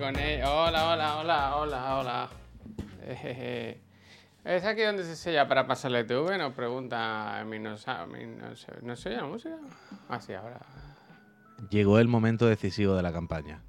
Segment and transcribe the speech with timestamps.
[0.00, 0.16] con.
[0.16, 2.30] Hola, hola, hola, hola, hola.
[3.06, 3.80] Jejeje.
[4.44, 6.38] ¿Es aquí donde se sella para pasarle TV?
[6.38, 7.76] Nos pregunta mi no,
[8.06, 9.56] mi no, sé, ¿no se oye la música?
[10.08, 10.58] Ah, sí, ahora.
[11.68, 13.62] Llegó el momento decisivo de la campaña.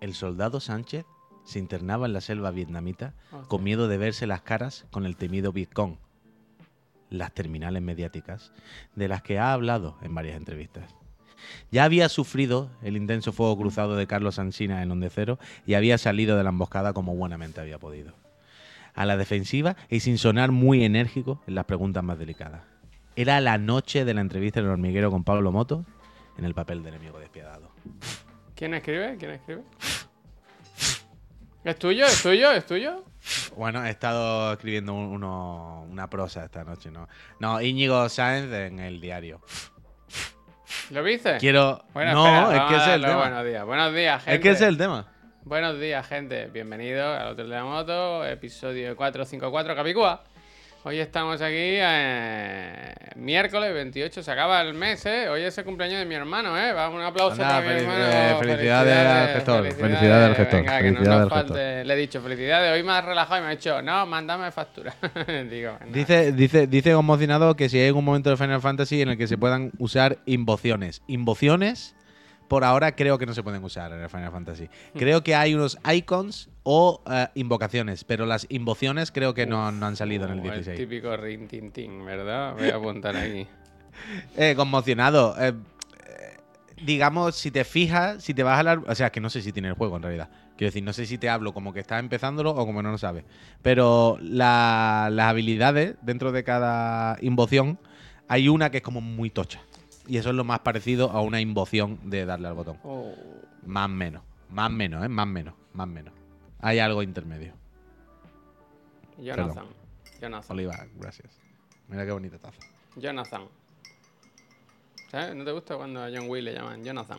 [0.00, 1.06] El soldado Sánchez
[1.44, 3.48] se internaba en la selva vietnamita Hostia.
[3.48, 5.98] con miedo de verse las caras con el temido Bitcoin,
[7.08, 8.52] las terminales mediáticas,
[8.96, 10.92] de las que ha hablado en varias entrevistas.
[11.70, 15.98] Ya había sufrido el intenso fuego cruzado de Carlos Ansina en Onde Cero y había
[15.98, 18.14] salido de la emboscada como buenamente había podido.
[18.94, 22.62] A la defensiva y sin sonar muy enérgico en las preguntas más delicadas.
[23.16, 25.84] Era la noche de la entrevista en el hormiguero con Pablo Moto
[26.38, 27.70] en el papel de enemigo despiadado.
[28.54, 29.16] ¿Quién escribe?
[29.18, 29.62] ¿Quién escribe?
[31.64, 32.04] ¿Es tuyo?
[32.06, 32.52] ¿Es tuyo?
[32.52, 33.04] ¿Es tuyo?
[33.56, 37.08] Bueno, he estado escribiendo uno- una prosa esta noche, ¿no?
[37.38, 39.40] No, Íñigo Sáenz en el diario.
[40.90, 41.36] ¿Lo viste?
[41.38, 41.84] Quiero.
[41.94, 43.16] Bueno, no, espera, es que es el tema.
[43.16, 44.34] Buenos días, buenos días, gente.
[44.34, 45.06] Es que es el tema.
[45.44, 46.46] Buenos días, gente.
[46.46, 50.22] Bienvenidos al Hotel de la Moto, episodio 454 Capicúa.
[50.84, 55.28] Hoy estamos aquí, eh, miércoles 28, se acaba el mes, ¿eh?
[55.28, 56.72] Hoy es el cumpleaños de mi hermano, ¿eh?
[56.72, 58.04] Vamos, un aplauso Anda, para mi hermano.
[58.04, 61.46] eh, felicidades al gestor, felicidades al gestor, Venga, que felicidades no gestor.
[61.48, 61.84] falte.
[61.84, 62.72] Le he dicho felicidades.
[62.72, 64.92] Hoy me ha relajado y me ha dicho, no, mándame factura.
[65.48, 65.78] Digo.
[65.92, 69.28] Dice, dice, dice conmocionado que si hay algún momento de Final Fantasy en el que
[69.28, 71.02] se puedan usar invociones.
[71.06, 71.94] Invociones,
[72.48, 74.64] por ahora creo que no se pueden usar en el Final Fantasy.
[74.94, 74.98] Hmm.
[74.98, 79.86] Creo que hay unos icons o eh, invocaciones, pero las invociones creo que no, no
[79.86, 80.76] han salido en el Uh, 16.
[80.78, 82.54] típico rin tin tin, ¿verdad?
[82.54, 83.46] Voy a apuntar aquí.
[84.36, 85.34] Eh, conmocionado.
[85.38, 86.36] eh, eh,
[86.82, 88.80] digamos, si te fijas, si te vas a hablar.
[88.88, 90.30] O sea, que no sé si tiene el juego en realidad.
[90.56, 92.96] Quiero decir, no sé si te hablo como que estás empezándolo o como no lo
[92.98, 93.24] sabes.
[93.60, 97.78] Pero la- las habilidades dentro de cada invoción,
[98.28, 99.60] hay una que es como muy tocha.
[100.08, 102.78] Y eso es lo más parecido a una invoción de darle al botón.
[102.84, 103.14] Oh,
[103.66, 104.22] Más menos.
[104.48, 105.08] Más menos, ¿eh?
[105.08, 105.54] Más menos.
[105.74, 106.14] Más menos.
[106.62, 107.54] Hay algo intermedio.
[109.18, 109.66] Jonathan.
[110.20, 110.52] Jonathan.
[110.56, 111.38] Oliva, gracias.
[111.88, 112.58] Mira qué bonita taza.
[112.96, 113.48] Jonathan.
[115.10, 115.34] ¿Sabes?
[115.34, 117.18] ¿No te gusta cuando a John Will le llaman Jonathan?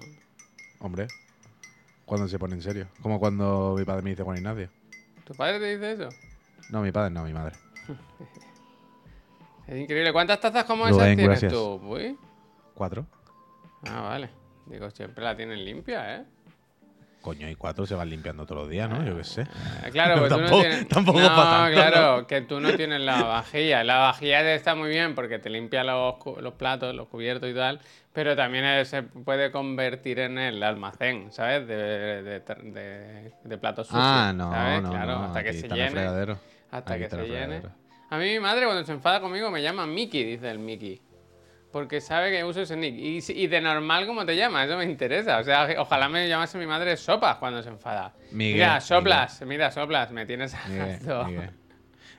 [0.80, 1.08] Hombre.
[2.06, 2.88] Cuando se pone en serio.
[3.02, 4.70] Como cuando mi padre me dice Juan Ignacio.
[5.26, 6.10] ¿Tu padre te dice eso?
[6.70, 7.56] No, mi padre no, mi madre.
[9.68, 10.12] Es increíble.
[10.12, 11.54] ¿Cuántas tazas como esas tienes gracias.
[11.54, 11.80] tú?
[11.84, 12.18] Uy.
[12.74, 13.06] ¿Cuatro?
[13.88, 14.30] Ah, vale.
[14.66, 16.26] Digo, siempre la tienen limpia, ¿eh?
[17.24, 19.02] Coño, y cuatro se van limpiando todos los días, ¿no?
[19.04, 19.42] Yo qué sé.
[19.44, 20.88] Eh, Claro, pues tú Tampoco- no tienes...
[20.90, 21.26] tampoco no,
[21.72, 23.82] claro, que tú no tienes la vajilla.
[23.86, 27.80] La vajilla está muy bien porque te limpia los, los platos, los cubiertos y tal,
[28.12, 31.66] pero también se puede convertir en el almacén, ¿sabes?
[31.66, 34.82] De, de, de- de platos sucios, Ah, no, ¿sabes?
[34.84, 35.90] no, Claro, no, hasta que se llene.
[35.92, 36.38] fregadero.
[36.72, 37.62] Hasta Aquí que se llene.
[38.10, 41.02] A mí mi madre cuando se enfada conmigo me llama Mickey, dice el Mickey.
[41.74, 42.96] Porque sabe que uso ese nick.
[42.96, 44.64] Y, de normal, ¿cómo te llama?
[44.64, 45.40] Eso me interesa.
[45.40, 48.14] O sea, ojalá me llamase mi madre Sopas cuando se enfada.
[48.32, 51.26] Miguel, mira, soplas, mira, soplas, me tienes harto.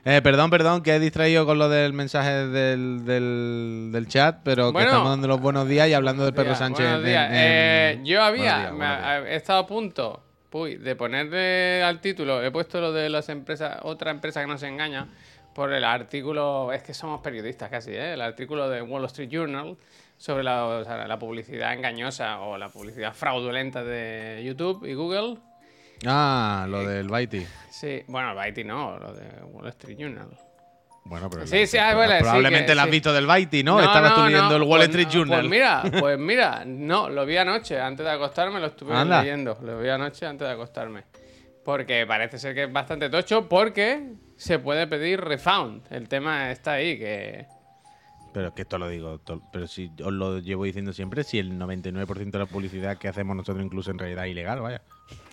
[0.07, 4.71] Eh, perdón, perdón, que he distraído con lo del mensaje del, del, del chat, pero
[4.71, 4.77] Bueno.
[4.87, 6.85] que estamos dando los buenos días y hablando del perro Días, Sánchez.
[6.85, 7.29] buenos en- días.
[7.31, 10.21] en- Eh, yo había, días, me- he estado a punto
[10.51, 14.61] uy, de ponerle al título, he puesto lo de las empresas, otra empresa que nos
[14.63, 15.07] engaña,
[15.55, 18.13] por el artículo, es que somos periodistas casi, ¿eh?
[18.13, 19.77] el artículo de Wall Street Journal
[20.17, 25.37] sobre la, o sea, la publicidad engañosa o la publicidad fraudulenta de YouTube y Google.
[26.05, 27.47] Ah, lo del Baiti.
[27.71, 30.27] Sí, bueno, el Baiti no, lo de Wall Street Journal.
[31.05, 32.91] Bueno, pero Sí, sí, ah, vale, sí, probablemente que lo has sí.
[32.91, 33.79] visto del Baiti, ¿no?
[33.79, 35.39] Estabas tú leyendo el Wall pues Street no, Journal.
[35.39, 39.21] Pues mira, pues mira, no, lo vi anoche, antes de acostarme, lo estuve Anda.
[39.21, 39.57] leyendo.
[39.61, 41.03] Lo vi anoche antes de acostarme.
[41.63, 45.81] Porque parece ser que es bastante tocho, porque se puede pedir refund.
[45.89, 47.45] El tema está ahí, que.
[48.33, 49.21] Pero es que esto lo digo,
[49.53, 53.33] pero si os lo llevo diciendo siempre, si el 99% de la publicidad que hacemos
[53.33, 54.81] nosotros incluso en realidad es ilegal, vaya.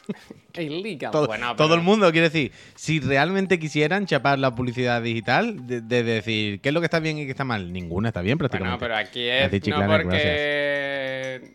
[0.56, 1.10] Illegal.
[1.10, 5.66] Todo, Bueno, todo pero- el mundo quiere decir, si realmente quisieran chapar la publicidad digital,
[5.66, 8.20] de, de decir qué es lo que está bien y qué está mal, ninguna está
[8.22, 8.84] bien Bueno, prácticamente.
[8.84, 9.66] pero aquí es.
[9.68, 11.52] No porque.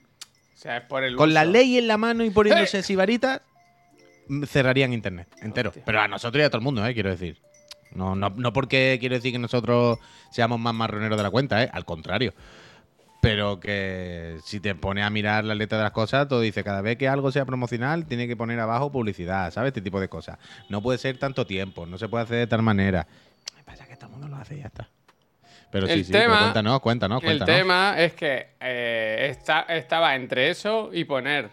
[0.54, 1.16] O sea, es por el.
[1.16, 3.57] Con la ley en la mano y poniéndose sibaritas, mm,
[4.48, 5.70] cerrarían internet entero.
[5.70, 5.84] Hostia.
[5.86, 7.38] Pero a nosotros y a todo el mundo, eh, quiero decir.
[7.92, 9.98] No, no, no porque quiero decir que nosotros
[10.32, 12.34] seamos más marroneros de la cuenta, eh, al contrario.
[13.22, 16.82] Pero que si te pones a mirar la letra de las cosas, todo dice, cada
[16.82, 19.70] vez que algo sea promocional, tiene que poner abajo publicidad, ¿sabes?
[19.70, 20.38] Este tipo de cosas.
[20.70, 23.08] No puede ser tanto tiempo, no se puede hacer de tal manera.
[23.56, 24.88] Me pasa que todo el mundo lo hace y ya está.
[25.72, 30.16] Pero sí, El sí, pero tema- cuéntanos, cuéntanos, El tema es que eh, está, estaba
[30.16, 31.50] entre eso y poner,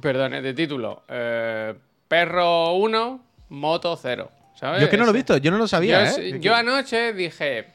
[0.00, 1.74] perdón, de título, eh,
[2.08, 4.30] perro 1, moto 0.
[4.54, 4.80] ¿sabes?
[4.80, 6.40] Yo es que no lo he visto, yo no lo sabía, yo, ¿eh?
[6.40, 7.66] yo anoche dije,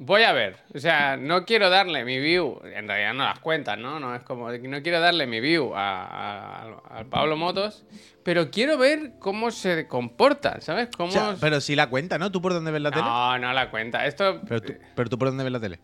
[0.00, 0.56] Voy a ver.
[0.72, 2.60] O sea, no quiero darle mi view.
[2.62, 3.98] En realidad no las cuentas, ¿no?
[3.98, 4.48] No es como.
[4.52, 7.84] No quiero darle mi view a, al Pablo Motos.
[8.22, 10.88] Pero quiero ver cómo se comporta, ¿sabes?
[10.96, 11.08] Cómo.
[11.08, 12.30] O sea, pero si la cuenta, ¿no?
[12.30, 13.02] ¿Tú por dónde ves la tele?
[13.02, 14.06] no, no la cuenta.
[14.06, 14.40] Esto.
[14.46, 15.80] Pero tú, pero tú por dónde ves la tele.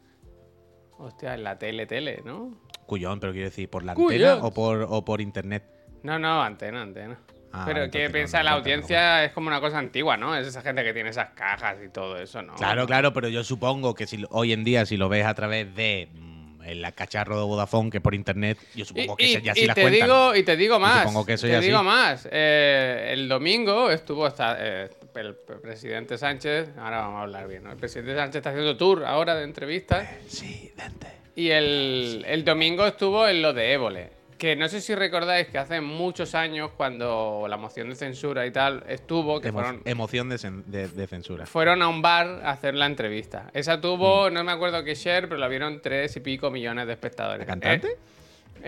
[0.96, 2.56] Hostia, en la tele, tele, ¿no?
[2.86, 4.12] Cuyón, pero quiero decir, ¿por la Cuyón.
[4.30, 5.62] antena o por, o por internet?
[6.02, 7.18] No, no, antena, antena.
[7.52, 10.34] Ah, pero que piensa, no la no audiencia es como una cosa antigua, ¿no?
[10.36, 12.54] Es esa gente que tiene esas cajas y todo eso, ¿no?
[12.56, 15.72] Claro, claro, pero yo supongo que si hoy en día, si lo ves a través
[15.76, 19.52] de mm, el cacharro de Vodafone, que por internet, yo Y, supongo que y- ya
[19.52, 20.08] y sí las te cuentan.
[20.08, 21.02] digo, y te digo más.
[21.02, 21.84] supongo que eso te ya digo sí.
[21.84, 22.28] más.
[22.32, 26.70] eh, el domingo estuvo hasta, eh, el presidente Sánchez.
[26.76, 27.70] Ahora vamos a hablar bien, ¿no?
[27.70, 30.08] El presidente Sánchez está haciendo tour ahora de entrevistas.
[30.26, 31.06] Sí, Dante.
[31.36, 34.10] Y el, el domingo estuvo en lo de Évole.
[34.38, 38.50] Que no sé si recordáis que hace muchos años, cuando la moción de censura y
[38.50, 40.36] tal estuvo, que Emo- fueron, Emoción de,
[40.66, 41.46] de- de censura.
[41.46, 43.50] fueron a un bar a hacer la entrevista.
[43.54, 44.34] Esa tuvo, Mm.
[44.34, 47.40] no me acuerdo qué share, pero la vieron tres y pico millones de espectadores.
[47.46, 47.88] ¿La cantante?
[47.88, 47.96] Eh,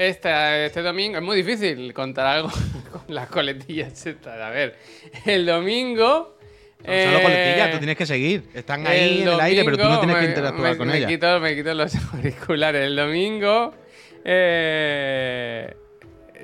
[0.09, 2.49] esta- este domingo, es muy difícil contar algo
[2.93, 4.41] con las coletillas estas.
[4.41, 4.77] A ver,
[5.27, 6.36] el domingo.
[6.85, 8.45] Son solo eh, tú tienes que seguir.
[8.55, 11.11] Están ahí en el aire, pero tú no tienes que interactuar me- con me ellas.
[11.11, 12.83] Quito, me quito los auriculares.
[12.87, 13.75] El domingo
[14.25, 15.75] eh,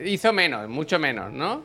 [0.05, 1.65] hizo menos, mucho menos, ¿no?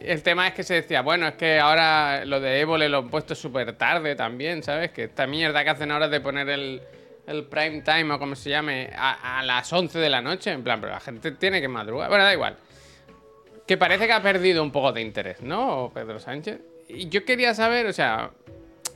[0.00, 3.08] El tema es que se decía, bueno, es que ahora lo de Évole lo han
[3.08, 4.90] puesto súper tarde también, ¿sabes?
[4.92, 6.80] Que esta mierda que hacen ahora de poner el,
[7.26, 10.62] el prime time o como se llame a, a las 11 de la noche, en
[10.62, 12.08] plan, pero la gente tiene que madrugar.
[12.08, 12.56] Bueno, da igual.
[13.66, 15.90] Que parece que ha perdido un poco de interés, ¿no?
[15.92, 16.58] Pedro Sánchez.
[16.88, 18.30] Y yo quería saber, o sea,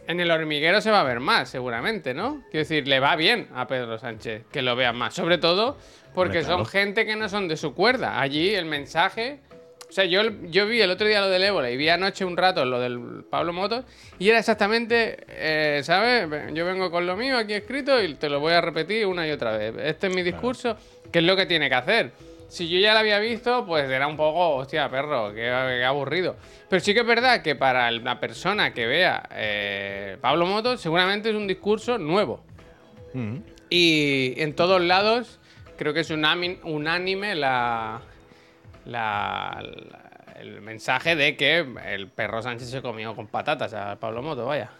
[0.07, 2.43] en el hormiguero se va a ver más, seguramente, ¿no?
[2.51, 5.15] Quiero decir, le va bien a Pedro Sánchez que lo vean más.
[5.15, 5.77] Sobre todo
[6.15, 6.59] porque claro.
[6.59, 8.21] son gente que no son de su cuerda.
[8.21, 9.39] Allí el mensaje.
[9.89, 12.37] O sea, yo, yo vi el otro día lo del ébola y vi anoche un
[12.37, 13.85] rato lo del Pablo Motos
[14.21, 16.29] y era exactamente, eh, ¿sabes?
[16.55, 19.33] Yo vengo con lo mío aquí escrito y te lo voy a repetir una y
[19.33, 19.75] otra vez.
[19.83, 20.77] Este es mi discurso,
[21.11, 22.13] que es lo que tiene que hacer.
[22.51, 26.37] Si yo ya lo había visto, pues era un poco, hostia, perro, qué, qué aburrido.
[26.69, 31.31] Pero sí que es verdad que para la persona que vea eh, Pablo Motos, seguramente
[31.31, 32.43] es un discurso nuevo.
[33.15, 33.37] Mm.
[33.71, 35.39] Y en todos lados
[35.79, 38.01] creo que es unánime la,
[38.85, 40.01] la- la-
[40.41, 44.71] el mensaje de que el perro Sánchez se comió con patatas a Pablo Moto, vaya.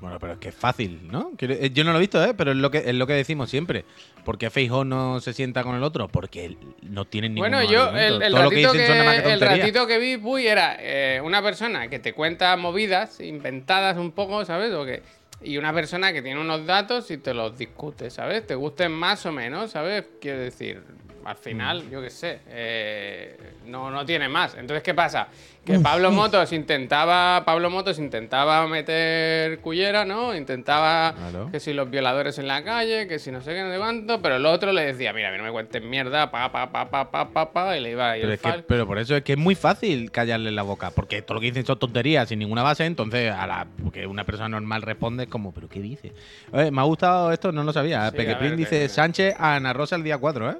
[0.00, 1.32] Bueno, pero es que es fácil, ¿no?
[1.38, 2.34] Eh, Yo no lo he visto, ¿eh?
[2.36, 3.84] Pero es lo que, es lo que decimos siempre.
[4.24, 6.08] ¿Por qué Feijóo no se sienta con el otro?
[6.08, 8.18] Porque no tiene ningún Bueno, yo el,
[8.50, 13.96] que, que ratito que vi, Puy, era eh, una persona que te cuenta movidas inventadas
[13.96, 14.72] un poco, ¿sabes?
[14.74, 15.02] O que,
[15.42, 18.46] y una persona que tiene unos datos y te los discute, ¿sabes?
[18.46, 20.04] Te gusten más o menos, ¿sabes?
[20.20, 20.82] Quiero decir,
[21.26, 21.90] al final, Mm.
[21.90, 23.36] yo qué sé, eh,
[23.66, 24.54] no, no tiene más.
[24.54, 25.28] Entonces, ¿qué pasa?
[25.64, 30.32] Que Pablo Motos intentaba, Pablo Motos intentaba meter cullera, ¿no?
[30.32, 31.48] Intentaba Claro.
[31.50, 34.22] que si los violadores en la calle, que si no sé qué, no sé cuánto,
[34.22, 36.88] pero el otro le decía, mira, a mí no me cuentes mierda, pa, pa, pa,
[36.88, 39.16] pa, pa, pa, pa, y le iba a ir Pero, es que- pero por eso
[39.16, 40.92] es que es muy fácil callarle la boca.
[40.92, 42.84] Porque todo lo que dicen son tonterías sin ninguna base.
[42.84, 46.12] Entonces, a la porque una persona normal responde es como, ¿pero qué dice?
[46.52, 48.08] Oye, me ha gustado esto, no lo sabía.
[48.12, 48.18] Sí,
[48.56, 50.56] dice que- Sánchez a Ana Rosa el día 4, ¿eh?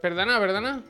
[0.00, 0.80] Perdona, perdona.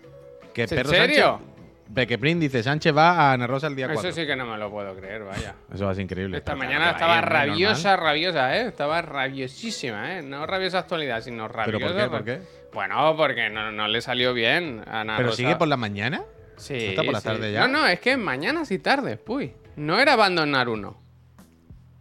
[0.55, 1.39] Que ¿En Perro serio?
[1.39, 1.49] Sánchez-
[1.95, 4.11] Peque Prin dice Sánchez va a Ana Rosa el día 4.
[4.11, 5.55] Eso sí que no me lo puedo creer, vaya.
[5.73, 6.37] Eso va a ser increíble.
[6.37, 8.67] Esta mañana estaba rabiosa, rabiosa, ¿eh?
[8.67, 10.23] Estaba rabiosísima, ¿eh?
[10.23, 11.79] No rabiosa actualidad, sino rabiosa.
[11.79, 12.11] ¿Pero por qué?
[12.11, 12.69] ¿Por qué?
[12.75, 15.37] Bueno, porque no, no le salió bien a Ana ¿Pero Rosa.
[15.39, 16.23] sigue por la mañana?
[16.59, 17.27] Sí, ¿No está por la sí.
[17.29, 17.61] tarde ya?
[17.67, 19.55] No, no, es que mañanas y tardes, puy.
[19.77, 21.01] No era abandonar uno.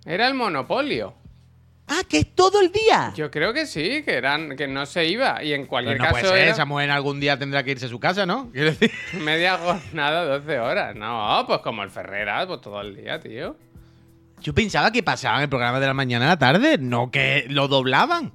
[0.06, 1.14] Era el monopolio.
[1.90, 3.14] Ah, que es todo el día.
[3.16, 5.42] Yo creo que sí, que eran, que no se iba.
[5.42, 7.72] Y en Pero cualquier no caso puede ser, era esa mujer algún día tendrá que
[7.72, 8.50] irse a su casa, ¿no?
[8.52, 8.92] Quiero decir.
[9.22, 10.96] media jornada, 12 horas.
[10.96, 13.56] No, pues como el Ferreras, pues todo el día, tío.
[14.42, 17.68] Yo pensaba que pasaban el programa de la mañana a la tarde, no que lo
[17.68, 18.34] doblaban.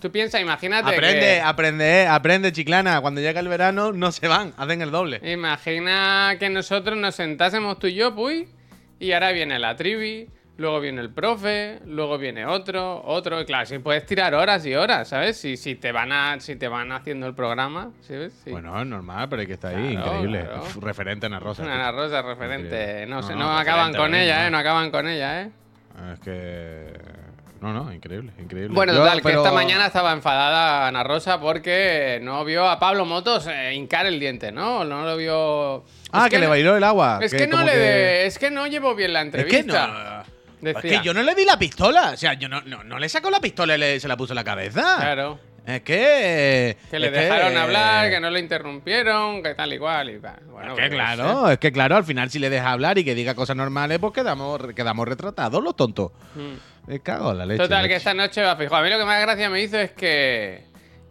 [0.00, 1.40] Tú piensas, imagínate Aprende, que...
[1.40, 3.00] aprende, aprende, chiclana.
[3.00, 5.20] Cuando llega el verano no se van, hacen el doble.
[5.24, 8.48] Imagina que nosotros nos sentásemos tú y yo, puy,
[9.00, 13.40] y ahora viene la trivi, luego viene el profe, luego viene otro, otro.
[13.40, 15.36] Y claro, si puedes tirar horas y horas, ¿sabes?
[15.36, 18.32] Si, si, te, van a, si te van haciendo el programa, ¿sabes?
[18.44, 18.50] Sí.
[18.50, 20.40] Bueno, es normal, pero hay que estar ahí, Claro, increíble.
[20.44, 20.62] claro.
[20.62, 21.62] Uf, referente a Ana Rosa.
[21.62, 23.06] Ana Rosa, referente.
[23.06, 24.50] No, No, sé, no, acaban con ella, ¿eh?
[24.50, 25.50] No acaban con ella, ¿eh?
[26.12, 26.92] Es que.
[27.60, 28.74] No, no, increíble, increíble.
[28.74, 33.06] Bueno, Yo- total, que esta mañana estaba enfadada Ana Rosa porque no vio a Pablo
[33.06, 34.84] Motos eh, hincar el diente, ¿no?
[34.84, 35.84] No lo vio...
[36.12, 37.18] Ah, que, le bailó el agua.
[37.22, 39.86] Es que, no le que- es que no llevo bien la Es entrevista.
[39.86, 39.92] que
[40.30, 40.35] no.
[40.70, 42.10] Es que yo no le vi la pistola.
[42.12, 44.32] O sea, yo no, no, no le sacó la pistola y le- se la puso
[44.32, 44.96] en la cabeza.
[45.00, 45.38] Claro.
[45.66, 46.76] Es que.
[46.90, 50.10] Que le dejaron hablar, que no le interrumpieron, que tal y cual.
[50.10, 50.38] Y tal.
[50.46, 53.14] Bueno, es que claro, es que claro, al final si le deja hablar y que
[53.16, 56.12] diga cosas normales, pues quedamos, quedamos retratados los tontos.
[56.36, 56.76] mm.
[56.88, 57.62] Me cago en la leche.
[57.64, 58.76] Total, que esta noche va fijo.
[58.76, 60.66] A mí lo que más gracia me hizo es que,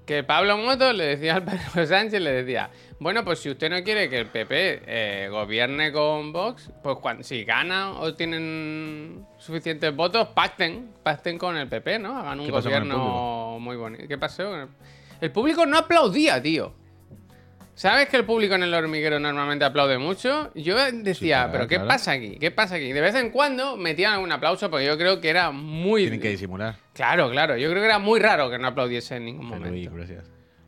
[0.06, 3.84] que Pablo Moto le decía al Pedro Sánchez, le decía, bueno, pues si usted no
[3.84, 9.96] quiere que el PP eh, gobierne con Vox, pues cuando, si ganan o tienen suficientes
[9.96, 12.18] votos, pacten, pacten con el PP, ¿no?
[12.18, 14.08] Hagan un ¿Qué pasó con el gobierno muy bonito.
[14.08, 14.68] ¿Qué pasó?
[15.22, 16.74] El público no aplaudía, tío.
[17.76, 20.50] ¿Sabes que el público en el hormiguero normalmente aplaude mucho?
[20.56, 21.90] Yo decía, claro, pero ¿qué claro.
[21.90, 22.38] pasa aquí?
[22.40, 22.92] ¿Qué pasa aquí?
[22.94, 26.04] De vez en cuando metían algún aplauso porque yo creo que era muy...
[26.04, 26.78] Tienen que disimular.
[26.94, 27.58] Claro, claro.
[27.58, 29.72] Yo creo que era muy raro que no aplaudiese en ningún momento.
[29.72, 30.24] uy, gracias.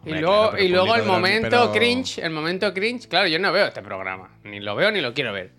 [0.06, 3.52] Y luego, claro, y luego el momento pero- cringe, el momento cringe, claro, yo no
[3.52, 5.52] veo este programa, ni lo veo ni lo quiero ver.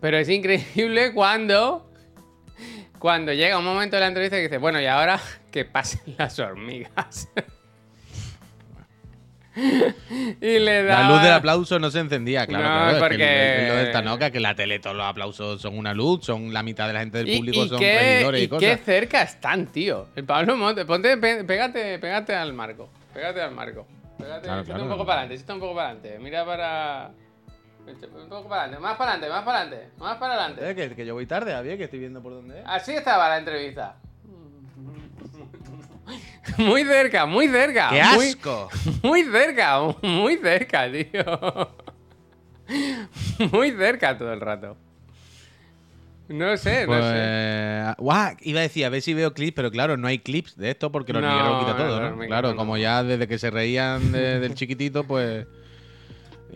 [0.00, 1.90] Pero es increíble cuando
[2.98, 6.38] cuando llega un momento de la entrevista que dice, bueno, y ahora que pasen las
[6.38, 7.28] hormigas.
[9.56, 12.64] y le da La luz del aplauso no se encendía, claro.
[12.64, 15.62] No, claro, es que porque- es lo del Tanoca, que la tele todos los aplausos
[15.62, 17.98] son una luz, son la mitad de la gente del Y, público y son qué,
[17.98, 18.68] regidores y, y cosas.
[18.68, 20.08] qué cerca están, tío.
[20.14, 22.90] El Pablo Monte, ponte, pégate, pégate al marco.
[23.14, 23.86] Pégate al marco.
[24.18, 26.18] Pégate, Claro, un poco para adelante, un poco para adelante.
[26.20, 27.10] Mira para.
[27.86, 30.70] Un poco para adelante, más para adelante, más para adelante, más para adelante.
[30.70, 32.64] Eh, que, que yo voy tarde, Javier, que estoy viendo por dónde es.
[32.66, 33.96] Así estaba la entrevista.
[36.58, 37.90] Muy cerca, muy cerca.
[37.90, 38.68] ¡Qué muy- asco!
[39.02, 41.70] Muy cerca, muy cerca, tío.
[43.52, 44.76] Muy cerca todo el rato.
[46.28, 47.94] No sé, Pues, no sé.
[47.98, 50.70] guau, iba a decir, a ver si veo clips, pero claro, no hay clips de
[50.70, 52.18] esto porque el No, lo quita todo, ¿no?
[52.26, 55.46] Claro, como ya desde que se reían de- del chiquitito, pues.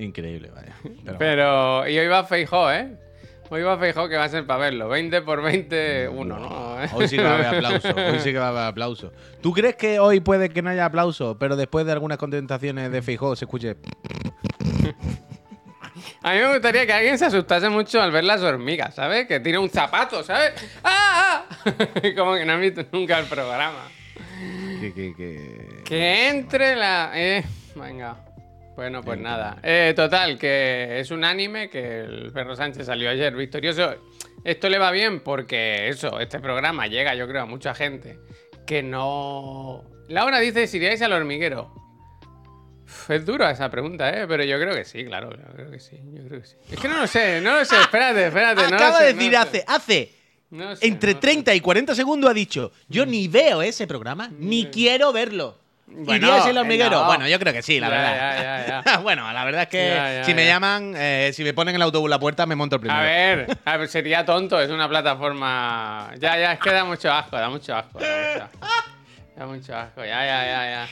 [0.01, 0.75] Increíble, vaya.
[1.05, 2.97] Pero, Pero, y hoy va Feijó, ¿eh?
[3.51, 4.89] Hoy va Feijó que va a ser para verlo.
[4.89, 6.77] 20 por 20, uno, ¿no?
[6.95, 7.89] Hoy sí que va a haber aplauso.
[7.89, 9.13] Hoy sí que va a haber aplauso.
[9.43, 13.03] ¿Tú crees que hoy puede que no haya aplauso, pero después de algunas contestaciones de
[13.03, 13.77] Feijó se escuche?
[16.23, 19.27] A mí me gustaría que alguien se asustase mucho al ver las hormigas, ¿sabes?
[19.27, 20.53] Que tire un zapato, ¿sabes?
[20.85, 21.45] ¡Ah!
[21.49, 21.65] ah!
[22.17, 23.89] Como que no han visto nunca el programa.
[24.81, 25.83] Que, que, que...
[25.85, 27.11] Que entre la.
[27.15, 28.17] Eh, venga.
[28.77, 29.59] Bueno, pues nada.
[29.63, 33.95] Eh, total, que es un anime que el Perro Sánchez salió ayer victorioso.
[34.45, 38.19] Esto le va bien porque eso, este programa llega, yo creo, a mucha gente
[38.67, 39.85] que no.
[40.09, 41.75] Laura dice: si iríais al hormiguero.
[42.85, 44.27] Uf, Es duro esa pregunta, ¿eh?
[44.27, 46.57] Pero yo creo que sí, claro, yo creo que sí, yo creo que sí.
[46.73, 48.63] Es que no lo sé, no lo sé, espérate, espérate.
[48.63, 50.15] no lo Acaba sé, de no decir hace, hace
[50.51, 51.29] No lo sé, entre no lo sé.
[51.29, 55.59] 30 y 40 segundos ha dicho, yo ni veo ese programa, ni quiero verlo.
[55.93, 57.01] Bueno, ¿Iríais al eh, hormiguero?
[57.01, 57.05] no.
[57.07, 58.43] Bueno, yo creo que sí, la Ya, verdad.
[58.77, 61.83] ya, ya, bueno, la verdad es que si me llaman, eh, si me ponen el
[61.83, 63.01] autobús a la puerta, me monto el primero.
[63.01, 66.13] A ver, a ver, sería tonto, es una plataforma.
[66.19, 67.99] Ya, ya, es que da mucho asco, da mucho asco.
[67.99, 68.59] Da mucho asco,
[69.37, 70.05] da mucho asco.
[70.05, 70.89] ya, ya, ya, ya.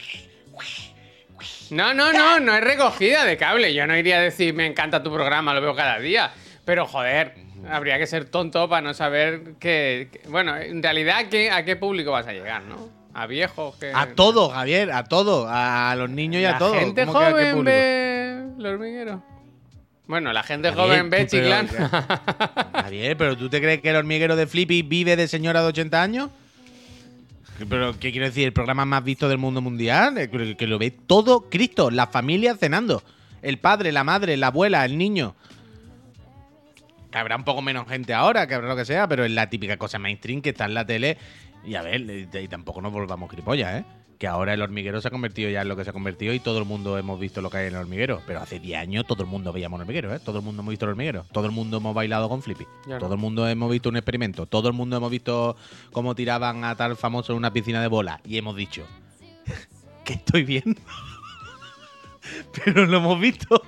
[1.70, 3.72] No, no, no, no es recogida de cable.
[3.74, 6.32] Yo no iría a decir, me encanta tu programa, lo veo cada día.
[6.64, 7.34] Pero joder,
[7.70, 10.08] habría que ser tonto para no saber que.
[10.10, 12.97] que- bueno, en realidad, ¿a qué, ¿a qué público vas a llegar, no?
[13.14, 13.76] ¿A viejos?
[13.76, 13.92] Que...
[13.94, 15.46] A todo, Javier, a todo.
[15.48, 16.74] A los niños y a La todo.
[16.74, 19.22] gente ¿Cómo que a qué joven ve el hormiguero.
[20.06, 21.68] Bueno, la gente Javier, joven ve Chiclán.
[22.72, 26.02] Javier, pero ¿tú te crees que el hormiguero de Flippy vive de señora de 80
[26.02, 26.30] años?
[27.68, 28.44] ¿Pero qué quiero decir?
[28.44, 30.16] ¿El programa más visto del mundo mundial?
[30.16, 33.02] Eh, que lo ve todo Cristo, la familia cenando.
[33.42, 35.34] El padre, la madre, la abuela, el niño.
[37.10, 39.48] Que habrá un poco menos gente ahora, que habrá lo que sea, pero es la
[39.48, 41.16] típica cosa mainstream que está en la tele.
[41.64, 43.84] Y a ver, y, tampoco nos volvamos gripollas, ¿eh?
[44.18, 46.40] Que ahora el hormiguero se ha convertido ya en lo que se ha convertido y
[46.40, 48.20] todo el mundo hemos visto lo que hay en el hormiguero.
[48.26, 50.18] Pero hace 10 años todo el mundo veíamos el hormiguero, ¿eh?
[50.18, 51.24] Todo el mundo hemos visto el hormiguero.
[51.30, 52.66] Todo el mundo hemos bailado con Flippy.
[52.86, 52.98] No.
[52.98, 54.46] Todo el mundo hemos visto un experimento.
[54.46, 55.56] Todo el mundo hemos visto
[55.92, 58.20] cómo tiraban a tal famoso en una piscina de bola.
[58.24, 58.86] Y hemos dicho,
[60.04, 60.80] ¿qué estoy viendo?
[62.64, 63.62] Pero lo hemos visto.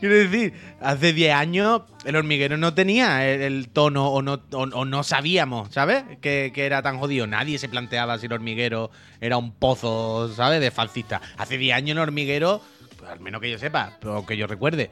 [0.00, 5.02] Quiero decir, hace 10 años el hormiguero no tenía el, tono o no, o no
[5.02, 6.04] sabíamos, ¿sabes?
[6.20, 7.26] Que, que era tan jodido.
[7.26, 10.60] Nadie se planteaba si el hormiguero era un pozo, ¿sabes?
[10.60, 11.20] De falsista.
[11.36, 12.60] Hace 10 años el hormiguero,
[12.98, 14.90] pues, al menos que yo sepa, o que yo recuerde,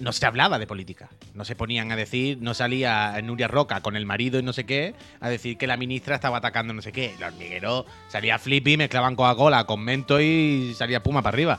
[0.00, 1.08] no se hablaba de política.
[1.34, 4.64] No se ponían a decir, no salía Nuria Roca con el marido y no sé
[4.64, 7.14] qué, a decir que la ministra estaba atacando no sé qué.
[7.16, 11.58] El hormiguero salía flippy, mezclaban Coca-Cola con mento y salía puma para arriba.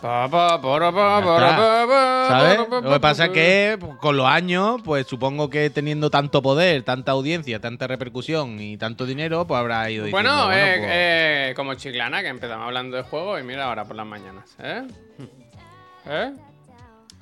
[2.27, 2.57] ¿Sabes?
[2.57, 3.27] Lo que pa, pasa pa.
[3.27, 7.87] es que pues, con los años, pues supongo que teniendo tanto poder, tanta audiencia, tanta
[7.87, 12.27] repercusión y tanto dinero, pues habrá ido diciendo, Bueno, eh, pues, eh, como Chiclana, que
[12.27, 14.83] empezamos hablando de juego y mira ahora por las mañanas, ¿eh?
[16.05, 16.33] ¿Eh?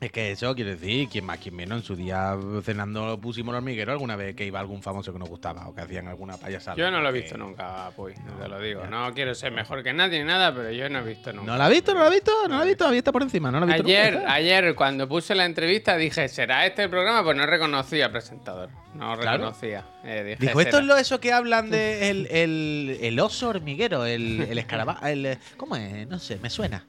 [0.02, 3.58] Es que eso quiero decir, quien más, quien menos, en su día cenando pusimos el
[3.58, 6.76] hormiguero alguna vez que iba algún famoso que nos gustaba o que hacían alguna payasada.
[6.76, 8.88] Yo no lo he Que- visto nunca, pues, te lo digo.
[8.88, 11.52] No quiero ser mejor que nadie ni nada, pero yo no he visto nunca.
[11.52, 11.94] ¿No la has visto?
[11.94, 12.32] ¿No la has visto?
[12.48, 12.88] ¿No la has visto?
[12.88, 13.88] Había está por encima, ¿no la has visto?
[13.88, 14.34] Ayer, nunca?
[14.34, 17.24] ayer, cuando puse la entrevista, dije, ¿será este el programa?
[17.24, 18.70] Pues no reconocía al presentador.
[18.96, 19.38] No Claro.
[19.38, 19.86] reconocía.
[20.04, 20.82] Eh, dije, Dijo, esto "Será".
[20.82, 25.38] es lo eso que hablan de el, el, el oso hormiguero, el, el escarabajo, el...
[25.58, 26.08] ¿Cómo es?
[26.08, 26.86] No sé, me suena.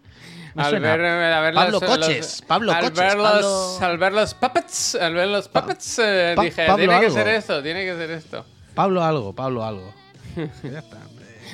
[0.54, 0.97] Me Al suena.
[0.97, 4.12] ver, al ver Pablo los- Coches, los- Pablo al Coches, Ver los, Pablo- Al ver
[4.12, 7.16] los puppets, al ver los puppets, eh, Pa- dije, Pablo tiene que algo.
[7.16, 8.44] ser esto, tiene que ser esto.
[8.75, 9.94] Pablo algo, Pablo algo.
[10.37, 10.99] ya está.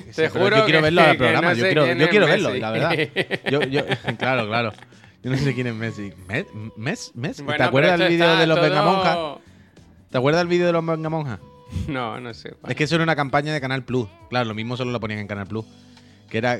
[0.04, 2.26] Que sí, Te juro yo quiero que- verlo al que programa, no yo quiero, yo
[2.26, 2.92] verlo, la verdad.
[3.50, 3.82] Yo, yo,
[4.18, 4.72] claro, claro.
[5.22, 6.12] Yo no sé quién es Messi.
[6.28, 6.46] ¿Mes?
[6.76, 7.10] ¿Mes?
[7.14, 7.40] ¿Mes?
[7.42, 9.18] Bueno, ¿Te acuerdas del vídeo de los todo- Vengamonjas?
[10.10, 11.40] ¿Te acuerdas del vídeo de los Vengamonjas?
[11.88, 12.50] No, no sé.
[12.52, 12.70] cuál.
[12.70, 14.08] Es que eso era una campaña de Canal Plus.
[14.30, 15.66] Claro, lo mismo solo lo ponían en Canal Plus.
[16.30, 16.58] Que era.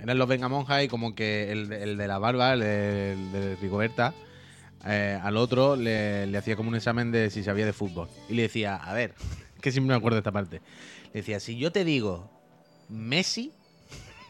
[0.00, 3.32] Eran los Vengamonjas y como que el, de- el de la barba, el de, el
[3.32, 4.14] de Rigoberta,
[4.86, 8.08] eh, al otro le, le hacía como un examen de si sabía de fútbol.
[8.28, 9.14] Y le decía, a ver,
[9.60, 10.60] que siempre me acuerdo de esta parte.
[11.12, 12.30] Le decía, si yo te digo
[12.88, 13.52] Messi,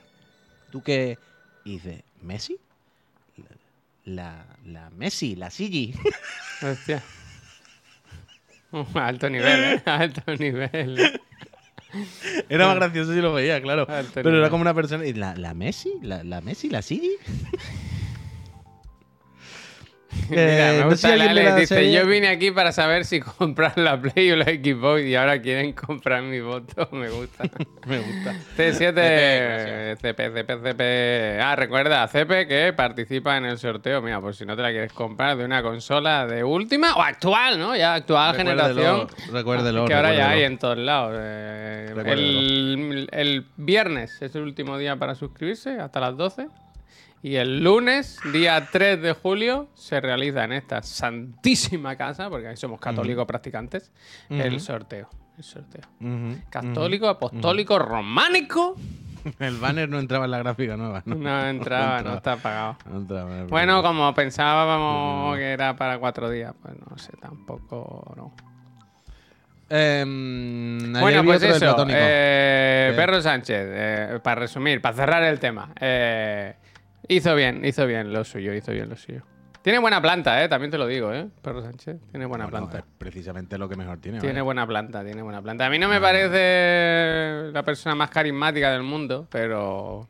[0.70, 1.18] ¿tú qué?
[1.64, 2.58] Y dice, ¿Messi?
[4.04, 5.92] La, la Messi, la Sigi.
[6.62, 7.02] Hostia.
[8.94, 9.82] Alto nivel, ¿eh?
[9.84, 11.20] Alto nivel.
[12.49, 13.87] Era más gracioso si lo veía, claro.
[13.88, 15.07] Alto Pero era como una persona.
[15.07, 15.92] ¿y ¿La, la Messi?
[16.02, 16.68] ¿La, la Messi?
[16.68, 17.12] ¿La Sigi?
[20.30, 21.92] Mira, Eh, me no sé gusta si la dice, serie.
[21.92, 25.72] yo vine aquí para saber si comprar la Play o la Xbox y ahora quieren
[25.74, 26.88] comprar mi voto.
[26.92, 27.44] Me gusta.
[27.86, 28.34] Me gusta.
[28.56, 31.40] T7, CP, CP, CP.
[31.42, 34.00] Ah, recuerda, CP que participa en el sorteo.
[34.02, 37.58] Mira, por si no te la quieres comprar de una consola de última o actual,
[37.58, 37.76] ¿no?
[37.76, 39.08] Ya actual Recuérdelo, generación.
[39.32, 41.14] recuérdelo, Que ahora ya hay en todos lados.
[41.18, 41.94] Eh,
[43.12, 46.48] el viernes es el último día para suscribirse, hasta las 12.
[47.22, 52.56] Y el lunes, día 3 de julio, se realiza en esta santísima casa, porque ahí
[52.56, 53.92] somos católicos practicantes,
[54.30, 55.08] el sorteo.
[55.37, 55.82] El sorteo.
[56.50, 58.76] Católico, apostólico, románico.
[59.40, 61.02] El banner no entraba en la gráfica nueva.
[61.04, 62.76] No, No entraba, no está pagado.
[62.88, 68.14] No entraba, no Bueno, como pensábamos que era para cuatro días, pues no sé, tampoco
[68.16, 68.32] no.
[69.68, 71.87] Em, Bueno, pues eso.
[71.88, 72.92] Eh.
[72.96, 75.70] Perro Sánchez, eh, para resumir, para cerrar el tema.
[75.80, 76.54] eh,
[77.07, 79.23] hizo bien, hizo bien lo suyo, hizo bien lo suyo.
[79.63, 81.28] Tiene buena planta, eh, también te lo digo, eh.
[81.43, 82.78] Perro Sánchez, tiene buena Bueno, planta.
[82.78, 84.21] es precisamente lo que mejor tiene.
[84.21, 85.67] Tiene buena planta, tiene buena planta.
[85.67, 90.08] A mí no me parece la persona más carismática del mundo, pero.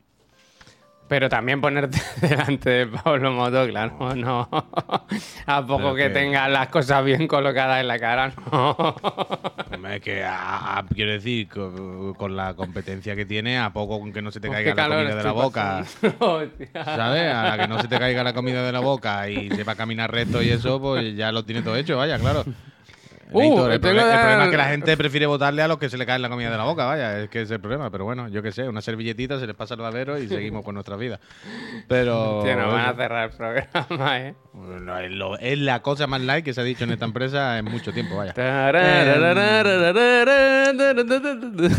[1.08, 4.48] Pero también ponerte delante de Pablo Moto, claro, no.
[5.46, 8.76] A poco que que- tenga las cosas bien colocadas en la cara, no.
[9.88, 14.12] Es que, a- a- quiero decir, co- con, la competencia que tiene, a poco con
[14.12, 15.84] que no se te caiga la comida de la boca.
[16.00, 16.50] pasando.
[16.84, 17.32] ¿Sabes?
[17.34, 20.10] A la que no se te caiga la comida de la boca y sepa caminar
[20.12, 22.44] recto y eso, pues ya lo tiene todo hecho, vaya, claro.
[23.30, 26.18] Uh, el, problema es que la gente prefiere votarle a los que se le cae
[26.18, 27.90] la comida de la boca, vaya, es que es el problema.
[27.90, 30.74] Pero bueno, yo qué sé, una servilletita, se les pasa el babero y seguimos con
[30.74, 31.20] nuestra vida.
[31.88, 32.38] Pero.
[32.38, 34.34] Hostia, nos van a cerrar el programa, eh.
[34.52, 37.58] Bueno, es, lo- es la cosa más like que se ha dicho en esta empresa
[37.58, 38.34] en mucho tiempo, vaya.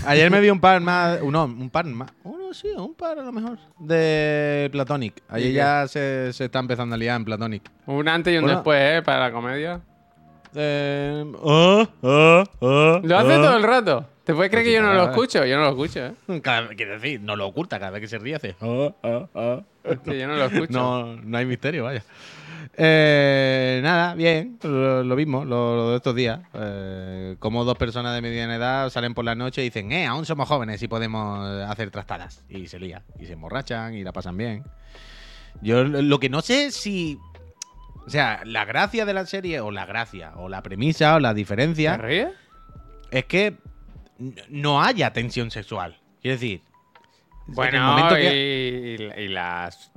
[0.06, 3.24] Ayer me vi un par más, uno, un par más, uno sí, un par a
[3.24, 5.22] lo mejor, de Platonic.
[5.32, 7.64] ¿Y Ayer ya se, se está empezando a liar en Platonic.
[7.86, 8.58] Un antes y un Bueno.
[8.60, 9.82] después, eh, para la comedia.
[10.56, 13.42] Eh, ah, ah, ah, Lo hace ah.
[13.42, 14.06] todo el rato.
[14.24, 15.44] ¿Te puedes creer que yo no lo escucho?
[15.46, 16.42] Yo no lo escucho, eh.
[16.42, 18.56] Cada vez- quiero decir, no lo oculta, cada vez que se ríe hace.
[18.62, 19.62] ah, ah, ah.
[20.06, 20.72] Yo no lo escucho.
[20.74, 22.04] No, no hay misterio, vaya.
[22.82, 26.40] Eh, nada, bien, lo, lo mismo, lo, lo de estos días.
[26.54, 30.26] Eh, como dos personas de mediana edad salen por la noche y dicen, eh, aún
[30.26, 32.44] somos jóvenes y podemos hacer trastadas.
[32.50, 34.64] Y se lía, y se emborrachan y la pasan bien.
[35.62, 37.18] Yo lo que no sé si.
[38.10, 41.30] O sea, la gracia de la serie, o la gracia, o la premisa, o la
[41.30, 42.30] ¿Te diferencia, ríes?
[43.12, 43.56] es que
[44.50, 46.00] no haya tensión sexual.
[46.20, 46.62] Quiero decir.
[46.62, 49.92] en el Bueno, momento y, que- y las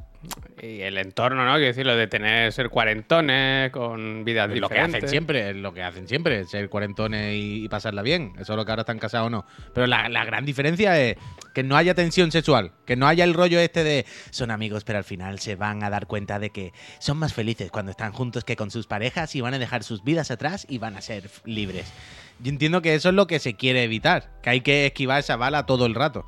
[0.62, 1.54] y el entorno, ¿no?
[1.54, 4.98] Quiero decir, lo de tener ser cuarentones con vidas Es lo que diferentes.
[4.98, 8.32] hacen siempre, es lo que hacen siempre, ser cuarentones y, y pasarla bien.
[8.38, 9.44] Eso es lo que ahora están casados o no.
[9.74, 11.16] Pero la, la gran diferencia es
[11.52, 14.98] que no haya tensión sexual, que no haya el rollo este de son amigos, pero
[14.98, 18.44] al final se van a dar cuenta de que son más felices cuando están juntos
[18.44, 21.28] que con sus parejas y van a dejar sus vidas atrás y van a ser
[21.44, 21.92] libres.
[22.38, 25.37] Yo entiendo que eso es lo que se quiere evitar, que hay que esquivar esa
[25.37, 26.24] bala todo el rato.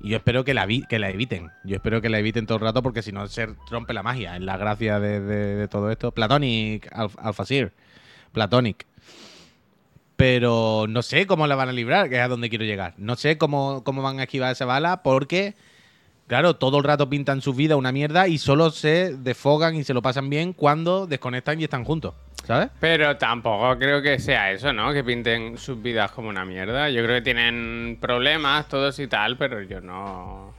[0.00, 1.50] Y yo espero que la, eviten.
[1.64, 4.36] Yo espero que la eviten todo el rato porque si no se rompe la magia.
[4.36, 6.12] Es la gracia de, todo esto.
[6.12, 7.72] Platonic, Alf- Alphasir.
[8.32, 8.86] Platonic.
[10.16, 12.94] Pero no sé cómo la van a librar, que es a donde quiero llegar.
[12.96, 15.54] No sé cómo, cómo van a esquivar esa bala porque,
[16.28, 19.94] claro, todo el rato pintan su vida una mierda y solo se desfogan y se
[19.94, 22.14] lo pasan bien cuando desconectan y están juntos,
[22.46, 22.68] ¿sabes?
[22.80, 24.92] Pero tampoco creo que sea eso, ¿no?
[24.92, 26.90] Que pinten sus vidas como una mierda.
[26.90, 30.54] Yo creo que tienen problemas todos y tal, pero yo no...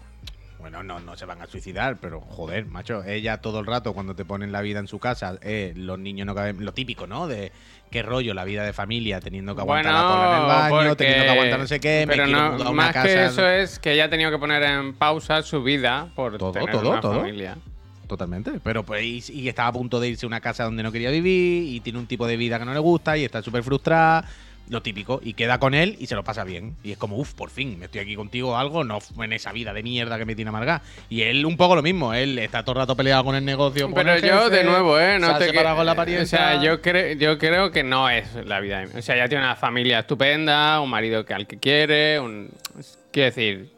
[0.60, 4.16] Bueno, no, no se van a suicidar, pero joder, macho, ella todo el rato cuando
[4.16, 7.28] te ponen la vida en su casa, eh, los niños no caben, lo típico, ¿no?
[7.28, 7.52] De
[7.92, 10.96] qué rollo la vida de familia, teniendo que aguantar la cola en el baño, porque-
[11.04, 13.08] teniendo que aguantar no sé qué, me Pero quiero no, mudar una más casa.
[13.08, 16.54] que eso es que ella ha tenido que poner en pausa su vida por Todo,
[16.54, 17.20] tener todo, una todo.
[17.20, 17.58] familia.
[18.08, 18.52] Totalmente.
[18.64, 21.10] Pero pues y, y estaba a punto de irse a una casa donde no quería
[21.10, 24.26] vivir y tiene un tipo de vida que no le gusta y está súper frustrada.
[24.70, 25.20] Lo típico.
[25.22, 26.78] Y queda con él y se lo pasa bien.
[26.86, 29.52] Y es como, uff, por fin, me estoy aquí contigo o algo, no en esa
[29.52, 30.82] vida de mierda que me tiene amargada.
[31.10, 32.14] Y él un poco lo mismo.
[32.14, 33.92] Él está todo el rato peleado con el negocio.
[33.94, 35.20] Pero el yo, jefe, de nuevo, ¿eh?
[35.20, 36.26] No te que- con la O parienta.
[36.26, 38.86] sea, yo, cre- yo creo que no es la vida.
[38.86, 42.50] de- O sea, ella tiene una familia estupenda, un marido que al que quiere, un...
[43.12, 43.73] Quiero decir,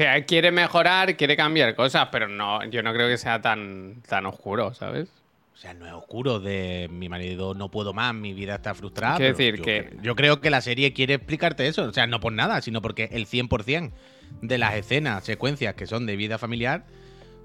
[0.00, 4.26] que quiere mejorar, quiere cambiar cosas, pero no, yo no creo que sea tan, tan
[4.26, 5.08] oscuro, ¿sabes?
[5.54, 9.16] O sea, no es oscuro de mi marido no puedo más, mi vida está frustrada.
[9.18, 11.82] Quiero decir yo, que- yo creo que la serie quiere explicarte eso.
[11.84, 13.92] O sea, no por nada, sino porque el 100%
[14.40, 16.84] de las escenas, secuencias que son de vida familiar,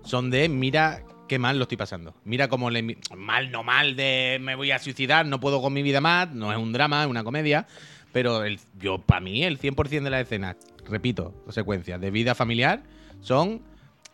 [0.05, 2.13] son de mira qué mal lo estoy pasando.
[2.23, 2.95] Mira cómo le...
[3.17, 6.31] Mal, no mal de me voy a suicidar, no puedo con mi vida más.
[6.31, 7.67] No es un drama, es una comedia.
[8.13, 10.55] Pero el, yo, para mí, el 100% de las escenas,
[10.87, 12.83] repito, secuencias de vida familiar,
[13.21, 13.61] son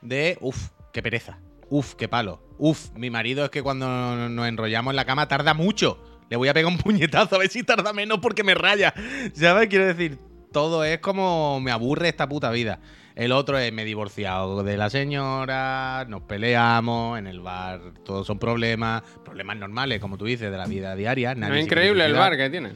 [0.01, 4.91] de, uff, qué pereza, uff, qué palo, uff, mi marido es que cuando nos enrollamos
[4.91, 6.03] en la cama tarda mucho.
[6.29, 8.93] Le voy a pegar un puñetazo a ver si tarda menos porque me raya.
[9.33, 9.67] ¿Sabes?
[9.67, 10.17] Quiero decir,
[10.51, 12.79] todo es como me aburre esta puta vida.
[13.15, 18.25] El otro es me he divorciado de la señora, nos peleamos, en el bar todos
[18.25, 21.35] son problemas, problemas normales, como tú dices, de la vida diaria.
[21.35, 22.71] No es increíble el bar que tiene.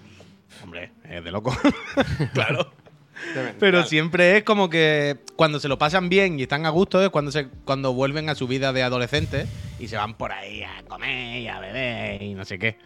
[0.64, 1.56] Hombre, es de loco.
[2.34, 2.72] claro.
[3.60, 7.10] Pero siempre es como que cuando se lo pasan bien y están a gusto es
[7.10, 9.46] cuando se cuando vuelven a su vida de adolescente
[9.80, 12.78] y se van por ahí a comer y a beber y no sé qué.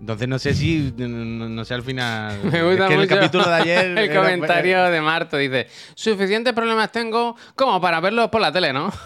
[0.00, 1.06] Entonces no sé si no,
[1.48, 2.38] no sé al final.
[2.50, 5.36] Me gusta es que mucho el capítulo de ayer el era- comentario de Marto.
[5.36, 8.90] Dice, suficientes problemas tengo como para verlos por la tele, ¿no?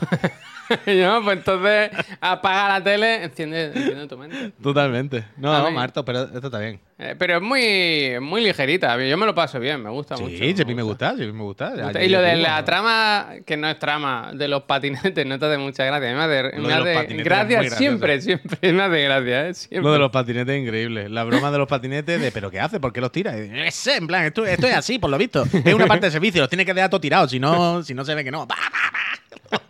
[0.86, 4.52] Yo, pues entonces apaga la tele, enciende, enciende tu mente.
[4.62, 5.24] Totalmente.
[5.36, 6.80] No, no, Marto, pero esto está bien.
[6.96, 8.96] Eh, pero es muy, muy ligerita.
[9.04, 10.36] Yo me lo paso bien, me gusta Sí, mucho.
[10.36, 11.72] sí, a mí me gusta, a mí me gusta.
[12.02, 15.58] Y lo de la trama, que no es trama, de los patinetes, no te hace
[15.58, 16.14] mucha gracia.
[16.14, 18.72] Me hace, me hace gracia siempre, siempre.
[18.72, 19.54] Me hace gracia, ¿eh?
[19.54, 19.82] Siempre.
[19.82, 21.08] Lo de los patinetes es increíble.
[21.08, 22.78] La broma de los patinetes de ¿pero qué hace?
[22.80, 23.36] ¿Por qué los tira?
[23.38, 25.44] Y, "Eh, sé, en plan, esto, esto es así, por lo visto.
[25.64, 28.04] Es una parte de servicio, los tiene que dejar todo tirado, si no, si no
[28.04, 28.46] se ve que no.
[28.46, 28.93] ¡Pa, pa, pa!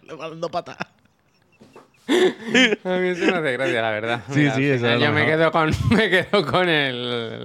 [0.07, 0.77] Le va dando patas.
[2.07, 4.21] A mí eso me hace gracia, la verdad.
[4.29, 6.97] Sí, Mira, sí, eso es Yo me quedo con, me quedo con el,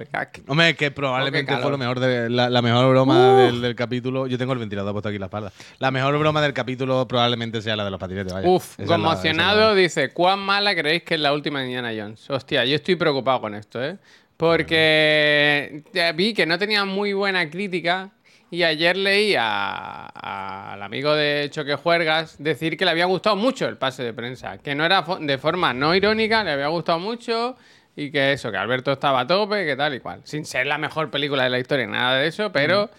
[0.02, 0.42] el hack.
[0.48, 4.28] Hombre, que probablemente fue lo mejor de, la, la mejor broma del, del capítulo.
[4.28, 5.54] Yo tengo el ventilador puesto aquí en la espalda.
[5.80, 8.50] La mejor broma del capítulo probablemente sea la de los patinetes, vaya.
[8.50, 11.66] Uf, Esa es la- conmocionado es dice, ¿cuán mala creéis que es la última de
[11.68, 12.30] Indiana Jones?
[12.30, 13.96] Hostia, yo estoy preocupado con esto, ¿eh?
[14.36, 18.10] Porque ya vi que no tenía muy buena crítica
[18.52, 23.36] y ayer leí a- a- al amigo de Choque Juergas decir que le había gustado
[23.36, 27.00] mucho el pase de prensa, que no era de forma no irónica, le había gustado
[27.00, 27.56] mucho
[27.96, 30.22] y que eso, que Alberto estaba a tope, que tal y cual.
[30.24, 32.90] Sin ser la mejor película de la historia, nada de eso, pero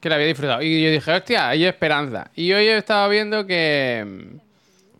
[0.00, 0.62] que la había disfrutado.
[0.62, 2.30] Y yo dije, hostia, hay esperanza.
[2.34, 4.38] Y hoy he estado viendo que...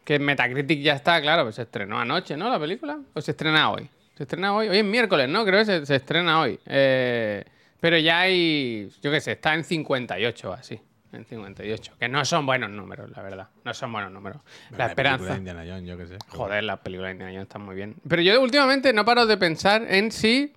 [0.04, 2.50] Que Metacritic ya está, claro, pues se estrenó anoche, ¿no?
[2.50, 2.98] La película.
[3.14, 3.88] ¿O se estrena hoy?
[4.16, 4.68] Se estrena hoy.
[4.68, 5.44] Hoy es miércoles, ¿no?
[5.44, 6.58] Creo que se, se estrena hoy.
[6.66, 7.44] Eh,
[7.80, 8.90] pero ya hay.
[9.02, 10.80] Yo qué sé, está en 58 o así.
[11.12, 11.94] En 58.
[11.98, 13.48] Que no son buenos números, la verdad.
[13.64, 14.40] No son buenos números.
[14.70, 15.32] una La película esperanza.
[15.32, 16.16] de Indiana Jones, yo qué sé.
[16.28, 17.96] Joder, las películas de Indiana Jones están muy bien.
[18.08, 20.52] Pero yo últimamente no paro de pensar en si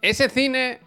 [0.00, 0.78] ese cine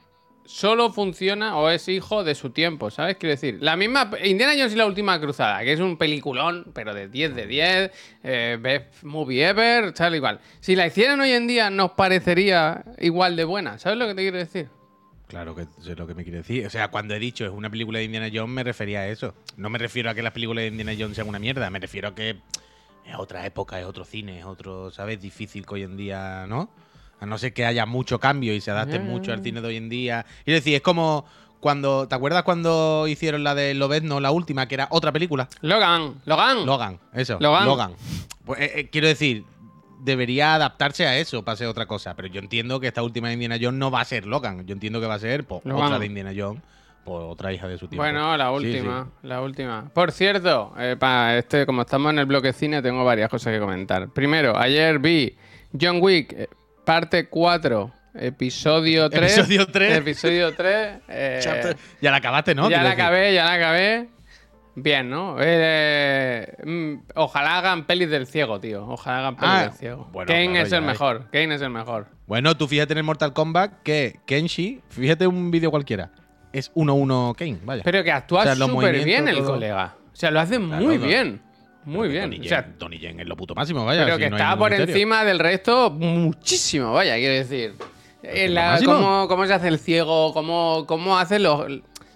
[0.45, 3.17] solo funciona o es hijo de su tiempo, ¿sabes?
[3.17, 6.93] Quiero decir, la misma Indiana Jones y la última cruzada, que es un peliculón, pero
[6.93, 7.91] de 10 de 10,
[8.23, 10.39] eh, best movie ever, tal igual.
[10.59, 14.21] Si la hicieran hoy en día, nos parecería igual de buena, ¿sabes lo que te
[14.23, 14.69] quiero decir?
[15.27, 16.65] Claro que sé lo que me quiere decir.
[16.65, 19.33] O sea, cuando he dicho es una película de Indiana Jones, me refería a eso.
[19.57, 22.09] No me refiero a que las películas de Indiana Jones sean una mierda, me refiero
[22.09, 22.37] a que
[23.05, 25.19] es otra época, es otro cine, es otro, ¿sabes?
[25.21, 26.69] Difícil que hoy en día, ¿no?
[27.19, 29.67] A no ser que haya mucho cambio y se adapte ya, mucho al cine de
[29.67, 30.25] hoy en día.
[30.45, 31.25] Es decir, es como
[31.59, 32.07] cuando.
[32.07, 35.47] ¿Te acuerdas cuando hicieron la de Lobezno, la última, que era otra película?
[35.61, 36.65] Logan, Logan.
[36.65, 37.37] Logan, eso.
[37.39, 37.95] Logan.
[38.45, 39.45] Pues, eh, eh, quiero decir,
[40.03, 42.15] debería adaptarse a eso para ser otra cosa.
[42.15, 44.65] Pero yo entiendo que esta última de Indiana Jones no va a ser Logan.
[44.65, 46.61] Yo entiendo que va a ser pues, otra de Indiana Jones,
[47.03, 48.03] por otra hija de su tiempo.
[48.03, 49.89] Bueno, la Sí, última, la última.
[49.93, 53.59] Por cierto, eh, pa, este, como estamos en el bloque cine, tengo varias cosas que
[53.59, 54.09] comentar.
[54.09, 55.35] Primero, ayer vi
[55.79, 56.47] John Wick, eh,
[56.85, 59.37] parte 4, episodio 3.
[59.37, 59.97] Episodio tres.
[59.97, 61.01] Episodio 3.
[61.09, 62.69] eh, Ya la acabaste, ¿no?
[62.69, 64.09] ya la acabé, ya la acabé.
[64.75, 65.35] Bien, ¿no?
[65.39, 68.85] Eh, mm, ojalá hagan pelis del ciego, tío.
[68.87, 70.09] Ojalá hagan pelis Ah, del ciego.
[70.11, 71.27] bueno, Kane claro, es el mejor.
[71.31, 72.07] Kane es el mejor.
[72.25, 76.11] Bueno, tú fíjate en el Mortal Kombat que Kenshi, fíjate un vídeo cualquiera,
[76.51, 77.83] es 1-1 Kane, vaya.
[77.83, 79.53] Pero que actúa O sea, los súper bien el todo.
[79.53, 79.95] colega.
[80.11, 81.41] O sea, lo hace Claro, muy bien.
[81.85, 82.23] Muy bien.
[82.31, 84.05] Donnie O sea, Yen- Donnie Yen es lo puto máximo, vaya.
[84.05, 84.95] pero si que no está por misterio.
[84.95, 87.73] encima del resto muchísimo, vaya, quiero decir.
[88.23, 91.65] Eh, la- cómo, cómo se hace el ciego, cómo, cómo hace los...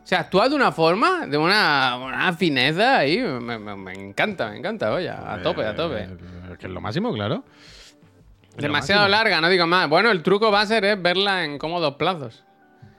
[0.08, 3.18] O sea, actúa de una forma, de una, una fineza ahí.
[3.20, 5.34] Me, me- me encanta, me encanta, vaya.
[5.34, 6.04] A tope, a tope.
[6.04, 6.18] Eh,
[6.58, 7.44] que es lo máximo, claro.
[8.56, 9.18] Es Demasiado máximo.
[9.18, 9.90] larga, no digo más.
[9.90, 12.46] Bueno, el truco va a ser es verla en cómodos plazos.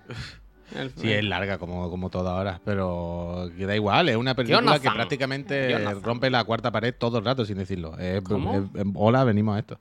[0.76, 4.90] El- Sí, es larga como, como toda ahora, pero da igual, es una película que
[4.90, 7.96] prácticamente rompe la cuarta pared todo el rato sin decirlo.
[7.98, 9.80] Es- es- es- hola, venimos a esto.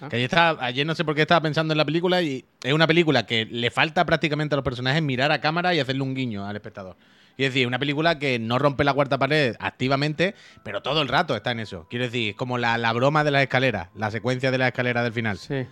[0.00, 0.08] Ah.
[0.08, 2.72] Que ayer, estaba- ayer no sé por qué estaba pensando en la película y es
[2.72, 6.14] una película que le falta prácticamente a los personajes mirar a cámara y hacerle un
[6.14, 6.96] guiño al espectador.
[7.36, 10.34] Y es decir, una película que no rompe la cuarta pared activamente,
[10.64, 11.86] pero todo el rato está en eso.
[11.88, 15.04] Quiero decir, es como la, la broma de las escaleras, la secuencia de las escaleras
[15.04, 15.38] del final.
[15.38, 15.54] Sí.
[15.54, 15.66] Eh,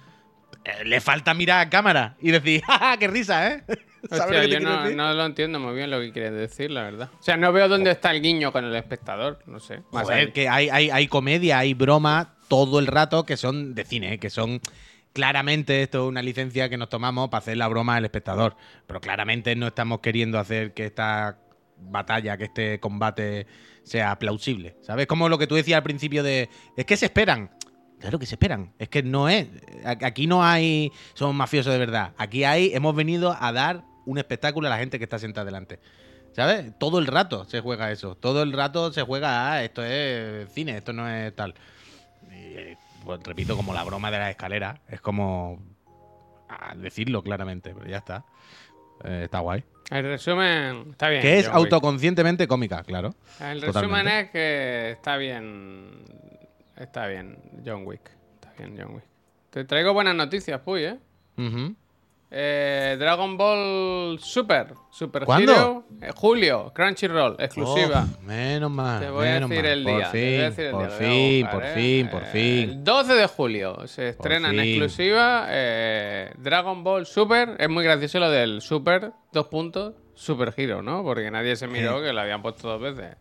[0.84, 3.64] le falta mirar a cámara y decir, ¡ja, qué risa, eh!
[4.08, 4.96] ¿Sabes Hostia, lo que te yo no, decir?
[4.96, 7.10] no lo entiendo muy bien lo que quieres decir, la verdad.
[7.18, 9.82] O sea, no veo dónde está el guiño con el espectador, no sé.
[9.90, 13.84] Más Joder, que hay, hay, hay comedia, hay broma todo el rato que son de
[13.84, 14.18] cine, ¿eh?
[14.18, 14.60] que son
[15.12, 18.56] claramente esto es una licencia que nos tomamos para hacer la broma al espectador.
[18.86, 21.38] Pero claramente no estamos queriendo hacer que esta
[21.78, 23.46] batalla, que este combate
[23.82, 24.76] sea plausible.
[24.82, 25.06] ¿Sabes?
[25.06, 26.50] Como lo que tú decías al principio de.
[26.76, 27.50] Es que se esperan.
[27.98, 28.74] Claro que se esperan.
[28.78, 29.48] Es que no es.
[29.84, 30.92] Aquí no hay.
[31.14, 32.12] Somos mafiosos de verdad.
[32.18, 32.72] Aquí hay.
[32.74, 35.80] Hemos venido a dar un espectáculo a la gente que está sentada delante.
[36.32, 36.72] ¿Sabes?
[36.78, 38.16] Todo el rato se juega eso.
[38.16, 41.54] Todo el rato se juega, ah, esto es cine, esto no es tal.
[42.46, 44.80] Eh, pues, repito, como la broma de la escalera.
[44.88, 45.60] Es como
[46.76, 48.24] decirlo claramente, pero ya está.
[49.04, 49.64] Eh, está guay.
[49.90, 51.22] El resumen está bien.
[51.22, 53.14] Que es autoconscientemente cómica, claro.
[53.40, 53.80] El totalmente.
[53.80, 56.04] resumen es que está bien.
[56.76, 58.10] Está bien, John Wick.
[58.34, 59.04] Está bien, John Wick.
[59.50, 60.98] Te traigo buenas noticias, Puy, ¿eh?
[61.38, 61.74] Ujú.
[62.28, 64.74] Eh, Dragon Ball Super.
[64.90, 65.52] Super ¿Cuándo?
[65.52, 65.84] Hero.
[66.02, 68.04] eh, julio, Crunchyroll, exclusiva.
[68.04, 69.00] Oh, menos mal.
[69.00, 69.72] Te voy a menos decir mal.
[69.72, 70.10] el Por día.
[70.10, 71.74] te voy a fin, decir el por día, fin, por ¿eh?
[71.74, 72.70] fin, por fin.
[72.70, 74.60] El 12 de julio se estrena en fin.
[74.68, 77.54] exclusiva eh, Dragon Ball Super.
[77.58, 81.04] Es muy gracioso lo del Super, dos puntos, Super Hero, ¿no?
[81.04, 83.16] Porque nadie se miró que lo habían puesto dos veces.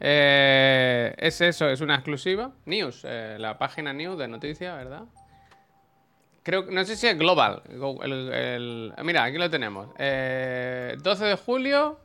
[0.00, 2.52] Es eso, es una exclusiva.
[2.66, 5.02] News, la página News de noticias, ¿verdad?
[6.44, 7.62] Creo, no sé si es global.
[7.76, 9.88] Go- el- el- mira, aquí lo tenemos.
[9.98, 11.98] Eh, 12 de julio.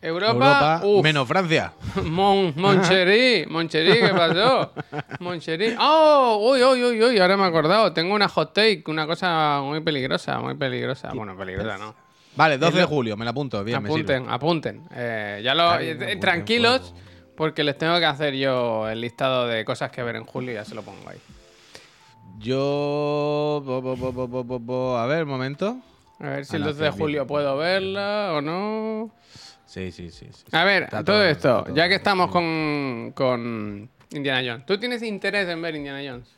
[0.00, 0.80] Europa.
[0.82, 1.72] Europa, menos Francia.
[2.04, 4.72] Mon, Moncherí, Moncherí, ¿qué pasó?
[5.18, 5.74] Moncherí.
[5.80, 6.38] ¡Oh!
[6.52, 7.92] Uy, uy, uy, uy, ahora me he acordado.
[7.92, 11.10] Tengo una hot take, una cosa muy peligrosa, muy peligrosa.
[11.12, 11.94] Bueno, peligrosa, ¿no?
[12.36, 13.64] Vale, 12 de julio, me la apunto.
[13.64, 14.82] Bien, me apunten, apunten.
[14.94, 16.94] Eh, ya lo, Ay, eh, tranquilos,
[17.36, 20.54] porque les tengo que hacer yo el listado de cosas que ver en julio y
[20.54, 21.18] ya se lo pongo ahí.
[22.38, 23.62] Yo.
[23.64, 25.78] bo- bo- bo- A ver, un momento.
[26.20, 29.10] A ver si A el la 12 de julio puedo verla o no.
[29.66, 30.26] Sí, sí, sí.
[30.32, 30.44] sí.
[30.52, 34.66] A ver, Está todo, todo- esto, todo ya que estamos con, con Indiana Jones.
[34.66, 36.28] ¿Tú tienes interés en ver Indiana Jones?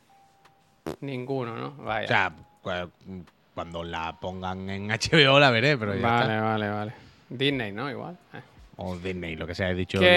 [1.00, 1.72] Ninguno, ¿no?
[1.84, 2.04] Vaya.
[2.04, 2.32] O sea,
[2.62, 3.22] cu-
[3.54, 6.42] cuando la pongan en HBO la veré, pero ya vale, está.
[6.44, 6.92] vale, vale.
[7.28, 7.90] Disney, ¿no?
[7.90, 8.16] Igual.
[8.34, 8.40] Eh.
[8.76, 9.98] O Disney, lo que sea, he dicho.
[9.98, 10.08] en la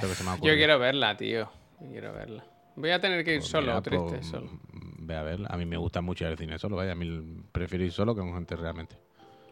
[0.00, 1.48] Que que se me ha yo quiero verla, tío.
[1.90, 2.44] Quiero verla.
[2.76, 4.50] Voy a tener que ir Pues solo, mira, triste, pues, solo.
[5.08, 5.48] Ve a verla.
[5.50, 6.92] A mí me gusta mucho ir al cine solo, vaya.
[6.92, 8.94] A mí prefiero ir solo que con gente realmente.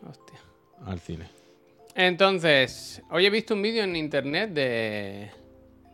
[0.07, 0.39] Hostia.
[0.85, 1.27] Al cine.
[1.95, 5.31] Entonces, hoy he visto un vídeo en internet de,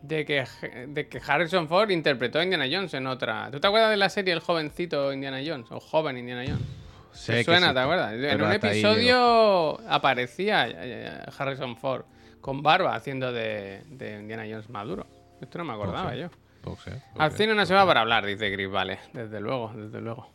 [0.03, 0.45] de, que,
[0.89, 3.53] de que Harrison Ford interpretó a Indiana Jones en otra.
[3.53, 5.71] ¿Tú te acuerdas de la serie El jovencito Indiana Jones?
[5.71, 6.67] O joven Indiana Jones.
[7.13, 8.13] Sé ¿Te que suena, sí, te acuerdas?
[8.15, 12.03] En un episodio aparecía eh, Harrison Ford
[12.41, 15.07] con barba haciendo de, de Indiana Jones maduro.
[15.41, 16.19] Esto no me acordaba sé.
[16.19, 16.31] yo.
[16.63, 18.99] Puede Al cine no se va para hablar, dice Chris, vale.
[19.13, 20.29] Desde luego, desde luego.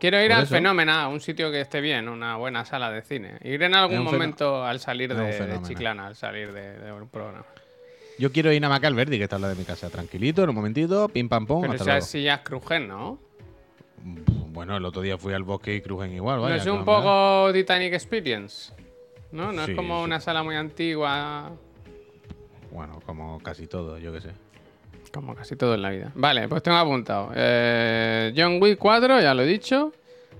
[0.00, 0.54] Quiero ir Por al eso.
[0.54, 3.38] Fenómeno, a un sitio que esté bien, una buena sala de cine.
[3.42, 5.62] Ir en algún momento al salir de, de.
[5.62, 7.44] Chiclana, al salir de, de un programa.
[8.18, 9.90] Yo quiero ir a Macalverdi, que está al lado de mi casa.
[9.90, 12.06] Tranquilito, en un momentito, pim pam pum, Pero hasta esas luego.
[12.06, 13.18] sillas crujen, ¿no?
[14.52, 16.56] Bueno, el otro día fui al bosque y crujen igual, No vaya.
[16.56, 18.72] es ¿qué un poco Titanic Experience.
[19.32, 19.52] ¿No?
[19.52, 20.04] No Sí, es como sí.
[20.04, 21.52] una sala muy antigua.
[22.70, 24.30] Bueno, como casi todo, yo qué sé.
[25.16, 26.12] Como casi todo en la vida.
[26.14, 27.30] Vale, pues tengo apuntado.
[27.34, 29.92] Eh, John Wick 4, ya lo he dicho.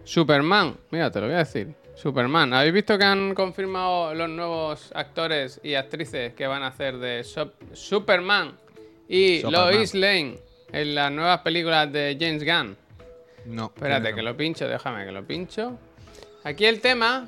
[0.05, 1.75] Superman, mira, te lo voy a decir.
[1.95, 6.99] Superman, ¿habéis visto que han confirmado los nuevos actores y actrices que van a hacer
[6.99, 8.53] de Sup- Superman
[9.09, 9.71] y Superman.
[9.73, 10.39] Lois Lane
[10.73, 12.77] en las nuevas películas de James Gunn?
[13.47, 13.73] No.
[13.75, 15.79] Espérate, que lo pincho, déjame que lo pincho.
[16.45, 17.27] Aquí el tema.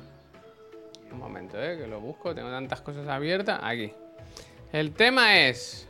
[1.11, 3.59] Un momento, eh, que lo busco, tengo tantas cosas abiertas.
[3.63, 3.91] Aquí.
[4.71, 5.88] El tema es.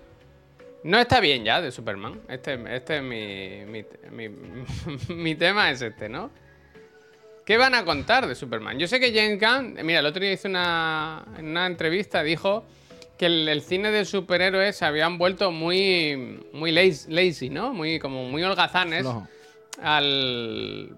[0.84, 2.22] No está bien ya de Superman.
[2.30, 4.36] Este, este es mi, mi, mi-
[5.16, 6.32] mi tema es este, ¿no?
[7.46, 8.78] ¿Qué van a contar de Superman?
[8.78, 12.64] Yo sé que James Gunn, mira, el otro día hizo una, en una entrevista, dijo
[13.18, 17.74] que el, el cine de superhéroes se habían vuelto muy, muy laz- lazy, ¿no?
[17.74, 19.04] Muy, como muy holgazanes
[19.82, 20.96] al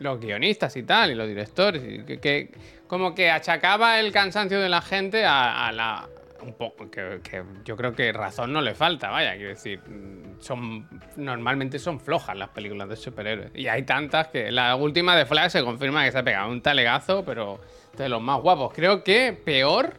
[0.00, 2.50] los guionistas y tal, y los directores, y que, que
[2.86, 6.08] como que achacaba el cansancio de la gente a, a la...
[6.42, 10.40] Un poco, que, que yo creo que razón no le falta, vaya, quiero decir, mm,
[10.40, 13.50] son normalmente son flojas las películas de superhéroes.
[13.54, 16.62] Y hay tantas que la última de Flash se confirma que se ha pegado un
[16.62, 17.60] talegazo, pero
[17.96, 18.72] de los más guapos.
[18.74, 19.94] Creo que peor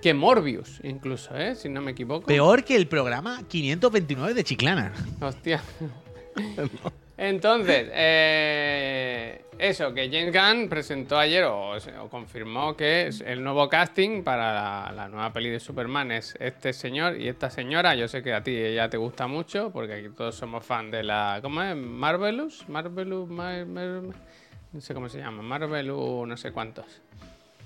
[0.00, 1.54] que Morbius, incluso, ¿eh?
[1.54, 2.26] Si no me equivoco.
[2.26, 4.92] Peor que el programa 529 de Chiclana.
[5.20, 5.62] Hostia.
[7.18, 13.68] Entonces, eh, eso, que James Gunn presentó ayer o, o confirmó que es el nuevo
[13.68, 17.96] casting para la, nueva peli de Superman es este señor y esta señora.
[17.96, 21.02] Yo sé que a ti ella te gusta mucho porque aquí todos somos fan de
[21.02, 21.40] la.
[21.42, 21.74] ¿Cómo es?
[21.74, 22.68] Marvelous.
[22.68, 23.28] Marvelous.
[23.28, 24.02] Mar- Mar-
[24.72, 25.42] no sé cómo se llama.
[25.42, 26.86] Marvelous, no sé cuántos.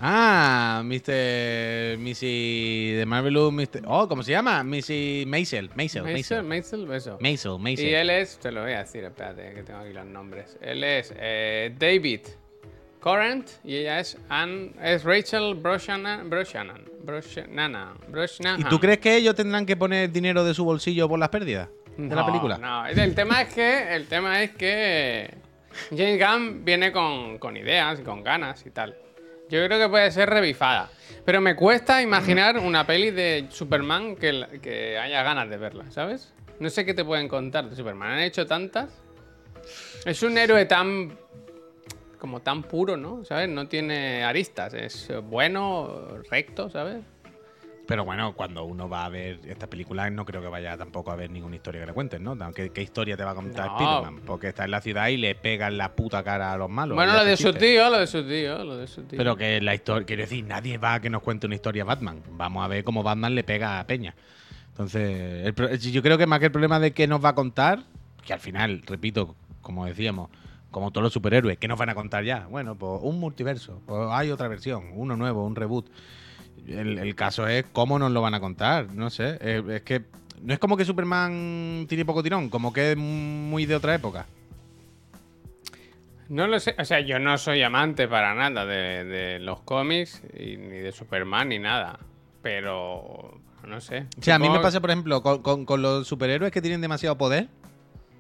[0.05, 1.97] Ah, Mr.
[1.97, 3.83] Missy de Marvelous, Mr.
[3.87, 4.65] Oh, ¿cómo se llama?
[4.65, 6.93] Missy Maisel, Maisel, Maisel, Maisel.
[6.93, 7.19] Eso.
[7.21, 7.87] Maisel, Maisel.
[7.87, 10.59] Y él es, te lo voy a decir, espérate, que tengo aquí los nombres.
[10.61, 12.23] Él es eh, David
[12.99, 16.29] Corrent y ella es Ann, es Rachel Brosnahan.
[16.29, 16.83] Brosnahan.
[17.05, 17.95] Brosnahan.
[18.09, 18.61] Brosnahan.
[18.61, 21.69] ¿Y tú crees que ellos tendrán que poner dinero de su bolsillo por las pérdidas
[21.97, 22.59] de la película?
[22.59, 25.33] No, el tema es que, el tema es que
[25.91, 28.97] James Gunn viene con, con ideas y con ganas y tal.
[29.53, 30.89] Yo creo que puede ser revifada.
[31.27, 36.33] Pero me cuesta imaginar una peli de Superman que, que haya ganas de verla, ¿sabes?
[36.59, 38.13] No sé qué te pueden contar de Superman.
[38.13, 39.03] Han hecho tantas.
[40.07, 41.19] Es un héroe tan.
[42.19, 43.27] como tan puro, ¿no?
[43.27, 43.51] ¿Sabes?
[43.51, 44.73] No tiene aristas.
[44.73, 47.05] Es bueno, recto, ¿sabes?
[47.85, 51.17] Pero bueno, cuando uno va a ver esta película, no creo que vaya tampoco a
[51.17, 52.37] ver ninguna historia que le cuenten, ¿no?
[52.55, 53.75] ¿Qué, qué historia te va a contar No.
[53.75, 54.21] Spiderman?
[54.25, 56.95] Porque está en la ciudad y le pegan la puta cara a los malos.
[56.95, 59.17] bueno, lo de su tío, lo de su tío, lo de su tío.
[59.17, 61.87] Pero que la historia, quiero decir, nadie va a que nos cuente una historia a
[61.87, 62.23] Batman.
[62.31, 64.15] Vamos a ver cómo Batman le pega a Peña.
[64.69, 67.35] Entonces, el pro- yo creo que más que el problema de que nos va a
[67.35, 67.83] contar,
[68.25, 70.31] que al final, repito, como decíamos,
[70.71, 72.47] como todos los superhéroes, ¿qué nos van a contar ya?
[72.47, 75.91] Bueno, pues un multiverso, pues hay otra versión, uno nuevo, un reboot.
[76.67, 79.37] El, el caso es cómo nos lo van a contar, no sé.
[79.41, 80.03] eh, es que
[80.43, 84.27] no es como que Superman tiene poco tirón, como que es muy de otra época.
[86.29, 90.23] No lo sé, o sea, yo no soy amante para nada de, de los cómics
[90.39, 91.99] y ni de Superman ni nada.
[92.43, 94.07] Pero no sé.
[94.19, 96.81] O sea, a mí me pasa, por ejemplo, con, con- con los superhéroes que tienen
[96.81, 97.49] demasiado poder.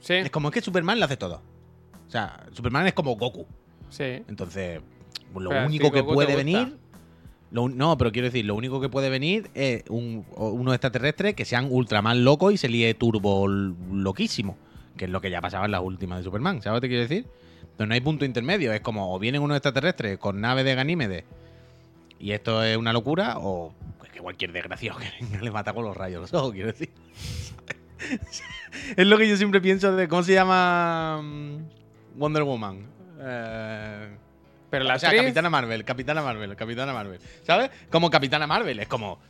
[0.00, 1.40] Sí, Es como es que Superman lo hace todo.
[2.06, 3.46] O sea, Superman es como Goku.
[3.88, 4.22] sí.
[4.28, 4.80] Entonces,
[5.34, 6.76] lo Pero único que Goku puede venir.
[7.52, 11.68] No, pero quiero decir, lo único que puede venir es un, unos extraterrestres que sean
[11.70, 14.56] ultraman locos y se líe turbo loquísimo.
[14.96, 16.62] Que es lo que ya pasaba en las últimas de Superman.
[16.62, 17.26] ¿Sabes lo que quiero decir?
[17.62, 18.72] Entonces no hay punto intermedio.
[18.72, 21.24] Es como o vienen unos extraterrestres con naves de Ganímedes
[22.22, 23.74] y esto es una locura, o
[24.12, 26.90] que cualquier desgraciado que venga le mata con los rayos los ojos, quiero decir.
[28.96, 32.86] es lo que yo siempre pienso de cómo se llama mm, Wonder Woman.
[33.18, 34.16] Eh,
[34.72, 37.20] Pero la o sea, actriz- Capitana Marvel, Capitana Marvel, Capitana Marvel.
[37.46, 37.70] ¿Sabes?
[37.90, 39.20] Como Capitana Marvel, es como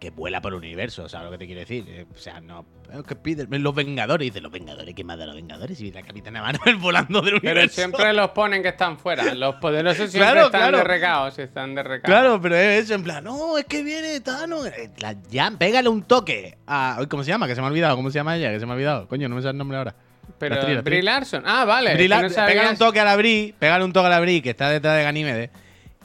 [0.00, 1.84] que vuela por el universo, ¿sabes lo que te quiero decir?
[1.88, 2.64] Eh, O sea, no.
[2.92, 5.80] es que Peter- los Vengadores, dice, los Vengadores, ¿qué más da los Vengadores?
[5.80, 7.74] Y la Capitana Marvel volando del Pero universo.
[7.76, 9.34] siempre los ponen que están fuera.
[9.34, 10.78] Los poderosos siempre Claro, están claro.
[10.78, 12.04] de recaos, están de recaos.
[12.12, 14.66] Claro, pero es eso, en plan, no, es que viene Thanos.
[14.66, 16.98] Eh, la- ya, pégale un toque a.
[17.08, 17.46] ¿Cómo se llama?
[17.48, 17.96] Que se me ha olvidado.
[17.96, 18.50] ¿Cómo se llama ella?
[18.52, 19.08] Que se me ha olvidado.
[19.08, 19.94] Coño, no me sale el nombre ahora.
[20.38, 20.92] Pero La actriz, la actriz.
[20.92, 21.42] Brie Larson.
[21.46, 21.94] Ah, vale.
[21.94, 24.50] Brie Lar- no un toque a la Bri, pégale un toque a la Bri, que
[24.50, 25.50] está detrás de Ganímedes,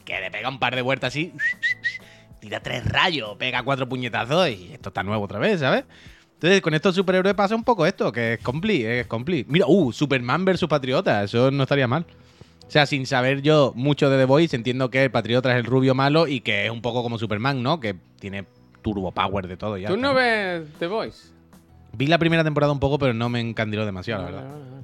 [0.05, 1.33] que le pega un par de vueltas así,
[2.39, 5.85] tira tres rayos, pega cuatro puñetazos y esto está nuevo otra vez, ¿sabes?
[6.33, 9.45] Entonces, con estos superhéroes pasa un poco esto, que es compli, es compli.
[9.47, 12.05] Mira, uh, Superman versus Patriota, eso no estaría mal.
[12.67, 15.63] O sea, sin saber yo mucho de The Voice, entiendo que el Patriota es el
[15.65, 17.79] rubio malo y que es un poco como Superman, ¿no?
[17.79, 18.45] Que tiene
[18.81, 19.77] turbo power de todo.
[19.77, 21.32] Ya ¿Tú no ves The Voice?
[21.95, 24.49] Vi la primera temporada un poco, pero no me encandiló demasiado, la verdad.
[24.51, 24.83] vale, vale.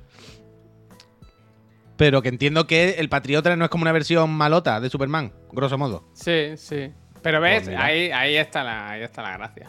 [1.97, 5.77] Pero que entiendo que el Patriota no es como una versión malota de Superman, grosso
[5.77, 6.05] modo.
[6.13, 6.91] Sí, sí.
[7.21, 7.83] Pero ves, Pues mira.
[7.83, 9.67] ahí, ahí, está la, ahí está la gracia.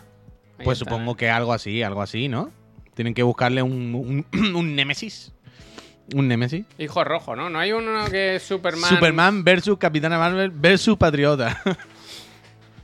[0.58, 2.52] Ahí Pues supongo que algo así, algo así, ¿no?
[2.94, 5.32] Tienen que buscarle un, un, un némesis.
[6.14, 6.64] Un némesis.
[6.78, 7.50] Hijo rojo, ¿no?
[7.50, 8.88] No hay uno que es Superman.
[8.90, 11.60] Superman versus Capitana Marvel versus Patriota.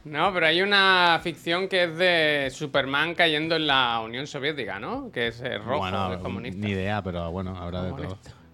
[0.06, 5.10] No, pero hay una ficción que es de Superman cayendo en la Unión Soviética, ¿no?
[5.10, 6.58] Que es eh, rojo, bueno, es comunista.
[6.64, 7.96] ni idea, pero bueno, habrá de todo.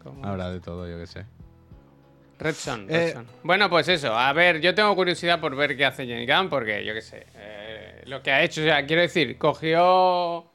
[0.02, 0.28] Comunista.
[0.28, 1.26] Habrá de todo, yo qué sé.
[2.38, 3.14] Red Son, Eh.
[3.42, 4.16] Bueno, pues eso.
[4.18, 7.26] A ver, yo tengo curiosidad por ver qué hace James Gunn porque, yo qué sé,
[7.36, 8.62] eh, lo que ha hecho.
[8.62, 10.46] O sea, quiero decir, cogió.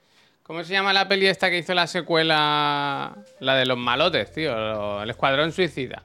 [0.43, 3.15] ¿Cómo se llama la peli esta que hizo la secuela?
[3.39, 4.55] La de los malotes, tío.
[4.55, 6.03] lo- El Escuadrón Suicida.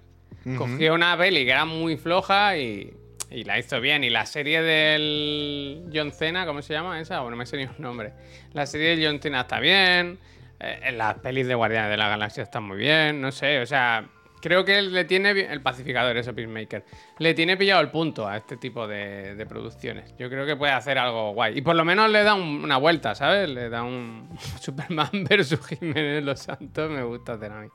[0.59, 2.93] Cogió una peli que era muy floja y,
[3.33, 4.05] y la hizo bien.
[4.05, 7.17] Y la serie del John Cena, ¿cómo se llama esa?
[7.21, 8.13] Bueno, no me sé ni un nombre.
[8.53, 10.19] La serie del John Cena está bien.
[10.61, 13.21] eh, las pelis de Guardianes de la Galaxia están muy bien.
[13.21, 14.05] No sé, o sea,
[14.41, 15.31] creo que le tiene.
[15.31, 16.85] El pacificador, eso, Peacemaker.
[17.19, 20.15] Le tiene pillado el punto a este tipo de, producciones.
[20.19, 21.59] Yo creo que puede hacer algo guay.
[21.59, 23.49] Y por lo menos le da un- una vuelta, ¿sabes?
[23.49, 24.29] Le da un
[24.61, 26.91] Superman versus Jiménez Los Santos.
[26.91, 27.69] Me gusta hacer a mí.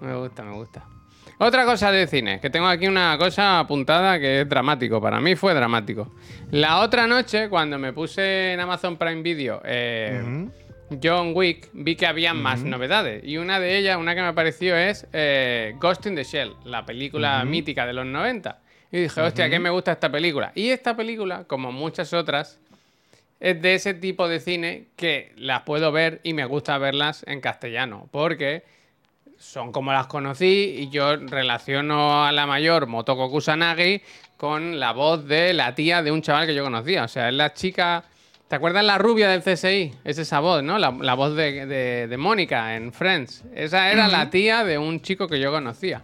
[0.00, 0.84] Me gusta, me gusta.
[1.38, 5.00] Otra cosa de cine, que tengo aquí una cosa apuntada que es dramático.
[5.00, 6.12] Para mí fue dramático.
[6.50, 10.48] La otra noche, cuando me puse en Amazon Prime Video eh,
[11.02, 13.24] John Wick, vi que había más novedades.
[13.24, 16.84] Y una de ellas, una que me pareció es eh, Ghost in the Shell, la
[16.84, 18.58] película mítica de los 90.
[18.90, 20.52] Y dije, hostia, ¿qué me gusta esta película?
[20.54, 22.60] Y esta película, como muchas otras,
[23.40, 27.40] es de ese tipo de cine que las puedo ver y me gusta verlas en
[27.40, 28.08] castellano.
[28.10, 28.64] Porque
[29.42, 34.00] son como las conocí y yo relaciono a la mayor Motoko Kusanagi
[34.36, 37.04] con la voz de la tía de un chaval que yo conocía.
[37.04, 38.04] O sea, es la chica...
[38.48, 39.92] ¿Te acuerdas la rubia del CSI?
[40.04, 40.78] Es esa voz, ¿no?
[40.78, 43.44] La, la voz de, de- de Mónica en Friends.
[43.54, 46.02] Esa era la tía de un chico que yo conocía.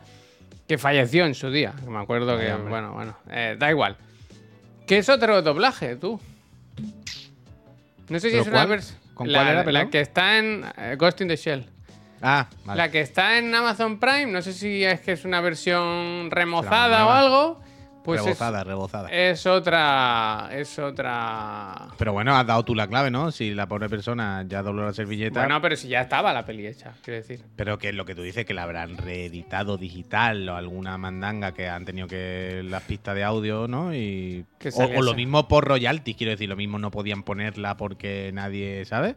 [0.66, 1.74] Que falleció en su día.
[1.86, 2.52] Me acuerdo que...
[2.54, 3.16] Bueno, bueno.
[3.30, 3.96] eh, da igual.
[4.86, 6.18] ¿Qué es otro doblaje, tú?
[8.08, 8.98] No sé si ¿Pero es una versión...
[9.14, 11.66] ¿Con cuál era, La que está en eh, Ghost in the Shell.
[12.22, 12.78] Ah, vale.
[12.78, 17.06] La que está en Amazon Prime, no sé si es que es una versión remozada
[17.06, 17.60] o algo.
[18.04, 19.08] Pues es- rebozada, rebozada.
[19.10, 20.48] es, otra.
[20.50, 21.88] Es otra.
[21.98, 23.30] Pero bueno, has dado tú la clave, ¿no?
[23.30, 25.40] Si la pobre persona ya dobló la servilleta.
[25.40, 27.42] Bueno, pero si ya estaba la peli hecha, quiero decir.
[27.56, 31.68] Pero que lo que tú dices, que la habrán reeditado digital o alguna mandanga que
[31.68, 33.94] han tenido que las pistas de audio, ¿no?
[33.94, 38.30] Y o, o lo mismo por royalties, quiero decir, lo mismo no podían ponerla porque
[38.32, 39.16] nadie, ¿sabe?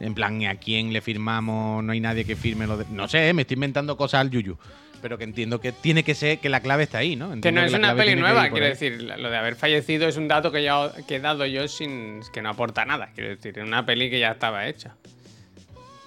[0.00, 1.84] En plan, ¿a quién le firmamos?
[1.84, 2.86] No hay nadie que firme lo de...
[2.90, 4.56] No sé, me estoy inventando cosas al yuyu.
[5.02, 7.28] Pero que entiendo que tiene que ser que la clave está ahí, ¿no?
[7.28, 9.02] Que Entiendo no es una peli que nueva, quiero decir.
[9.02, 12.42] Lo de haber fallecido es un dato que, ya, que he dado yo sin que
[12.42, 13.10] no aporta nada.
[13.14, 14.96] Quiero decir, es una peli que ya estaba hecha.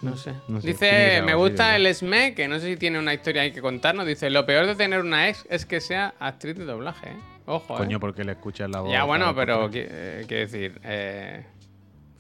[0.02, 0.34] No sé.
[0.48, 3.14] No sé, tiene que Dice, me gusta el SME, que no sé si tiene una
[3.14, 4.06] historia ahí que contarnos.
[4.06, 7.18] Dice, lo peor de tener una ex es que sea actriz de doblaje, ¿eh?
[7.46, 7.78] Ojo, ¿eh?
[7.78, 8.92] Coño, porque le escuchas la voz.
[8.92, 10.80] Ya, bueno, pero eh, quiero decir.
[10.84, 11.44] Eh,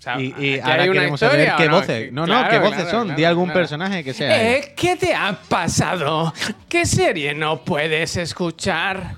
[0.04, 1.76] sea, Y, y ¿aquí ahora hay una queremos historia saber qué no?
[1.80, 2.12] voces.
[2.12, 3.04] No, no, qué voces claro, son.
[3.06, 4.54] claro, Di algún personaje que sea.
[4.58, 6.34] Eh, ¿Qué te ha pasado?
[6.68, 9.16] ¿Qué serie no puedes escuchar?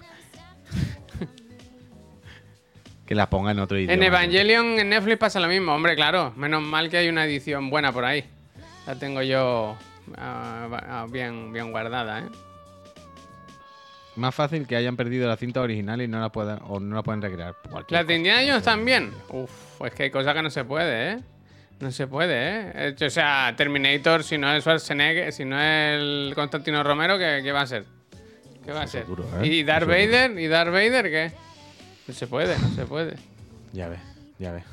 [3.06, 3.94] Que la ponga en otro idioma.
[3.94, 6.34] En Evangelion, en Netflix pasa lo mismo, hombre, claro.
[6.36, 8.24] Menos mal que hay una edición buena por ahí.
[8.88, 9.78] La tengo yo
[10.18, 12.24] ah, ah, bien, bien guardada, ¿eh?
[14.16, 17.04] Más fácil que hayan perdido la cinta original y no la puedan o no la
[17.04, 17.56] pueden recrear.
[17.70, 18.18] Cualquier ¿Las de cosa.
[18.18, 19.12] Indiana Jones también?
[19.30, 21.20] Uf, es que hay cosas que no se puede, ¿eh?
[21.82, 22.96] No se puede, ¿eh?
[23.06, 27.52] O sea, Terminator, si no es Schwarzenegger, si no es el Constantino Romero, ¿qué, qué
[27.52, 27.84] va a ser?
[28.64, 29.06] ¿Qué va a ser?
[29.06, 29.48] duro, ¿eh?
[29.48, 29.86] ¿Y Darth.
[29.88, 30.40] Vader?
[30.40, 31.32] ¿Y Darth Vader qué?
[32.08, 33.16] No se puede, no se puede.
[33.74, 34.00] Ya ves,
[34.40, 34.64] ya ves.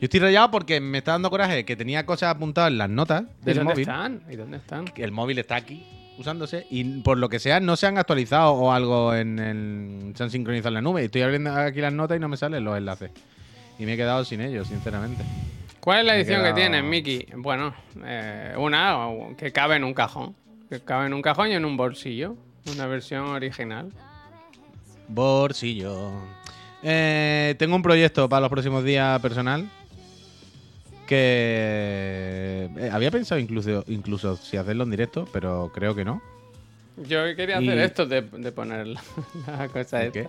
[0.00, 3.22] Yo estoy rayado porque me está dando coraje que tenía cosas apuntadas en las notas
[3.42, 3.82] ¿Y del dónde móvil.
[3.82, 4.22] están?
[4.28, 4.84] ¿Y dónde están?
[4.96, 5.86] El móvil está aquí
[6.18, 10.12] usándose y por lo que sea no se han actualizado o algo en el.
[10.16, 11.02] Se han sincronizado en la nube.
[11.02, 13.10] Y estoy abriendo aquí las notas y no me salen los enlaces.
[13.78, 15.22] Y me he quedado sin ellos, sinceramente.
[15.80, 17.26] ¿Cuál es la edición quedado- que tienes, Mickey?
[17.36, 17.72] Bueno,
[18.04, 19.06] eh, una
[19.36, 20.34] que cabe en un cajón.
[20.68, 22.34] Que cabe en un cajón y en un bolsillo.
[22.74, 23.90] Una versión original.
[25.08, 26.10] Bolsillo.
[26.82, 29.68] Eh, tengo un proyecto para los próximos días personal.
[31.08, 36.22] Que eh, había pensado incluso, incluso si hacerlo en directo, pero creo que no.
[36.96, 39.02] Yo quería Y- hacer esto de, de poner la,
[39.46, 40.28] la cosa esta.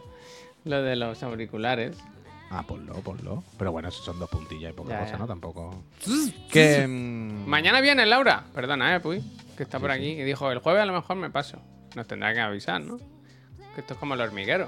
[0.65, 1.97] Lo de los auriculares.
[2.51, 3.43] Ah, ponlo, ponlo.
[3.57, 5.17] Pero bueno, eso son dos puntillas y poca Ya, cosa, ya.
[5.19, 5.27] ¿no?
[5.27, 5.83] Tampoco.
[6.51, 6.87] Que.
[6.87, 8.43] mm, Mañana viene Laura.
[8.53, 9.21] Perdona, eh, Puy.
[9.55, 10.07] Que está por aquí.
[10.11, 11.59] Y dijo, el jueves a lo mejor me paso.
[11.95, 12.97] Nos tendrá que avisar, ¿no?
[13.75, 14.67] Que esto es como el hormiguero.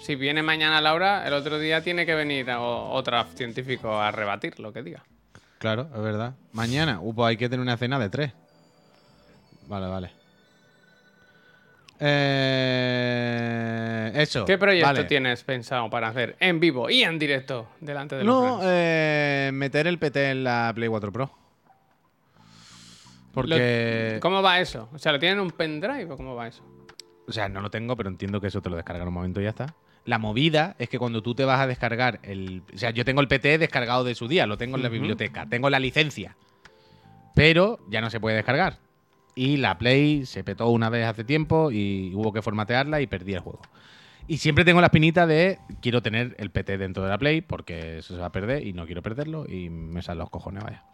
[0.00, 4.58] Si viene mañana Laura, el otro día tiene que venir o- otro científico a rebatir
[4.58, 5.04] lo que diga.
[5.60, 6.34] Claro, es verdad.
[6.52, 8.32] Mañana, uh, pues hay que tener una cena de tres.
[9.68, 10.10] Vale, vale.
[12.80, 14.46] Eh, eso.
[14.46, 15.04] ¿Qué proyecto vale.
[15.04, 19.86] tienes pensado para hacer en vivo y en directo delante de los No, eh, meter
[19.86, 21.30] el PT en la Play 4 Pro.
[23.34, 24.12] Porque.
[24.14, 24.88] Lo- ¿Cómo va eso?
[24.94, 26.64] O sea, ¿lo tienen en un pendrive o cómo va eso?
[27.28, 29.42] O sea, no lo tengo, pero entiendo que eso te lo descarga en un momento
[29.42, 29.74] y ya está.
[30.04, 32.62] La movida es que cuando tú te vas a descargar el.
[32.74, 35.46] O sea, yo tengo el PT descargado de su día, lo tengo en la biblioteca,
[35.46, 36.36] tengo la licencia.
[37.34, 38.78] Pero ya no se puede descargar.
[39.34, 43.34] Y la Play se petó una vez hace tiempo y hubo que formatearla y perdí
[43.34, 43.60] el juego.
[44.26, 47.98] Y siempre tengo la espinita de quiero tener el PT dentro de la Play porque
[47.98, 50.84] eso se va a perder y no quiero perderlo y me salen los cojones, vaya.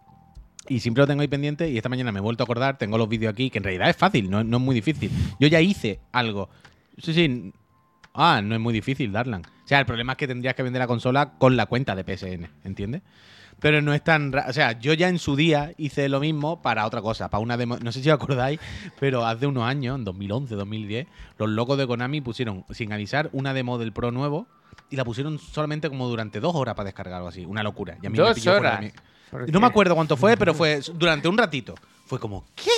[0.68, 2.98] Y siempre lo tengo ahí pendiente y esta mañana me he vuelto a acordar, tengo
[2.98, 5.10] los vídeos aquí, que en realidad es fácil, no, no es muy difícil.
[5.38, 6.48] Yo ya hice algo.
[6.98, 7.52] Sí, sí.
[8.16, 9.42] Ah, no es muy difícil, Darlan.
[9.42, 12.02] O sea, el problema es que tendrías que vender la consola con la cuenta de
[12.02, 13.02] PSN, ¿entiendes?
[13.60, 14.34] Pero no es tan...
[14.34, 17.56] O sea, yo ya en su día hice lo mismo para otra cosa, para una
[17.56, 17.78] demo...
[17.78, 18.60] No sé si os acordáis,
[19.00, 21.06] pero hace unos años, en 2011, 2010,
[21.38, 24.46] los locos de Konami pusieron, sin avisar, una demo del Pro nuevo
[24.90, 27.44] y la pusieron solamente como durante dos horas para descargar o algo así.
[27.44, 27.96] Una locura.
[28.02, 28.92] Y a mí me Dos fuera de horas.
[29.30, 31.74] ¿Por no me acuerdo cuánto fue, pero fue durante un ratito.
[32.06, 32.70] Fue como, ¿qué?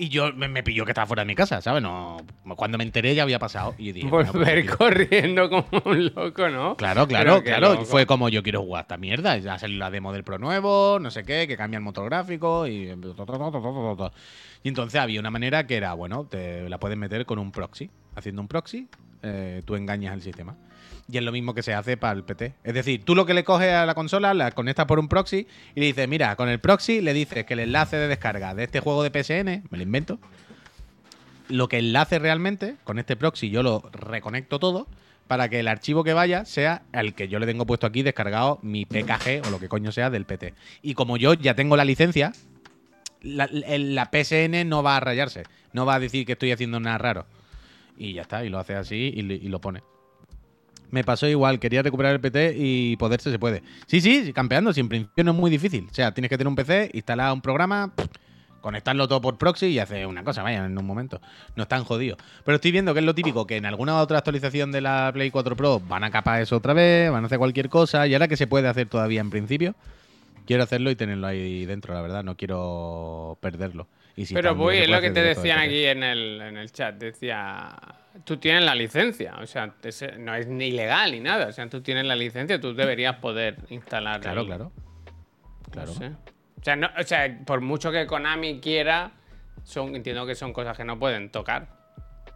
[0.00, 1.82] Y yo me, me pilló que estaba fuera de mi casa, ¿sabes?
[1.82, 2.16] No,
[2.56, 3.74] cuando me enteré ya había pasado.
[3.76, 6.74] Y dije, pues Volver corriendo como un loco, ¿no?
[6.76, 7.74] Claro, claro, claro.
[7.74, 7.84] loco.
[7.84, 9.36] Fue como yo quiero jugar esta mierda.
[9.36, 12.66] Ya salió la demo del Pro nuevo, no sé qué, que cambia el motor gráfico
[12.66, 12.88] y.
[14.62, 17.90] Y entonces había una manera que era, bueno, te la puedes meter con un proxy.
[18.14, 18.88] Haciendo un proxy,
[19.22, 20.56] eh, tú engañas el sistema.
[21.08, 22.54] Y es lo mismo que se hace para el PT.
[22.62, 25.46] Es decir, tú lo que le coges a la consola, la conectas por un proxy
[25.74, 28.64] y le dices, mira, con el proxy le dices que el enlace de descarga de
[28.64, 30.18] este juego de PSN, me lo invento,
[31.48, 34.86] lo que enlace realmente, con este proxy yo lo reconecto todo
[35.26, 38.58] para que el archivo que vaya sea el que yo le tengo puesto aquí descargado
[38.62, 40.54] mi PKG o lo que coño sea del PT.
[40.82, 42.32] Y como yo ya tengo la licencia,
[43.22, 43.46] la,
[44.10, 47.26] PSN no va a rayarse, no va a decir que estoy haciendo nada raro.
[47.96, 49.82] Y ya está, y lo hace así y, y lo pone.
[50.90, 53.62] Me pasó igual, quería recuperar el PT y poderse se puede.
[53.86, 55.86] Sí, sí, campeando, si en principio no es muy difícil.
[55.90, 57.92] O sea, tienes que tener un PC, instalar un programa,
[58.60, 61.20] conectarlo todo por proxy y hacer una cosa, vaya, en un momento.
[61.56, 62.16] No es tan jodido.
[62.44, 65.30] Pero estoy viendo que es lo típico, que en alguna otra actualización de la Play
[65.30, 68.28] 4 Pro van a capar eso otra vez, van a hacer cualquier cosa, y ahora
[68.28, 69.74] que se puede hacer todavía en principio,
[70.46, 73.86] quiero hacerlo y tenerlo ahí dentro, la verdad, no quiero perderlo.
[74.16, 76.70] Y si Pero voy, es lo que te de decían aquí en el, en el
[76.72, 76.94] chat.
[76.96, 77.74] Decía,
[78.24, 79.36] tú tienes la licencia.
[79.40, 81.46] O sea, ese- no es ni ilegal ni nada.
[81.48, 84.20] O sea, tú tienes la licencia, tú deberías poder instalar.
[84.20, 84.72] Claro, el- claro.
[85.70, 85.88] Claro.
[85.92, 86.06] No sé.
[86.60, 89.12] O sea, no- o sea, por mucho que Konami quiera,
[89.62, 91.68] son, entiendo que son cosas que no pueden tocar.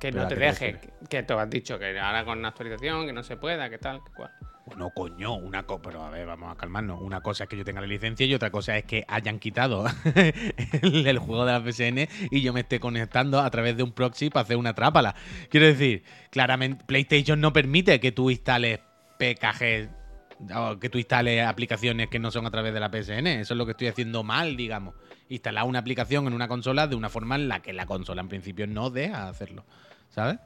[0.00, 0.72] Que Pero no ¿a te te deje.
[0.72, 1.08] refieres?
[1.08, 4.00] Que tú has dicho que ahora con una actualización, que no se pueda, que tal,
[4.04, 4.30] que cual.
[4.66, 7.00] Bueno, coño, una cosa, pero a ver, vamos a calmarnos.
[7.02, 9.84] Una cosa es que yo tenga la licencia y otra cosa es que hayan quitado
[10.82, 14.30] el, juego de la PSN y yo me esté conectando a través de un proxy
[14.30, 15.14] para hacer una trápala.
[15.50, 18.80] Quiero decir, claramente PlayStation no permite que tú instales
[19.18, 19.90] PKG
[20.56, 23.26] o que tú instales aplicaciones que no son a través de la PSN.
[23.26, 24.94] Eso es lo que estoy haciendo mal, digamos.
[25.28, 28.28] Instalar una aplicación en una consola de una forma en la que la consola en
[28.28, 29.66] principio no deja hacerlo.
[30.08, 30.38] ¿Sabes?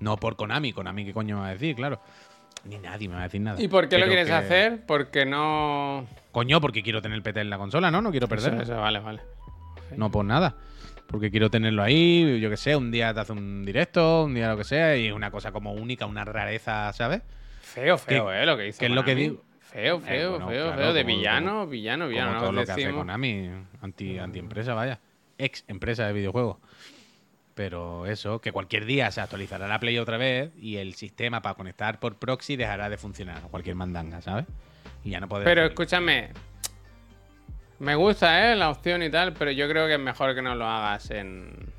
[0.00, 0.72] No por Konami.
[0.72, 1.76] Konami, ¿qué coño va a decir?
[1.76, 2.00] Claro.
[2.64, 3.60] Ni nadie me va a decir nada.
[3.60, 4.84] ¿Y por qué lo quieres que- hacer?
[4.86, 6.06] Porque no.
[6.32, 8.02] Coño, porque quiero tener el PT en la consola, ¿no?
[8.02, 8.62] No quiero perderlo.
[8.62, 9.20] Eso, eso, vale, vale.
[9.96, 10.54] No por nada.
[11.06, 14.48] Porque quiero tenerlo ahí, yo que sé, un día te hace un directo, un día
[14.48, 17.22] lo que sea, y es una cosa como única, una rareza, ¿sabes?
[17.62, 18.78] Feo, feo, ¿Qué- eh, lo que hizo.
[18.78, 19.42] qué es lo que digo?
[19.60, 20.92] Feo, Eh, feo, bueno, feo, claro, feo.
[20.92, 22.28] De como- villano, villano, villano.
[22.30, 22.90] Como todo lo que hace.
[22.92, 23.50] Konami,
[23.82, 25.00] anti, anti-empresa, vaya.
[25.38, 26.58] Ex empresa de videojuegos.
[27.54, 31.54] Pero eso, que cualquier día se actualizará la Play otra vez y el sistema para
[31.56, 34.46] conectar por proxy dejará de funcionar, cualquier mandanga, ¿sabes?
[35.04, 36.30] Y ya no podrás Pero escúchame.
[37.80, 38.56] Me gusta, ¿eh?
[38.56, 41.72] La opción y tal, pero yo creo que es mejor que no lo hagas en,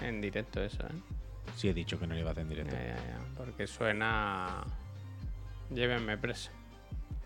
[0.00, 0.92] en directo, eso, ¿eh?
[1.56, 2.76] Sí he dicho que no lo iba a hacer en Ya, directo.
[2.76, 3.18] ya, ya.
[3.36, 4.64] Porque suena.
[5.74, 6.50] Llévenme preso.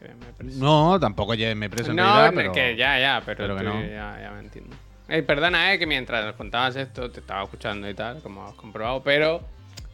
[0.01, 0.59] Llévenme preso.
[0.59, 2.53] No, tampoco llévenme preso en No, realidad, no, pero...
[2.53, 3.81] que ya, ya, pero, pero que no.
[3.83, 4.75] ya, ya me entiendo.
[5.09, 8.55] Eh, perdona, eh, que mientras nos contabas esto te estaba escuchando y tal, como has
[8.55, 9.41] comprobado, pero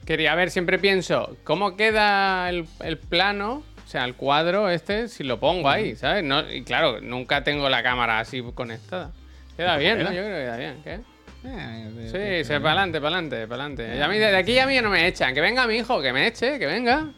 [0.06, 3.62] quería ver, siempre pienso, ¿cómo queda el, el plano?
[3.84, 6.24] O sea, el cuadro este, si lo pongo ahí, ¿sabes?
[6.24, 9.10] No, y claro, nunca tengo la cámara así conectada.
[9.56, 10.04] Queda bien, ¿no?
[10.04, 11.00] Yo creo que queda bien, ¿qué?
[11.44, 14.08] Eh, Sí, se para adelante, para adelante, para adelante.
[14.08, 15.34] Mí, de aquí a mí no me echan.
[15.34, 17.10] Que venga mi hijo, que me eche, que venga.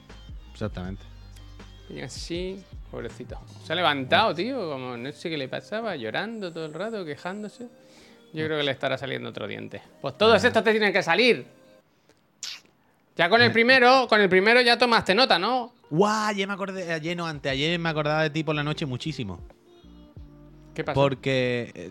[0.53, 1.05] Exactamente.
[1.91, 2.65] Y así,
[2.95, 3.39] pobrecito.
[3.65, 7.69] Se ha levantado, tío, como no sé qué le pasaba, llorando todo el rato, quejándose.
[8.33, 9.83] Yo creo que le estará saliendo otro diente.
[10.01, 11.45] Pues todos estos te tienen que salir.
[13.17, 15.73] Ya con el primero, con el primero ya tomaste nota, ¿no?
[15.91, 19.41] Guau, ayer me acordé, ayer no, anteayer me acordaba de ti por la noche muchísimo.
[20.75, 21.01] ¿Qué pasó?
[21.01, 21.91] Porque eh,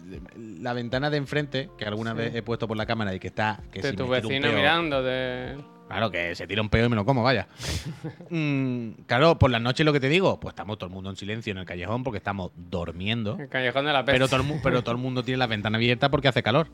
[0.60, 2.18] la ventana de enfrente, que alguna Sí.
[2.18, 3.62] vez he puesto por la cámara y que está.
[3.72, 5.58] Que de si tu vecino peo- mirando de...
[5.88, 7.48] Claro, que se tira un peo y me lo como, vaya.
[8.30, 11.16] Mm, claro, por la noche lo que te digo, pues estamos todo el mundo en
[11.16, 13.38] silencio en el callejón porque estamos durmiendo.
[13.40, 14.14] El callejón de la peste.
[14.14, 16.68] Pero todo, el, mu- pero todo el mundo tiene la ventana abierta porque hace calor.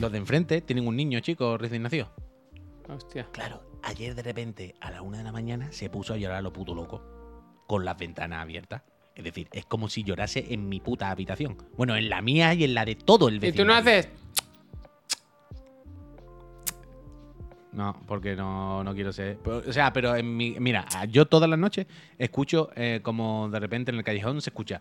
[0.00, 2.12] Los de enfrente tienen un niño, chico, recién nacido.
[2.88, 3.26] Hostia.
[3.32, 6.42] Claro, ayer de repente, a la una de la mañana, se puso a llorar a
[6.42, 7.02] lo puto loco.
[7.66, 8.82] Con las ventanas abiertas.
[9.14, 11.56] Es decir, es como si llorase en mi puta habitación.
[11.76, 13.62] Bueno, en la mía y en la de todo el Y vecino.
[13.64, 14.08] tú no haces...
[17.72, 19.38] No, porque no, no quiero ser.
[19.46, 20.56] o sea, pero en mi.
[20.60, 21.86] Mira, yo todas las noches
[22.18, 24.78] escucho eh, como de repente en el callejón se escucha.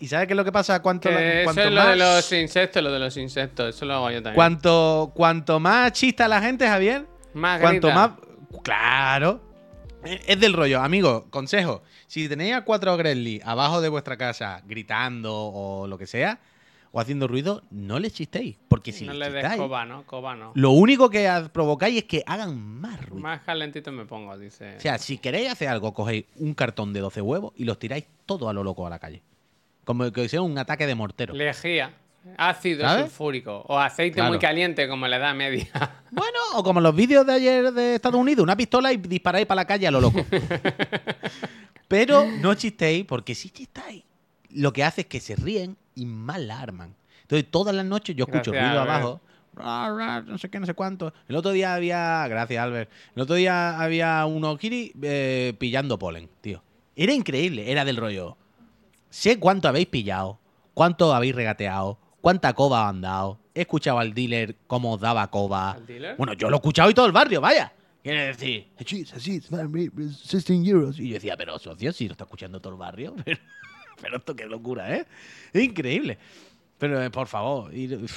[0.00, 0.80] ¿Y sabes qué es lo que pasa?
[0.82, 3.74] Cuanto, Que eso es lo más, de los insectos, lo de los insectos.
[3.76, 4.34] Eso lo hago yo también.
[4.34, 8.08] cuanto, cuanto más chista la gente, Javier, Más cuanto grita.
[8.08, 8.18] más.
[8.62, 9.40] Claro.
[10.26, 11.82] Es del rollo, amigo, consejo.
[12.06, 16.40] Si tenéis a cuatro Gremlins abajo de vuestra casa gritando o lo que sea,
[16.92, 18.56] o haciendo ruido, no les chistéis.
[18.68, 20.04] Porque si no les le chistáis, coba, ¿no?
[20.06, 20.52] Coba no.
[20.54, 23.22] lo único que provocáis es que hagan más ruido.
[23.22, 24.76] Más calentito me pongo, dice.
[24.76, 28.06] O sea, si queréis hacer algo, cogéis un cartón de 12 huevos y los tiráis
[28.24, 29.22] todo a lo loco a la calle.
[29.84, 31.34] Como que sea un ataque de mortero.
[31.34, 31.92] Lejía.
[32.36, 33.04] Ácido ¿Sabes?
[33.06, 33.64] sulfúrico.
[33.68, 34.30] O aceite Claro.
[34.30, 35.68] muy caliente, como la edad media.
[36.10, 39.56] Bueno, o como los vídeos de ayer de Estados Unidos, una pistola y disparáis para
[39.62, 40.24] la calle a lo loco.
[41.88, 44.04] Pero no chistéis, porque si chistáis,
[44.50, 46.94] lo que hace es que se ríen y más la arman.
[47.22, 49.20] Entonces, todas las noches yo escucho Gracias, ruido abajo.
[50.26, 51.12] No sé qué, no sé cuánto.
[51.28, 52.26] El otro día había.
[52.28, 52.90] Gracias, Albert.
[53.16, 56.62] El otro día había unos kiri eh, pillando polen, tío.
[56.96, 58.36] Era increíble, era del rollo.
[59.10, 60.38] Sé cuánto habéis pillado,
[60.74, 63.38] cuánto habéis regateado, cuánta coba han dado.
[63.54, 65.72] He escuchado al dealer cómo daba coba.
[65.72, 66.16] ¿Al dealer?
[66.16, 67.72] Bueno, yo lo he escuchado y todo el barrio, vaya.
[68.02, 70.98] Quiere decir, así, es 16 euros.
[70.98, 73.14] Y yo decía, pero socio, si lo está escuchando todo el barrio.
[73.24, 73.40] Pero,
[74.00, 75.04] pero esto qué locura, ¿eh?
[75.52, 76.18] Es increíble.
[76.78, 78.08] Pero eh, por favor, ir-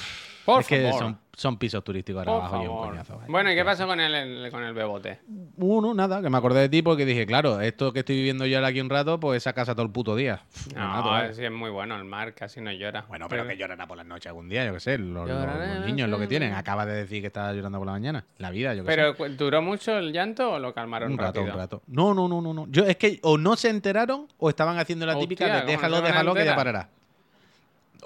[0.44, 0.98] Por es que favor.
[0.98, 2.88] son, son pisos turísticos ahora Por abajo y un favor.
[2.90, 3.14] coñazo.
[3.16, 3.26] vaya.
[3.28, 5.20] Bueno, ¿y qué pasó con el, el- con el bebote?
[5.56, 8.56] Uno, nada, que me acordé de ti porque dije, claro, esto que estoy viviendo yo
[8.58, 10.40] ahora aquí un rato, pues esa casa todo el puto día.
[10.74, 11.32] Me mato, No, vaya.
[11.32, 13.04] sí es muy bueno el mar, casi no llora.
[13.08, 14.98] Bueno, pero que llorará por las noches algún día, yo qué sé.
[14.98, 16.54] Los, los- Lloraré, los niños lo que tienen.
[16.54, 18.24] Acaba de decir que estaba llorando por la mañana.
[18.38, 18.96] La vida, yo qué sé.
[18.96, 21.54] ¿Pero cu- duró mucho el llanto o lo calmaron Un rato, rápido?
[21.54, 21.82] un rato.
[21.86, 22.66] No, no, no, no, no.
[22.68, 25.72] Yo, es que o no se enteraron o estaban haciendo la típica Hostia, de ¿cómo
[25.72, 26.56] no déjalo, se van a déjalo que ya enterar?
[26.56, 26.88] parará.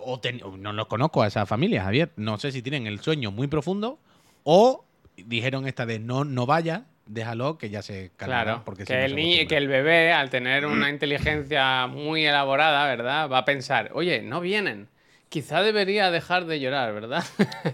[0.09, 2.11] O ten- no los conozco a esa familia, Javier.
[2.16, 3.98] No sé si tienen el sueño muy profundo
[4.44, 4.84] o
[5.16, 8.42] dijeron esta de no, no vaya, déjalo que ya se calmará.
[8.44, 9.48] Claro, porque si que, no el se ni- acostumbra.
[9.48, 13.28] que el bebé, al tener una inteligencia muy elaborada, ¿verdad?
[13.28, 14.88] Va a pensar, oye, no vienen.
[15.28, 17.24] Quizá debería dejar de llorar, ¿verdad?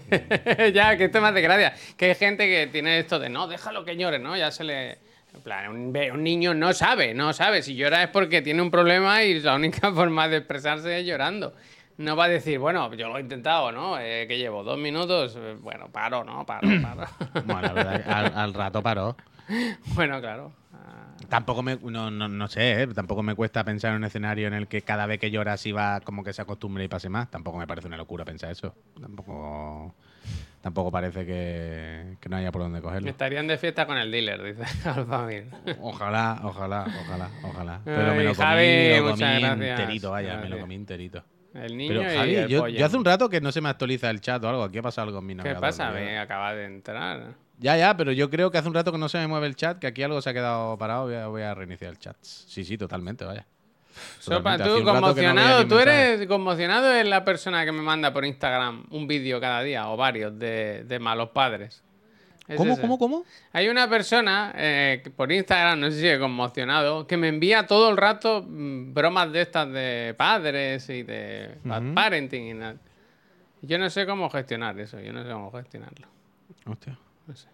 [0.73, 1.73] ya, que esto me hace gracia.
[1.97, 4.35] Que hay gente que tiene esto de, no, déjalo que llore, ¿no?
[4.35, 4.97] Ya se le...
[5.35, 7.63] En plan, un, un niño no sabe, no sabe.
[7.63, 11.55] Si llora es porque tiene un problema y la única forma de expresarse es llorando.
[11.97, 13.99] No va a decir, bueno, yo lo he intentado, ¿no?
[13.99, 15.35] Eh, que llevo dos minutos.
[15.37, 16.45] Eh, Bueno, paro, ¿no?
[16.45, 17.07] Paro, paro.
[17.45, 19.15] Bueno, la verdad, al, al rato paró.
[19.95, 20.51] bueno, claro.
[20.73, 22.87] Ah, Tampoco me, no, no, no sé, ¿eh?
[22.87, 25.71] tampoco me cuesta pensar en un escenario en el que cada vez que llora así
[25.71, 27.29] va como que se acostumbre y pase más.
[27.29, 28.73] Tampoco me parece una locura pensar eso.
[28.99, 29.93] Tampoco,
[30.61, 33.09] tampoco parece que, que no haya por dónde cogerlo.
[33.09, 35.47] Estarían de fiesta con el dealer, dice Alfamir.
[35.79, 37.81] Ojalá, ojalá, ojalá, ojalá.
[37.85, 39.23] Pero me lo comí, Javi, lo comí
[39.63, 41.23] enterito, vaya, me lo comí enterito.
[41.53, 44.09] El niño Pero y Javi, el yo, hace un rato que no se me actualiza
[44.09, 44.63] el chat o algo.
[44.63, 45.61] Aquí ha pasado algo en mi ¿Qué navegador.
[45.61, 45.87] pasa?
[45.91, 45.95] tío.
[45.95, 47.35] Me acaba de entrar.
[47.59, 49.55] Ya, ya, pero yo creo que hace un rato que no se me mueve el
[49.55, 51.03] chat, que aquí algo se ha quedado parado.
[51.05, 52.17] Voy a, voy a reiniciar el chat.
[52.21, 53.45] Sí, sí, totalmente, vaya.
[54.19, 58.85] Sopa, tú no conmocionado, tú eres conmocionado es la persona que me manda por Instagram
[58.89, 61.83] un vídeo cada día o varios de, de malos padres.
[62.47, 62.81] Es ¿Cómo, ese.
[62.81, 63.23] cómo, cómo?
[63.53, 67.89] Hay una persona eh, por Instagram, no sé si es conmocionado, que me envía todo
[67.89, 71.57] el rato mm, bromas de estas de padres y de
[71.95, 72.75] parenting y nada.
[73.61, 76.07] Yo no sé cómo gestionar eso, yo no sé cómo gestionarlo.
[76.65, 76.99] Hostia.
[77.25, 77.47] No sé.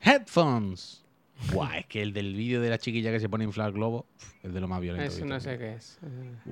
[0.00, 1.01] Headphones.
[1.50, 3.72] Buah, es que el del vídeo de la chiquilla que se pone a inflar el
[3.74, 4.06] globo
[4.42, 5.12] es de lo más violento.
[5.12, 5.98] Eso no sé qué es.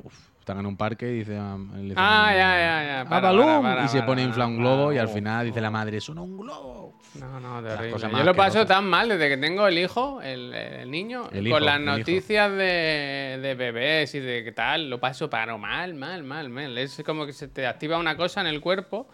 [0.03, 1.36] Uf, están en un parque y dice.
[1.38, 3.01] ah, dicen, Ah, ya, ya, ya.
[3.03, 5.47] "Ah, Para, balón", para, para, y se pone a inflar un globo y al final
[5.47, 6.99] dice la madre, suena un globo.
[7.14, 8.09] No, no, terrible.
[8.11, 11.57] Yo lo paso tan mal desde que tengo el hijo, el, el niño, El hijo,
[11.57, 16.22] con las noticias de, de bebés y de qué tal, lo paso pero mal, mal,
[16.22, 16.78] mal, mal.
[16.78, 19.09] Es como que se te activa una cosa en el cuerpo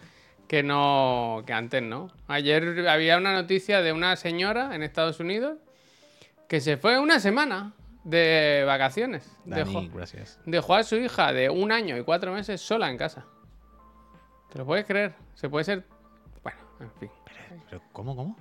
[0.46, 2.10] que no, que antes no.
[2.28, 5.56] Ayer había una noticia de una señora en Estados Unidos
[6.48, 7.72] que se fue una semana
[8.04, 9.36] de vacaciones.
[9.44, 10.38] Dani, Dejó, gracias.
[10.46, 13.24] dejó a su hija de un año y cuatro meses sola en casa.
[14.50, 15.14] ¿Te lo puedes creer?
[15.34, 15.84] Se puede ser...
[16.42, 17.10] Bueno, en fin.
[17.68, 18.36] Pero, ¿cómo, cómo?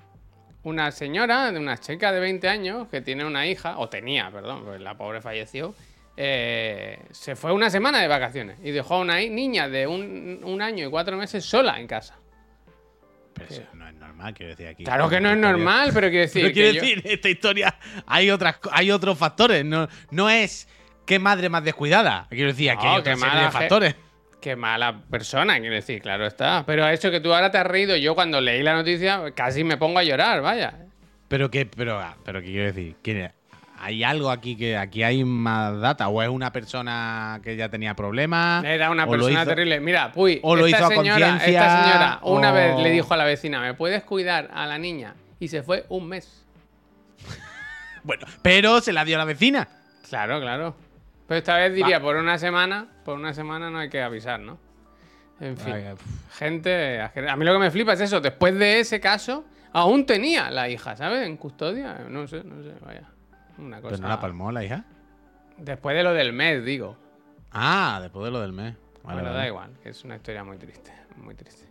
[0.63, 4.63] Una señora, de una chica de 20 años, que tiene una hija, o tenía, perdón,
[4.65, 5.75] pues la pobre falleció,
[6.17, 10.61] eh, se fue una semana de vacaciones y dejó a una niña de un, un
[10.61, 12.17] año y cuatro meses sola en casa.
[13.35, 14.83] Pero eso no es normal, quiero decir aquí.
[14.85, 16.41] Claro que no es historia- normal, pero quiero decir...
[16.41, 17.75] Pero que quiero yo- decir, esta historia
[18.07, 19.63] hay otras hay otros factores.
[19.65, 20.67] No, no es
[21.05, 22.25] qué madre más descuidada.
[22.29, 23.95] Quiero decir, aquí No, hay otra qué serie de factores.
[24.41, 26.63] Qué mala persona, quiero decir, claro está.
[26.65, 29.75] Pero eso que tú ahora te has reído, yo cuando leí la noticia casi me
[29.77, 30.73] pongo a llorar, vaya.
[31.27, 33.31] Pero que, pero, ah, pero que quiero decir, ¿quién es?
[33.79, 36.07] Hay algo aquí que aquí hay más data.
[36.07, 38.63] O es una persona que ya tenía problemas.
[38.63, 39.79] Era una persona hizo- terrible.
[39.79, 42.89] Mira, puy, o lo esta hizo a señora, conciencia, esta señora una o- vez le
[42.91, 45.15] dijo a la vecina, ¿me puedes cuidar a la niña?
[45.39, 46.45] Y se fue un mes.
[48.03, 49.67] Bueno, pero se la dio a la vecina.
[50.09, 50.75] Claro, claro.
[51.27, 54.59] Pero esta vez diría, por una semana, por una semana no hay que avisar, ¿no?
[55.39, 55.73] En fin.
[56.37, 58.21] Gente, a mí lo que me flipa es eso.
[58.21, 61.25] Después de ese caso, aún tenía la hija, ¿sabes?
[61.25, 62.05] En custodia.
[62.07, 63.09] No sé, no sé, vaya.
[63.57, 63.95] Una cosa.
[63.95, 64.83] Pero no la palmó la hija.
[65.57, 66.97] Después de lo del mes, digo.
[67.51, 68.75] Ah, después de lo del mes.
[69.03, 69.37] Vale, bueno, vale.
[69.37, 71.65] da igual, que es una historia muy triste, muy triste.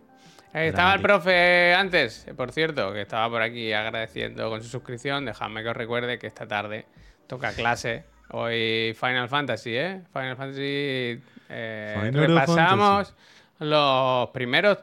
[0.54, 4.68] Eh, estaba el profe antes, eh, por cierto, que estaba por aquí agradeciendo con su
[4.68, 5.24] suscripción.
[5.24, 6.86] Dejadme que os recuerde que esta tarde
[7.26, 8.04] toca clase.
[8.30, 10.02] Hoy Final Fantasy, ¿eh?
[10.12, 11.20] Final Fantasy.
[11.48, 13.14] eh, Final repasamos
[13.58, 14.78] los primeros,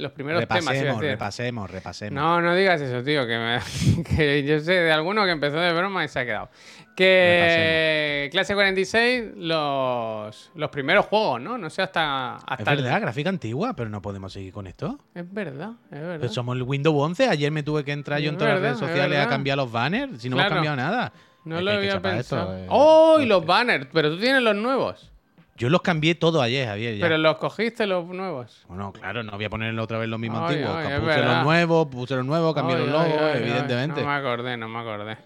[0.00, 0.66] los primeros temas.
[0.68, 2.14] a Repasemos, repasemos, repasemos.
[2.14, 5.72] No, no digas eso, tío, que, me- que yo sé de alguno que empezó de
[5.72, 6.50] broma y se ha quedado.
[6.96, 11.58] Que clase 46, los, los primeros juegos, ¿no?
[11.58, 12.36] No sé hasta...
[12.38, 14.98] es hasta el- verdad, gráfica antigua, pero no podemos seguir con esto.
[15.14, 16.16] Es verdad, es verdad.
[16.20, 17.28] Pero somos el Windows 11.
[17.28, 19.28] Ayer me tuve que entrar yo en Es todas verdad, las redes es sociales a
[19.28, 20.20] cambiar los banners.
[20.22, 20.48] Si no Claro.
[20.56, 21.12] hemos cambiado nada.
[21.44, 22.58] no Es lo había chapar esto, pensado.
[22.58, 22.66] eh.
[22.70, 23.20] ¡Oh!
[23.20, 25.11] Y los banners, pero tú tienes los nuevos.
[25.56, 26.96] Yo los cambié todo ayer, Javier.
[26.96, 27.02] ya.
[27.04, 28.64] Pero los cogiste los nuevos.
[28.68, 30.76] Bueno, claro, no voy a poner otra vez los mismos Ay, antiguos.
[30.76, 34.00] ay, puse los nuevos, puse los nuevos, cambié Ay, los logos, evidentemente.
[34.00, 35.18] No me acordé, no me acordé.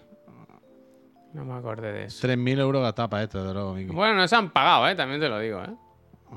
[1.33, 2.27] No me acordé de eso.
[2.27, 3.93] 3.000 euros gastados para esto, de luego, Miki.
[3.93, 4.95] Bueno, no se han pagado, ¿eh?
[4.95, 5.69] También te lo digo, ¿eh?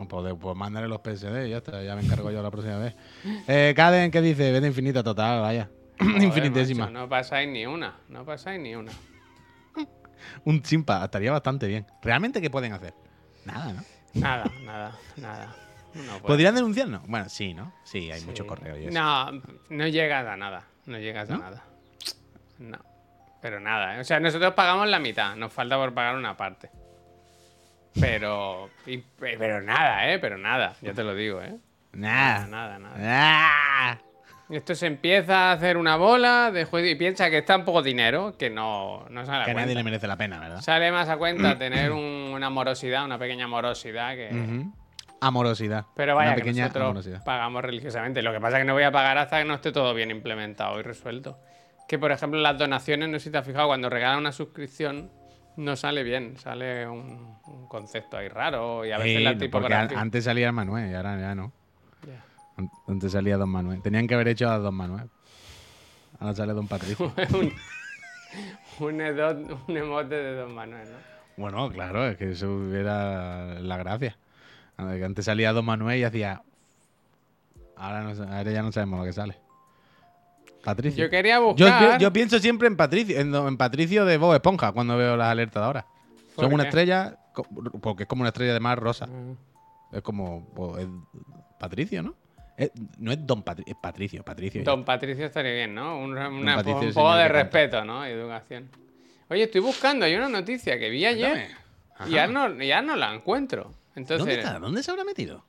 [0.09, 2.95] Pues, pues mándale los PSD y ya está, ya me encargo yo la próxima vez.
[3.49, 4.53] Eh, Caden, ¿qué dice?
[4.53, 5.68] Vete infinita total, vaya.
[5.99, 6.84] Joder, Infinitésima.
[6.86, 8.93] macho, no pasáis ni una, no pasáis ni una.
[10.45, 11.86] Un chimpa, estaría bastante bien.
[12.03, 12.95] ¿Realmente qué pueden hacer?
[13.45, 13.82] Nada, ¿no?
[14.14, 15.55] Nada, nada, nada.
[15.95, 16.18] No.
[16.22, 17.07] ¿Podrían denunciarnos?
[17.07, 17.72] Bueno, sí, ¿no?
[17.84, 18.26] Sí, hay Sí.
[18.26, 18.95] mucho correo y eso.
[18.99, 19.30] No,
[19.70, 20.64] no llegas a nada.
[20.86, 21.64] No llegas a nada.
[22.59, 22.78] No.
[23.43, 24.01] Pero nada, ¿eh?
[24.01, 25.34] O sea, nosotros pagamos la mitad.
[25.36, 26.70] Nos falta por pagar una parte.
[28.01, 28.70] Pero.
[28.86, 30.18] y- pero nada, ¿eh?
[30.18, 30.76] Pero nada.
[30.80, 31.57] Ya te lo digo, ¿eh?
[31.93, 32.47] Nada.
[32.47, 32.97] Nada, nada.
[33.01, 33.99] Ah.
[33.99, 34.10] Y
[34.51, 37.83] Esto se empieza a hacer una bola de juego y piensa que está un poco
[37.83, 39.75] dinero, que no, no sale a Que a nadie cuenta.
[39.81, 40.61] le merece la pena, ¿verdad?
[40.61, 44.31] Sale más a cuenta tener un- una morosidad, una pequeña morosidad que.
[44.33, 44.75] Ujú.
[45.23, 45.85] Amorosidad.
[45.95, 47.25] Pero vaya, Una que pequeña nosotros amorosidad.
[47.25, 48.23] pagamos religiosamente.
[48.23, 50.11] Lo que pasa es que no voy a pagar hasta que no esté todo bien
[50.11, 51.39] implementado y resuelto.
[51.87, 55.11] Que, por ejemplo, las donaciones, no sé si te has fijado, cuando regalan una suscripción,
[55.57, 56.39] no sale bien.
[56.39, 59.81] Sale un, un concepto ahí raro y a veces Sí, la porque tipografía...
[59.81, 61.53] an- antes salía el Manuel y ahora ya no.
[62.89, 63.83] Antes salía Don Manuel.
[63.83, 65.09] Tenían que haber hecho a Don Manuel.
[66.19, 67.13] Ahora sale Don Patricio.
[67.35, 67.53] un,
[68.87, 70.97] un, edot- un emote de Don Manuel, ¿no?
[71.37, 74.17] bueno, claro, es que eso era la gracia.
[74.77, 76.43] Antes salía Don Manuel y hacía.
[77.77, 79.37] Ahora, no, sa- ahora ya no sabemos lo que sale.
[80.65, 81.05] Patricio.
[81.05, 81.93] Yo quería buscar...
[81.95, 85.29] yo- yo pienso siempre en Patricio, en, en Patricio de Bob Esponja cuando veo las
[85.29, 85.87] alertas de ahora.
[86.35, 86.69] ¿Por Son una qué?
[86.69, 87.47] estrella, co-
[87.81, 89.09] porque es como una estrella de mar rosa.
[89.11, 89.35] Ah.
[89.93, 90.45] Es como.
[90.55, 90.89] pues, es
[91.59, 92.15] Patricio, ¿no?
[92.61, 94.63] Es- no es Don Patricio, es Patricio, Patricio.
[94.65, 95.99] Don Patricio estaría bien, ¿no?
[95.99, 98.05] Un, una- Patricio, un el poco de respeto, ¿no?
[98.05, 98.69] Educación.
[99.31, 101.49] Oye, estoy buscando, hay una noticia que vi ayer
[102.07, 103.73] y ya no, ya no la encuentro.
[103.97, 104.59] Entonces, ¿Dónde está?
[104.59, 105.45] ¿Dónde se habrá metido?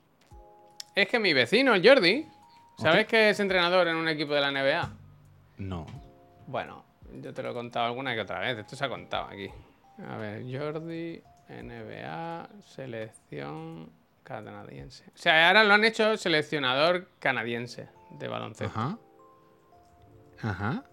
[0.94, 2.26] es que mi vecino, el Jordi,
[2.78, 4.90] ¿sabes que es entrenador en un equipo de la NBA?
[5.58, 5.86] No.
[6.46, 6.84] Bueno,
[7.22, 9.48] yo te lo he contado alguna que otra vez, esto se ha contado aquí.
[10.08, 13.90] A ver, Jordi, NBA, selección
[14.22, 15.04] canadiense.
[15.08, 18.78] O sea, ahora lo han hecho seleccionador canadiense de baloncesto.
[18.78, 18.98] Ajá.
[20.42, 20.84] Ajá.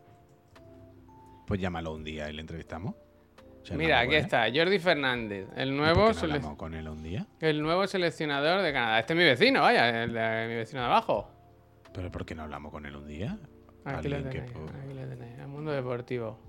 [1.47, 2.95] Pues llámalo un día y le entrevistamos.
[3.71, 4.21] Mira, aquí él.
[4.23, 7.27] está, Jordi Fernández, el ¿Y nuevo, sele- hablamos con él un día?
[7.39, 8.99] el nuevo seleccionador de Canadá.
[8.99, 11.29] Este es mi vecino, vaya, el de mi vecino de abajo.
[11.93, 13.37] ¿Pero por qué no hablamos con él un día?
[13.85, 16.39] Aquí lo que, tenéis, aquí lo tenéis, el mundo deportivo.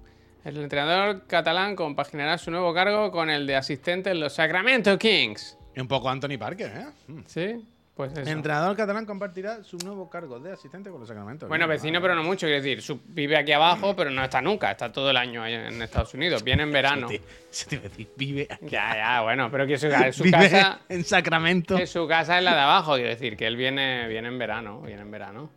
[0.45, 5.59] El entrenador catalán compaginará su nuevo cargo con el de asistente en los Sacramento Kings.
[5.77, 6.87] Un poco Anthony Parker, ¿eh?
[7.09, 7.21] Mm.
[7.27, 7.65] ¿Sí?
[7.95, 8.23] Pues eso.
[8.23, 11.49] El entrenador catalán compartirá su nuevo cargo de asistente con los Sacramento.
[11.49, 12.47] Bueno, vecino, pero no mucho.
[12.47, 14.71] Quiero decir, su- vive aquí abajo, pero no está nunca.
[14.71, 16.43] Está todo el año en Estados Unidos.
[16.43, 17.09] Viene en verano.
[17.11, 18.69] Eso te, decir, vive, aquí.
[18.69, 20.81] Ya, ya, bueno, pero que su, su vive casa.
[20.89, 21.77] en Sacramento.
[21.77, 24.81] Que su casa es la de abajo, quiero decir, que él viene, viene en verano,
[24.81, 25.51] viene en verano.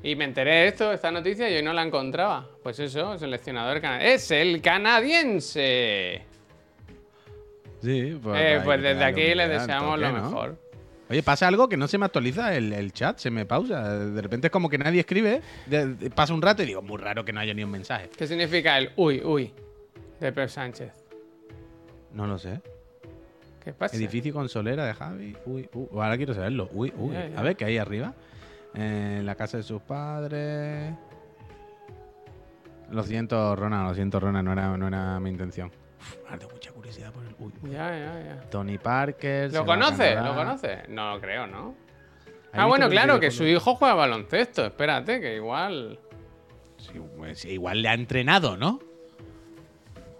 [0.00, 2.46] Y me enteré de esto, esta noticia, y hoy no la encontraba.
[2.62, 4.14] Pues eso, seleccionador canadiense.
[4.14, 6.22] ¡Es el canadiense!
[7.82, 10.56] Sí, pues, Eh, pues desde aquí les deseamos lo mejor.
[11.10, 13.98] Oye, pasa algo que no se me actualiza el, el chat, se me pausa.
[13.98, 15.40] De repente es como que nadie escribe.
[15.66, 18.10] de- de- pasa un rato y digo, muy raro que no haya ni un mensaje.
[18.16, 19.52] ¿Qué significa el uy, uy
[20.20, 20.92] de Pep Sánchez?
[22.12, 22.60] No lo sé.
[23.64, 23.96] ¿Qué pasa?
[23.96, 25.34] Edificio con solera de Javi.
[25.46, 25.86] Uy, uy.
[25.92, 26.68] Ahora quiero saberlo.
[26.72, 27.14] Uy, uy.
[27.14, 27.38] Ya, ya.
[27.38, 28.14] A ver, ¿qué hay arriba?
[28.74, 30.92] En la casa de sus padres.
[32.90, 35.70] Lo siento, Rona, lo siento, Rona, no era, no era mi intención.
[36.00, 37.34] Uf, mucha curiosidad por el.
[37.38, 37.70] Uy, uy.
[37.70, 38.50] Ya, ya, ya.
[38.50, 39.52] Tony Parker.
[39.52, 40.14] ¿Lo conoce?
[40.14, 40.82] ¿Lo conoce?
[40.88, 41.74] No lo creo, ¿no?
[42.52, 44.64] ¿Has Ah, bueno, claro, que su hijo juega baloncesto.
[44.64, 45.98] Espérate, que igual.
[46.78, 48.80] Sí, pues, igual le ha entrenado, ¿no?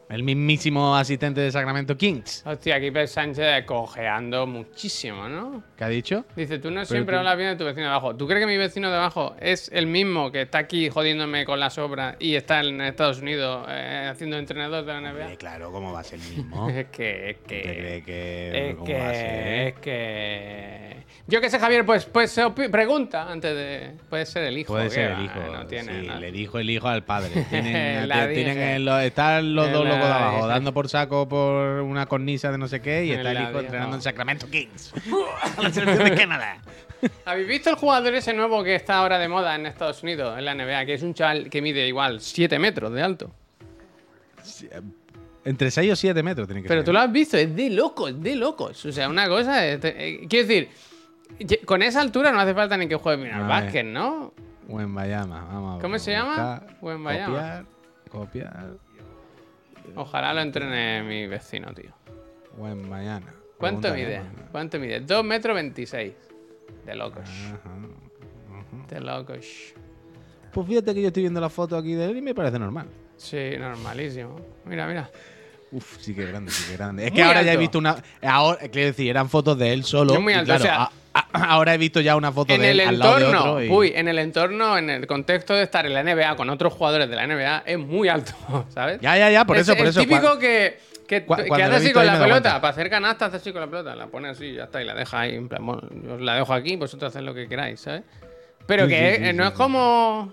[0.09, 2.43] El mismísimo asistente de Sacramento Kings.
[2.47, 5.63] Hostia, aquí Pep Sánchez cojeando muchísimo, ¿no?
[5.77, 6.25] ¿Qué ha dicho?
[6.35, 8.17] Dice, tú no siempre tú- hablas bien de tu vecino de abajo.
[8.17, 11.61] ¿Tú crees que mi vecino de abajo es el mismo que está aquí jodiéndome con
[11.61, 15.37] las obras y está en Estados Unidos eh, haciendo entrenador de la Eh, NBA?
[15.37, 16.71] claro, ¿cómo va a ser el mismo?
[16.79, 19.59] Es que, es ¿Usted que, cree que es cómo va a que, ser?
[19.69, 20.97] es que...
[21.27, 23.93] Yo qué sé, Javier, pues, pues se pregunta antes de...
[24.09, 24.73] Puede ser el hijo.
[24.73, 25.19] Puede ¿qué ser va?
[25.19, 25.41] el hijo.
[25.53, 27.45] No tiene sí, le dijo el hijo al padre.
[27.51, 28.77] Tienen, te- tienen dije.
[28.77, 32.69] el- lo- están los dos de abajo dando por saco por una cornisa de no
[32.69, 34.93] sé qué y está el hijo entrenando en Sacramento Kings.
[35.63, 36.59] la selección de Canadá.
[37.25, 40.45] ¿Habéis visto el jugador ese nuevo que está ahora de moda en Estados Unidos, en
[40.45, 40.85] la NBA?
[40.87, 43.31] Que es un chaval que mide igual 7 metros de alto.
[45.45, 46.87] Entre 6 o 7 metros tiene que Pero ser.
[46.87, 48.85] tú lo has visto, es de locos, de locos.
[48.85, 49.65] O sea, una cosa.
[49.67, 50.69] es- eh, quiero decir,
[51.65, 53.65] con esa altura no hace falta ni que juegue bien al A ver.
[53.65, 54.33] básquet, ¿no?
[54.67, 56.63] Wembayama, vamos a ¿Cómo se llama?
[56.83, 57.65] Wembayama.
[58.11, 58.67] Copiar, copiar.
[59.97, 61.91] Ojalá lo entrene mi vecino, tío.
[62.57, 63.33] Wembayama.
[63.59, 64.23] ¿Cuánto Pregúntale, mide?
[64.53, 65.01] ¿Cuánto mide?
[65.01, 66.13] 2 metros 26.
[66.87, 67.29] De locos.
[67.29, 68.87] Ajá.
[68.89, 69.75] De locos.
[70.53, 72.87] Pues fíjate que yo estoy viendo la foto aquí de él y me parece normal.
[73.17, 74.37] Sí, normalísimo.
[74.65, 75.11] Mira, mira.
[75.71, 77.05] Uf, sí que grande, sí que grande.
[77.05, 78.03] Es Muy que ahora ya he visto una.
[78.23, 80.15] Ahora, quiero decir, eran fotos de él solo.
[80.15, 80.93] Es muy alto, claro, o sea- a- a-
[81.33, 83.63] ahora he visto ya una foto En de él el al lado de entorno, otro.
[83.63, 86.73] y- uy, en el entorno, en el contexto de estar en la NBA con otros
[86.73, 88.33] jugadores de la NBA, es muy alto,
[88.69, 89.01] ¿sabes?
[89.01, 90.01] Ya, ya, ya, por Es eso, por eso.
[90.01, 93.67] típico que, que, hace así con la pelota, para hacer canasta, hace así con la
[93.69, 96.35] pelota, la pone así, ya está, y la deja ahí, en plan, bueno, yo la
[96.35, 98.03] dejo aquí, vosotros haced lo que queráis, ¿sabes?
[98.67, 100.33] Pero Sí, que sí, sí, eh, no es como...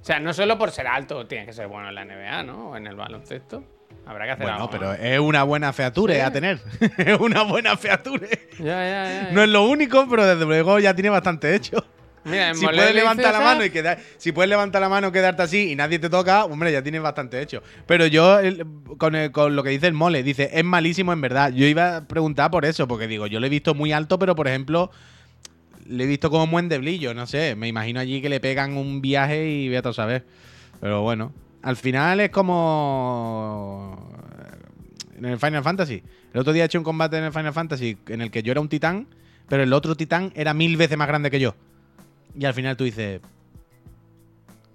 [0.00, 2.70] O sea, no solo por ser alto tiene que ser bueno en la NBA, ¿no?
[2.70, 3.64] O en el baloncesto.
[4.06, 4.70] Habrá que hacer Bueno, algo.
[4.70, 6.60] pero es una buena feature a tener.
[6.98, 8.28] es una buena feature.
[8.58, 9.28] Ya, ya, ya.
[9.32, 11.84] No es lo único, pero desde luego ya tiene bastante hecho.
[12.26, 15.12] Mira, en Si puedes le levantar la mano y quedar, si puedes levantar la mano,
[15.12, 17.62] quedarte así y nadie te toca, hombre, ya tienes bastante hecho.
[17.86, 18.64] Pero yo, el-
[18.96, 21.52] con, el- con lo que dice el mole, dice, es malísimo en verdad.
[21.52, 24.34] Yo iba a preguntar por eso, porque digo, yo lo he visto muy alto, pero
[24.34, 24.90] por ejemplo,
[25.86, 27.56] le he visto como muy endeblillo, no sé.
[27.56, 30.24] Me imagino allí que le pegan un viaje y voy a saber.
[30.80, 31.30] Pero bueno,
[31.64, 34.10] al final es como
[35.16, 36.02] en el Final Fantasy.
[36.34, 38.52] El otro día he hecho un combate en el Final Fantasy en el que yo
[38.52, 39.06] era un titán,
[39.48, 41.54] pero el otro titán era mil veces más grande que yo.
[42.38, 43.20] Y al final tú dices,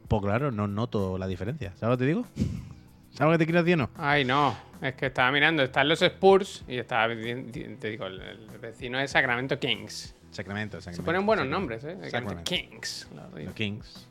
[0.07, 1.73] pues claro, no noto la diferencia.
[1.75, 2.25] ¿Sabes lo que te digo?
[3.11, 3.89] ¿Sabes lo que te quiero decir no?
[3.95, 4.55] Ay, no.
[4.81, 9.11] Es que estaba mirando, están los Spurs y estaba, te digo, el, el vecino es
[9.11, 10.15] Sacramento Kings.
[10.31, 11.01] Sacramento, Sacramento.
[11.01, 11.59] Se ponen buenos Sacramento.
[11.59, 12.09] nombres, ¿eh?
[12.09, 12.43] Sacramento.
[12.45, 13.07] Kings.
[13.35, 14.07] Los Kings.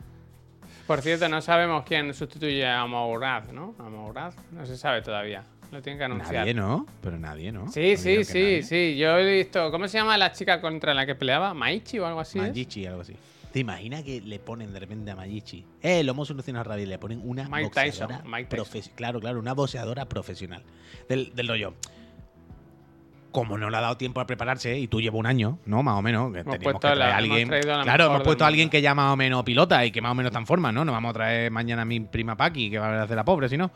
[0.89, 3.75] Por cierto, no sabemos quién sustituye a Mourad, ¿no?
[3.79, 5.45] A Mourad no se sabe todavía.
[5.71, 6.35] Lo tienen que anunciar.
[6.35, 6.87] Nadie, ¿no?
[7.03, 7.69] Pero nadie, ¿no?
[7.71, 8.63] Sí, No sí, sí, nadie.
[8.63, 8.97] sí.
[8.97, 9.71] Yo he visto.
[9.71, 11.53] ¿Cómo se llama la chica contra la que peleaba?
[11.53, 12.39] ¿Maichi o algo así?
[12.39, 12.49] es?
[12.49, 13.15] Majichi, algo así.
[13.53, 15.65] ¿Te imaginas que le ponen de repente a Majichi?
[15.83, 16.87] Eh, lo hemos solucionado rápido.
[16.87, 18.93] y Le ponen una Mike boxeadora Tyson, Mike Tyson.
[18.95, 20.63] Claro, claro, una boxeadora profesional.
[21.07, 21.75] Del, del rollo.
[23.31, 25.83] Como no le ha dado tiempo a prepararse y tú llevas un año, ¿no?
[25.83, 26.35] Más o menos.
[26.35, 27.49] Hemos que traer la- a alguien.
[27.83, 30.15] Claro, hemos puesto a alguien que ya más o menos pilota y que más o
[30.15, 30.85] menos está en forma, ¿no?
[30.85, 33.49] No vamos a traer mañana a mi prima Paki, que va a hacer la pobre,
[33.49, 33.71] si no.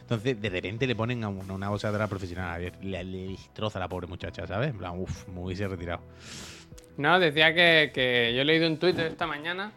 [0.00, 2.72] Entonces, de repente le ponen a una, una boxeadora profesional.
[2.82, 4.70] Le, le destroza a la pobre muchacha, ¿sabes?
[4.70, 6.00] En plan, uff, me hubiese retirado.
[6.96, 9.72] No, decía que, que yo he leído un Twitter esta mañana.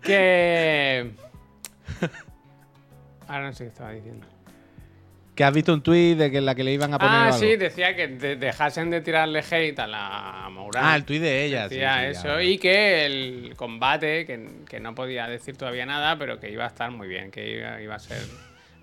[0.03, 1.11] Que.
[3.29, 4.27] Ahora no sé qué estaba diciendo.
[5.35, 7.39] Que has visto un tuit de que la que le iban a poner Ah, algo.
[7.39, 10.83] sí, decía que de- dejasen de tirarle hate a la Mourad.
[10.85, 12.29] Ah, el tuit de ella, sí, Decía sí, eso.
[12.39, 12.43] ya.
[12.43, 16.69] Y que el combate, que, que no podía decir todavía nada, pero que iba a
[16.69, 18.21] estar muy bien, que iba, iba a ser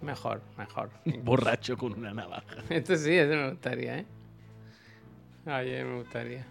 [0.02, 0.90] mejor, mejor.
[1.24, 2.44] Borracho con una navaja.
[2.72, 4.06] Esto sí, eso me gustaría, ¿eh?
[5.46, 6.46] Oye, me gustaría.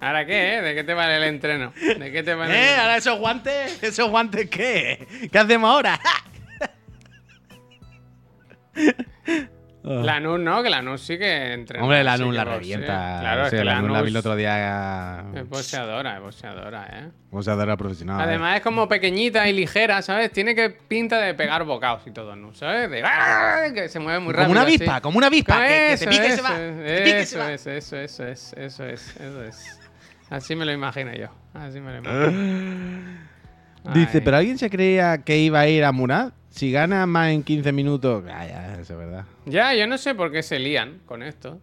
[0.00, 0.62] ¿Ahora qué, eh?
[0.62, 1.72] ¿De qué te vale el entreno?
[1.98, 2.76] ¿De qué te vale ¿Eh?
[2.76, 3.82] ¿Ahora esos guantes?
[3.82, 5.28] ¿Esos guantes qué?
[5.32, 5.98] ¿Qué hacemos ahora?
[9.82, 11.84] Lanús no, que Lanús sí que entrena.
[11.84, 13.18] Hombre, la sí la revienta.
[13.20, 15.24] Claro, es Sí, que la vi el Lanús otro día.
[15.32, 17.08] es boxeadora, es boxeadora, ¿eh?
[17.30, 18.20] Boxeadora profesional.
[18.20, 20.32] Además es como pequeñita y ligera, ¿sabes?
[20.32, 22.52] Tiene que pinta de pegar bocados y todo, ¿no?
[22.52, 22.90] ¿Sabes?
[22.90, 23.66] De ¡ah!
[23.72, 24.48] que se mueve muy rápido.
[24.48, 24.74] como una así.
[24.74, 25.60] avispa, como una avispa.
[25.60, 26.60] Que, que Eso, pique y se eso va.
[26.60, 27.52] es, pique y se Eso va.
[27.52, 29.80] es, eso, eso es, eso es, eso es.
[30.30, 31.28] Así me lo imagino yo.
[31.54, 33.26] Así me lo imagino.
[33.94, 34.22] Dice, Ay.
[34.24, 36.32] pero alguien se creía que iba a ir a Murad.
[36.50, 38.24] Si gana más en 15 minutos.
[38.28, 39.24] Ah, ya, eso es verdad.
[39.44, 41.60] Ya, yo no sé por qué se lían con esto.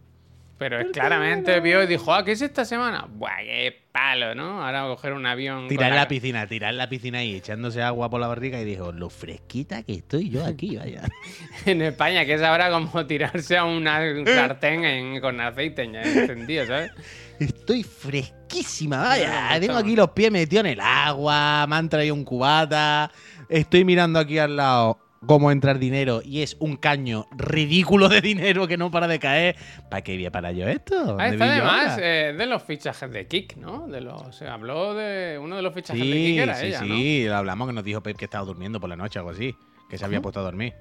[0.56, 3.06] Pero es claramente vio y dijo, ah, ¿qué es esta semana?
[3.10, 4.64] Buah, qué palo, ¿no?
[4.64, 5.66] Ahora voy a coger un avión.
[5.68, 8.92] Tirar la- la piscina, tirar la piscina ahí, echándose agua por la barriga y dijo,
[8.92, 11.02] lo fresquita que estoy yo aquí, vaya.
[11.66, 16.02] En España, que es ahora como tirarse a una un sartén en- con aceite ya
[16.02, 16.92] encendido, ¿sabes?
[17.40, 19.50] Estoy fresquísima, vaya.
[19.54, 23.10] Ya, Tengo aquí los pies metidos en el agua, me han traído un cubata.
[23.48, 28.66] Estoy mirando aquí al lado cómo entrar dinero y es un caño ridículo de dinero
[28.66, 29.56] que no para de caer.
[29.90, 30.94] ¿Para qué voy a parar yo esto?
[30.98, 33.86] Ah, ¿Dónde está además eh, de los fichajes de Kik, ¿no?
[33.88, 36.80] De los, se habló de uno de los fichajes de Sí, Kik era sí, ella,
[36.82, 36.94] ¿no?
[36.96, 39.30] sí, lo hablamos que nos dijo Pep que estaba durmiendo por la noche o algo
[39.32, 39.54] así.
[39.90, 40.72] Que se había puesto a dormir.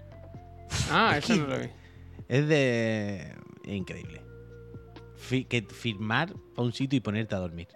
[0.91, 1.67] Ah, Es eso no lo vi.
[2.29, 3.35] Es de.
[3.65, 4.21] increíble.
[5.17, 7.67] Fi- que firmar a un sitio y ponerte a dormir.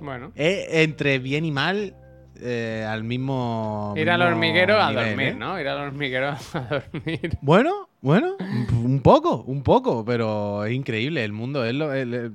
[0.00, 1.94] Bueno, Es entre bien y mal
[2.42, 3.94] eh, al mismo.
[3.96, 5.34] ir al mismo hormiguero a nivel, dormir, ¿eh?
[5.34, 5.60] ¿no?
[5.60, 7.38] Ir al hormiguero a dormir.
[7.40, 8.36] Bueno, bueno,
[8.72, 11.24] un- poco, un poco, pero es increíble.
[11.24, 11.92] El mundo es lo.
[11.92, 12.34] el- el-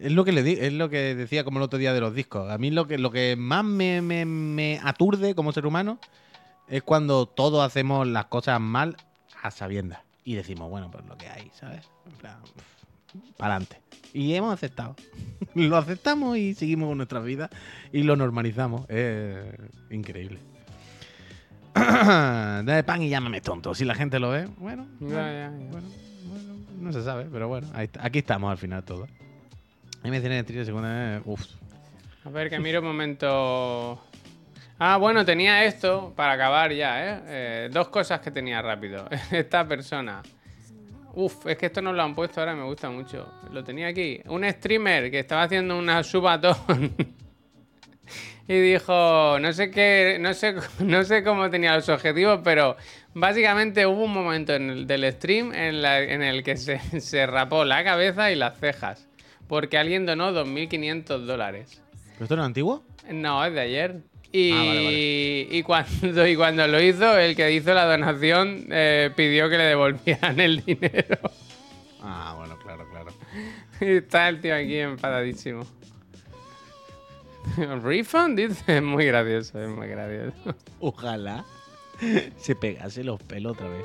[0.00, 2.14] es lo que le di- es lo que decía como el otro día de los
[2.14, 2.50] discos.
[2.50, 5.98] A mí lo que, lo que más me, me- me aturde como ser humano
[6.68, 8.96] es cuando todos hacemos las cosas mal
[9.42, 10.00] a sabiendas.
[10.24, 11.86] Y decimos, bueno, pues lo que hay, ¿sabes?
[13.36, 13.78] Para adelante.
[14.14, 14.96] Y hemos aceptado.
[15.54, 17.50] lo aceptamos y seguimos con nuestras vidas
[17.92, 18.88] y lo normalizamos.
[18.88, 19.44] Es
[19.90, 20.38] increíble.
[21.74, 23.74] Dame pan y llámame tonto.
[23.74, 25.50] Si la gente lo ve, bueno, Ya, bueno, ya, ya.
[25.50, 25.88] bueno,
[26.26, 28.06] bueno, no se sabe, pero bueno, ahí está.
[28.06, 29.06] aquí estamos al final todo.
[30.04, 31.44] De trío segunda vez, uff.
[32.24, 34.00] A ver, que miro un momento.
[34.78, 37.20] Ah, bueno, tenía esto para acabar ya, ¿eh?
[37.26, 39.08] Eh, Dos cosas que tenía rápido.
[39.30, 40.22] Esta persona.
[41.16, 43.28] Uf, es que esto no lo han puesto ahora, me gusta mucho.
[43.52, 44.20] Lo tenía aquí.
[44.26, 46.56] Un streamer que estaba haciendo una subatón.
[48.48, 52.76] y dijo, no sé qué, no sé, no sé cómo tenía los objetivos, pero
[53.14, 57.26] básicamente hubo un momento en el, del stream en, la- en el que se, se
[57.26, 59.06] rapó la cabeza y las cejas.
[59.48, 61.80] Porque alguien donó 2.500 dólares.
[62.14, 62.82] ¿Pero esto no es antiguo?
[63.10, 63.96] No, es de ayer.
[64.36, 69.12] Y, Ah, vale, y, cuando, y cuando lo hizo, el que hizo la donación eh,
[69.14, 71.18] pidió que le devolvieran el dinero.
[72.02, 73.12] Ah, bueno, claro, claro.
[73.80, 75.64] y está el tío aquí enfadadísimo.
[77.84, 78.36] ¿Refund?
[78.36, 80.56] Dice, es muy gracioso, es muy gracioso.
[80.80, 81.44] Ojalá
[82.36, 83.84] se pegase los pelos otra vez.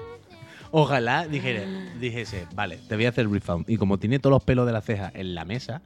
[0.72, 3.70] Ojalá dijese, vale, te voy a hacer refund.
[3.70, 5.84] Y como tiene todos los pelos de la ceja en la mesa,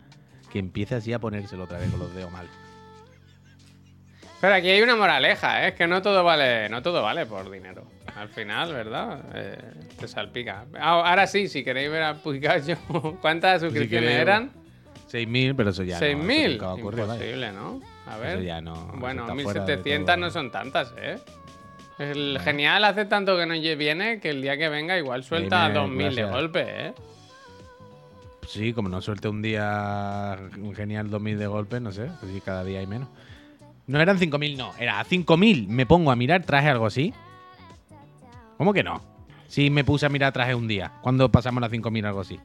[0.53, 2.47] que empiece así a ponérselo otra vez con los dedos mal.
[4.43, 5.69] Pero aquí hay una moraleja, ¿eh?
[5.69, 7.85] es que no todo vale, no todo vale por dinero.
[8.13, 9.21] Al final, ¿verdad?
[9.33, 9.57] Eh,
[9.97, 10.65] te salpica.
[10.77, 12.75] Ah, Ahora sí, si queréis ver a Pikachu,
[13.21, 14.51] ¿cuántas suscripciones queréis- eran?
[15.09, 16.05] 6.000, pero eso ya no.
[16.05, 16.51] eso ¿6.000?
[16.51, 17.13] nunca va a ocurrir, vaya.
[17.13, 17.81] Imposible, ¿no?
[18.05, 18.29] A ver.
[18.31, 18.91] Eso ya no.
[18.95, 21.19] Bueno, está fuera de 1700 no son tantas, ¿eh?
[21.99, 25.79] El genial hace tanto que no viene que el día que venga igual suelta Dime,
[25.79, 26.93] 2000 de golpe, ¿eh?
[28.45, 32.65] Sí, como no suelte un día un genial 2000 de golpe, no sé, si cada
[32.65, 33.07] día hay menos.
[33.87, 35.67] No eran 5000, no, era a 5000.
[35.67, 37.13] Me pongo a mirar traje algo así.
[38.57, 39.01] ¿Cómo que no?
[39.47, 42.39] Si me puse a mirar traje un día, cuando pasamos las 5000 algo así.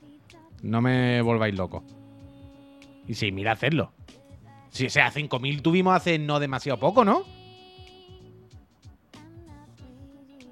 [0.63, 1.85] No me volváis loco.
[3.07, 3.93] Y sí, mira hacerlo.
[4.71, 7.23] Si, o sea, 5000 tuvimos hace no demasiado poco, ¿no?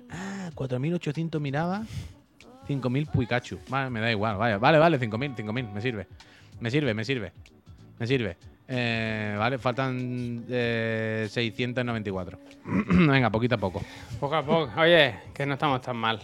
[0.09, 1.85] Ah, 4800 miraba.
[2.69, 3.59] 5.000 Pikachu.
[3.69, 4.37] Vale, me da igual.
[4.37, 5.73] Vale, vale, vale 5.000, 5.000.
[5.73, 6.07] Me sirve.
[6.61, 7.33] Me sirve, me sirve.
[7.99, 8.37] Me sirve.
[8.69, 12.39] Eh, vale, faltan eh, 694.
[12.65, 13.83] Venga, poquito a poco.
[14.19, 14.81] Poco a poco.
[14.81, 16.21] Oye, que no estamos tan mal.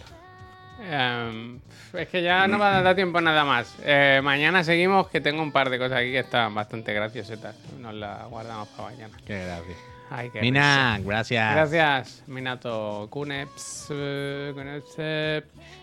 [0.80, 1.60] Em,
[1.92, 3.76] es que ya no va a dar tiempo nada más.
[3.84, 7.54] Eh, mañana seguimos, que tengo un par de cosas aquí que están bastante graciosetas.
[7.78, 9.16] Nos las guardamos para mañana.
[9.24, 9.76] Qué gracias.
[10.10, 11.54] Ay, qué Mina, gracias.
[11.54, 13.90] Gracias, Minato Kuneps.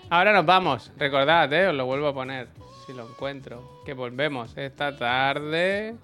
[0.09, 0.91] Ahora nos vamos.
[0.97, 2.47] Recordad, eh, os lo vuelvo a poner.
[2.85, 3.81] Si lo encuentro.
[3.85, 5.95] Que volvemos esta tarde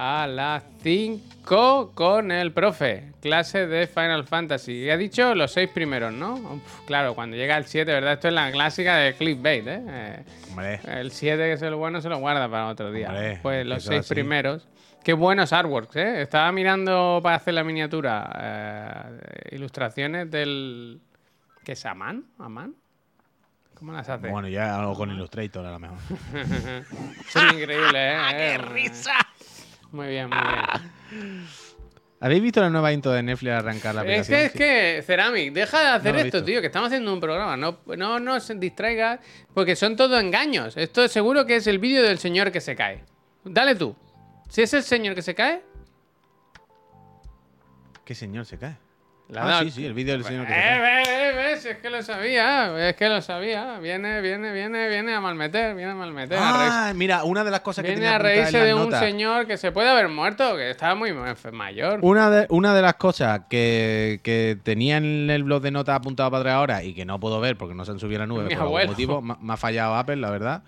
[0.00, 3.10] a las 5 con el profe.
[3.20, 4.84] Clase de Final Fantasy.
[4.84, 6.34] Y ha dicho los seis primeros, ¿no?
[6.34, 8.12] Uf, claro, cuando llega el 7, ¿verdad?
[8.12, 9.82] Esto es la clásica de clickbait, ¿eh?
[9.88, 13.08] Eh, Hombre, el 7, que es el bueno, se lo guarda para otro día.
[13.08, 14.14] Hombre, pues los seis así.
[14.14, 14.68] primeros.
[15.02, 16.22] Qué buenos artworks, ¿eh?
[16.22, 21.00] Estaba mirando para hacer la miniatura eh, ilustraciones del.
[21.64, 22.24] ¿Qué es Aman?
[22.38, 22.72] ¿Aman?
[23.74, 24.28] ¿Cómo las hace?
[24.28, 25.98] bueno, ya algo con Illustrator a lo mejor.
[27.28, 28.18] Son increíbles, ¿eh?
[28.30, 29.12] ¡Qué risa!
[29.92, 31.46] Muy bien, muy bien.
[32.20, 34.38] ¿Habéis visto la nueva intro de Netflix arrancar la Es aplicación?
[34.38, 34.52] que, es
[34.98, 37.56] que, Ceramic, deja de hacer No esto, tío, que estamos haciendo un programa.
[37.56, 39.20] No, no nos distraigas,
[39.54, 40.76] porque son todos engaños.
[40.76, 43.04] Esto seguro que es el vídeo del señor que se cae.
[43.44, 43.94] Dale tú.
[44.48, 45.62] Si es el señor que se cae,
[48.04, 48.74] ¿Qué señor se cae?
[49.30, 51.64] La Ah, sí, sí, el vídeo del señor que Eh, eh, eh, ves?
[51.66, 53.78] Es que lo sabía, es que lo sabía.
[53.78, 56.38] Viene, viene, viene, viene a malmeter, viene a malmeter.
[56.38, 56.88] a.
[56.88, 59.58] Ah, mira, una de las cosas que Viene tenía a reírse de un señor que
[59.58, 61.98] se puede haber muerto, que estaba muy ma- mayor.
[62.02, 66.30] Una de, una de las cosas que, que tenía en el blog de notas apuntado
[66.30, 68.26] para atrás ahora y que no puedo ver porque no se han subido a la
[68.28, 70.62] nube Mi por algún motivo, me, ha fallado Apple, la verdad.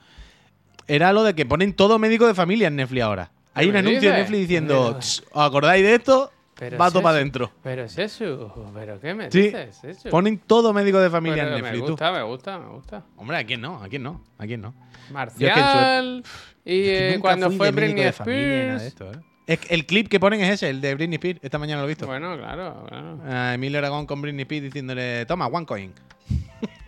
[0.87, 3.31] Era lo de que ponen todo médico de familia en Netflix ahora.
[3.55, 4.19] Hay un ¿Qué anuncio en dices?
[4.19, 6.33] Netflix diciendo, Pero- "Tss, ¿os acordáis de esto?
[6.61, 7.51] Pero Va todo para adentro.
[7.63, 9.83] Pero es eso, pero ¿qué me Sí, dices?
[9.83, 10.11] Eso.
[10.11, 11.87] ponen todo médico de familia Pero en me Netflix.
[11.87, 11.93] tú.
[11.93, 13.05] gusta, me gusta, me gusta.
[13.17, 13.83] Hombre, ¿a quién no?
[13.83, 14.23] ¿A quién no?
[14.39, 14.75] ¿A quién no?
[15.11, 16.23] Marcial.
[16.65, 18.83] y Es que eh, cuando fue Britney Spears.
[18.83, 19.17] esto, ¿eh?
[19.47, 21.41] Es el clip que ponen es ese, el de Britney Spears.
[21.43, 22.07] Esta mañana lo he visto.
[22.07, 23.19] Bueno, claro, claro.
[23.27, 25.93] A Emilio Aragón con Britney Spears diciéndole, toma, one coin.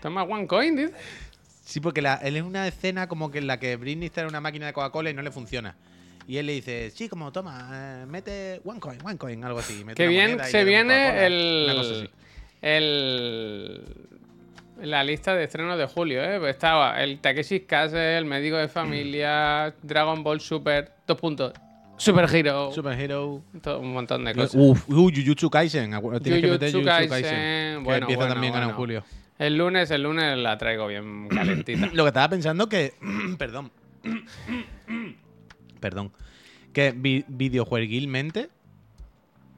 [0.01, 0.93] Toma one coin, dice.
[1.65, 4.27] Sí, porque la- él es una escena como que en la que Britney está en
[4.29, 5.77] una máquina de Coca-Cola y no le funciona.
[6.27, 9.85] Y él le dice, sí, como toma, eh, mete one coin, one coin, algo así.
[9.85, 12.11] mete Que bien se viene el,
[12.61, 13.83] el.
[14.81, 16.39] La lista de estrenos de julio, ¿eh?
[16.41, 21.53] Pues estaba el Takeshi Castle, el médico de familia, Dragon Ball Super, dos puntos.
[21.97, 22.73] Super Hero.
[22.73, 23.43] Superhero.
[23.63, 24.57] todo un montón de cosas.
[24.57, 25.93] Uf, uh, Jujutsu Kaisen.
[26.21, 27.31] Tienes que meter Jujutsu Kaisen, Kaisen.
[27.31, 28.77] que bueno, empieza bueno, también ahora en bueno.
[28.77, 29.05] julio.
[29.39, 31.91] El lunes, el lunes la traigo bien calentita.
[31.93, 32.95] Lo que estaba pensando que.
[33.39, 33.71] perdón.
[35.83, 36.11] Perdón.
[36.73, 38.49] Que vi- videojueguilmente.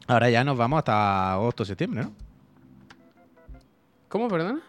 [0.09, 2.13] Ahora ya nos vamos hasta agosto, septiembre, ¿no?
[4.09, 4.61] ¿Cómo, perdona?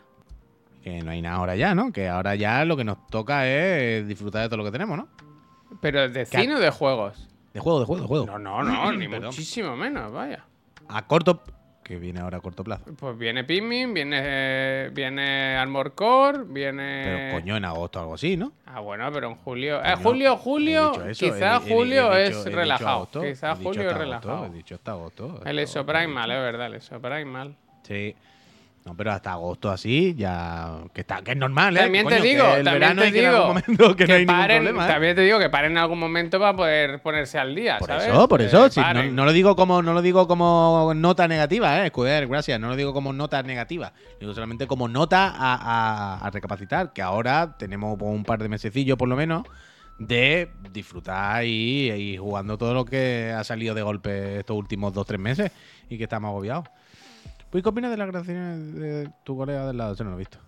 [0.83, 1.91] Que no hay nada ahora ya, ¿no?
[1.91, 5.07] Que ahora ya lo que nos toca es disfrutar de todo lo que tenemos, ¿no?
[5.81, 7.27] ¿Pero de cine o de juegos?
[7.53, 8.25] De juego, de juego, de juego.
[8.25, 9.27] No, no, no, ni Perdón.
[9.27, 10.45] muchísimo menos, vaya.
[10.87, 11.41] A corto.
[11.85, 12.83] Que viene ahora a corto plazo.
[12.97, 17.03] Pues viene Pikmin, viene, viene Armor Core, viene...
[17.05, 18.53] Pero coño, en agosto o algo así, ¿no?
[18.65, 19.79] Ah, bueno, pero en julio...
[19.85, 22.89] Eh, julio, julio, dicho eso, quizá he di- he di- julio es relajado.
[22.95, 24.45] agosto, quizá he dicho julio es relajado.
[24.47, 25.25] He dicho hasta agosto.
[25.45, 27.55] El hasta ESO Primal, es verdad, el ESO Primal.
[27.83, 28.15] Sí.
[28.85, 30.75] No, pero hasta agosto así, ya.
[30.93, 31.79] Que, está, que es normal, ¿eh?
[31.79, 34.19] También te que digo, el también verano te en algún digo momento que, no hay
[34.19, 34.87] ningún paren, problema, ¿eh?
[34.91, 38.07] también te digo que paren en algún momento para poder ponerse al día, Por ¿sabes?
[38.09, 38.69] eso, por Que eso.
[38.69, 38.79] sí,
[39.11, 42.59] no, lo digo como, no lo digo como nota negativa, eh, Escuder, gracias.
[42.59, 43.91] No lo digo como nota negativa.
[44.13, 46.93] Lo digo solamente como nota a, a- a recapacitar.
[46.93, 49.45] Que ahora tenemos un par de mesecillos por lo menos
[49.97, 55.07] de disfrutar y, y jugando todo lo que ha salido de golpe estos últimos dos
[55.07, 55.51] tres meses
[55.89, 56.65] y que estamos agobiados.
[57.55, 59.93] Pues, ¿qué opinas de las grabaciones de tu colega del lado?
[59.93, 60.39] Eso no lo he visto.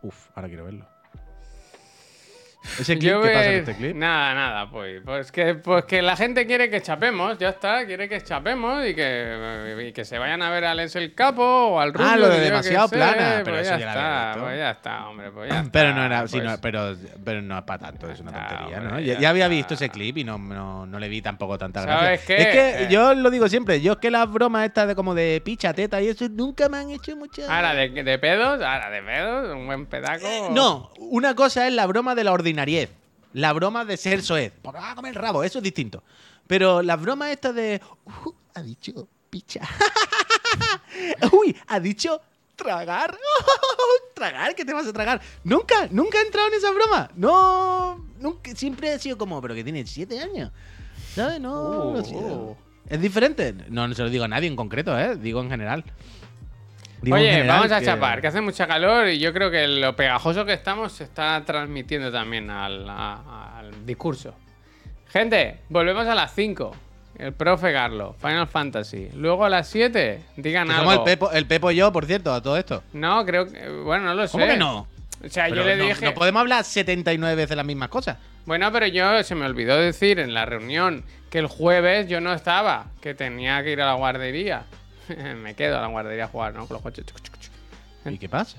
[0.00, 0.93] Uf, ahora quiero verlo.
[2.80, 3.10] ¿Ese clip?
[3.12, 3.94] Yo ¿Qué voy pasa en este clip?
[3.96, 8.08] Nada, nada, pues, pues, que, pues que la gente quiere que chapemos, ya está, quiere
[8.08, 11.78] que chapemos y que, y que se vayan a ver al Es el Capo o
[11.80, 12.08] al Rubio.
[12.10, 14.02] Ah, lo de yo qué demasiado sé, plana, pero pues eso ya ya lo había
[14.02, 14.44] está, visto.
[14.44, 17.58] pues ya está, hombre, pues ya Pero no era, sí, pues- no, pero, pero no
[17.58, 19.54] es para tanto, es una Ya, tontería, ya Ya, ya había está.
[19.56, 22.26] visto ese clip y no, no, no le vi tampoco tanta ¿Sabes gracia.
[22.36, 22.42] qué?
[22.42, 22.88] Es que Eh.
[22.90, 26.00] yo lo digo siempre, yo es que las bromas estas de como de picha, teta
[26.00, 27.42] y eso nunca me han hecho mucha...
[27.54, 30.26] Ahora de, de pedos, ahora de pedos, un buen pedaco.
[30.26, 32.90] Eh, no, una cosa es la broma de la ordinariez,
[33.32, 34.52] la broma de ser soez.
[34.62, 36.02] Por ah, comer el rabo, eso es distinto.
[36.46, 37.80] Pero las bromas estas de...
[38.04, 39.60] "Uh, ha dicho picha.
[41.32, 42.20] Uy, ha dicho
[42.54, 43.16] tragar.
[44.14, 45.20] tragar, ¿qué te vas a tragar?
[45.42, 47.10] Nunca, nunca he entrado en esa broma.
[47.16, 50.52] No, nunca, siempre he sido como, pero que tiene siete años.
[51.14, 51.40] ¿Sabes?
[51.40, 52.14] No, no sé.
[52.14, 52.56] uh.
[52.88, 53.54] Es diferente.
[53.70, 55.16] No, no se lo digo a nadie en concreto, ¿eh?
[55.16, 55.84] Digo en general.
[57.04, 59.66] Digo Oye, general vamos a que- chapar, que hace mucha calor y yo creo que
[59.68, 64.34] lo pegajoso que estamos se está transmitiendo también al, a- al discurso.
[65.08, 66.74] Gente, volvemos a las 5.
[67.18, 69.08] El profe Carlos, Final Fantasy.
[69.14, 70.90] Luego a las 7, digan algo.
[70.90, 72.82] somos el Pepo, el Pepo y yo, por cierto, a todo esto.
[72.92, 73.68] No, creo que.
[73.68, 74.32] Bueno, no lo sé.
[74.32, 74.88] ¿Cómo que no?
[75.24, 76.04] O sea, Pero yo le no, dije.
[76.04, 78.18] no podemos hablar 79 veces las mismas cosas.
[78.46, 82.34] Bueno, pero yo se me olvidó decir en la reunión que el jueves yo no
[82.34, 84.64] estaba, que tenía que ir a la guardería.
[85.42, 86.66] me quedo a la guardería a jugar, ¿no?
[86.66, 87.04] Con los coches.
[88.06, 88.58] ¿Y qué pasa?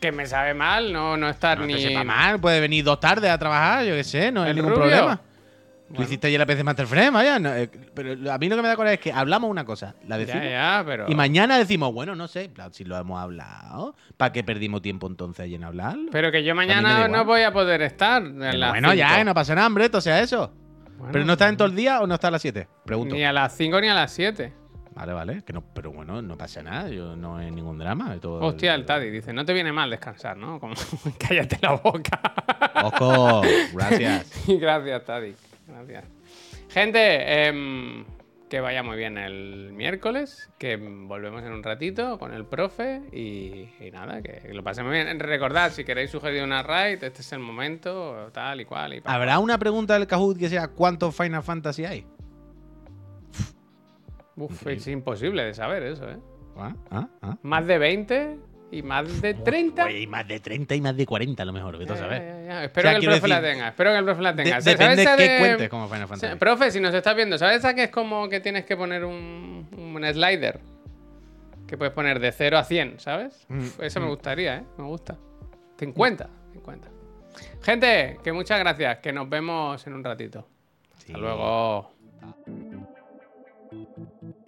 [0.00, 1.74] Que me sabe mal no, no estar No ni.
[1.74, 4.56] te sepa mal, puede venir dos tardes a trabajar, yo qué sé, no hay ¿El
[4.56, 4.84] ningún rubio?
[4.86, 5.16] problema.
[5.16, 6.04] Tú Bueno.
[6.06, 7.38] hiciste ayer la PC Master Frame, vaya.
[7.38, 9.94] no, eh, pero a mí lo que me da coraje es que hablamos una cosa,
[10.08, 10.42] la decimos.
[10.42, 11.04] Ya, ya, pero.
[11.08, 15.44] Y mañana decimos, bueno, no sé, si lo hemos hablado, ¿para qué perdimos tiempo entonces
[15.44, 16.10] ahí en hablarlo?
[16.10, 18.22] Pero que yo mañana no voy a poder estar.
[18.22, 19.24] en bueno, ya, cinco.
[19.24, 20.52] no pasa nada, hombre, o sea eso.
[20.96, 22.66] Bueno, ¿Pero no estás en todo el día o no estás a las 7?
[22.86, 23.14] Pregunto.
[23.14, 24.52] Ni a las 5 ni a las 7.
[24.94, 28.16] Vale, vale, que no, pero bueno, no pasa nada, yo no hay ningún drama.
[28.20, 30.60] Todo, Hostia, el Taddy dice: No te viene mal descansar, ¿no?
[30.60, 30.74] Como,
[31.18, 32.20] cállate la boca.
[32.84, 33.42] Ojo,
[33.72, 34.44] gracias.
[34.46, 35.34] Gracias, Tadi.
[35.66, 36.04] Gracias.
[36.68, 38.04] Gente, em,
[38.48, 43.68] que vaya muy bien el miércoles, que volvemos en un ratito con el profe y,
[43.80, 45.18] y nada, que lo pasemos bien.
[45.18, 48.94] Recordad, si queréis sugerir una raid, este es el momento, tal y cual.
[48.94, 52.06] Y ¿Habrá una pregunta del Kahoot que sea cuántos Final Fantasy hay?
[54.36, 56.18] Uf, es imposible de saber eso, ¿eh?
[56.56, 57.38] Ah, ah, ah.
[57.42, 58.38] Más de 20
[58.72, 59.84] y más de 30.
[59.86, 62.22] Oye, y más de 30 y más de 40 a lo mejor, a Ya, saber.
[62.22, 62.64] ya, ya, ya.
[62.64, 63.68] Espero O sea, que el profe la decir, tenga.
[63.68, 64.60] Espero que el profe la De- tenga.
[64.60, 66.38] ¿Sabes depende esa qué de- cuentes como Final o sea, Fantasy.
[66.38, 69.68] profe, si nos estás viendo, ¿sabes esa que es como que tienes que poner un,
[69.76, 70.60] un slider?
[71.66, 73.46] Que puedes poner de 0 a 100, ¿sabes?
[73.48, 74.64] Mm, Uf, Eso me gustaría, ¿eh?
[74.76, 75.16] Me gusta.
[75.78, 76.88] 50, 50.
[77.62, 78.98] Gente, que muchas gracias.
[78.98, 80.46] Que nos vemos en un ratito.
[80.98, 81.06] Sí.
[81.12, 81.90] Hasta luego.
[83.74, 83.88] Thank
[84.22, 84.43] you.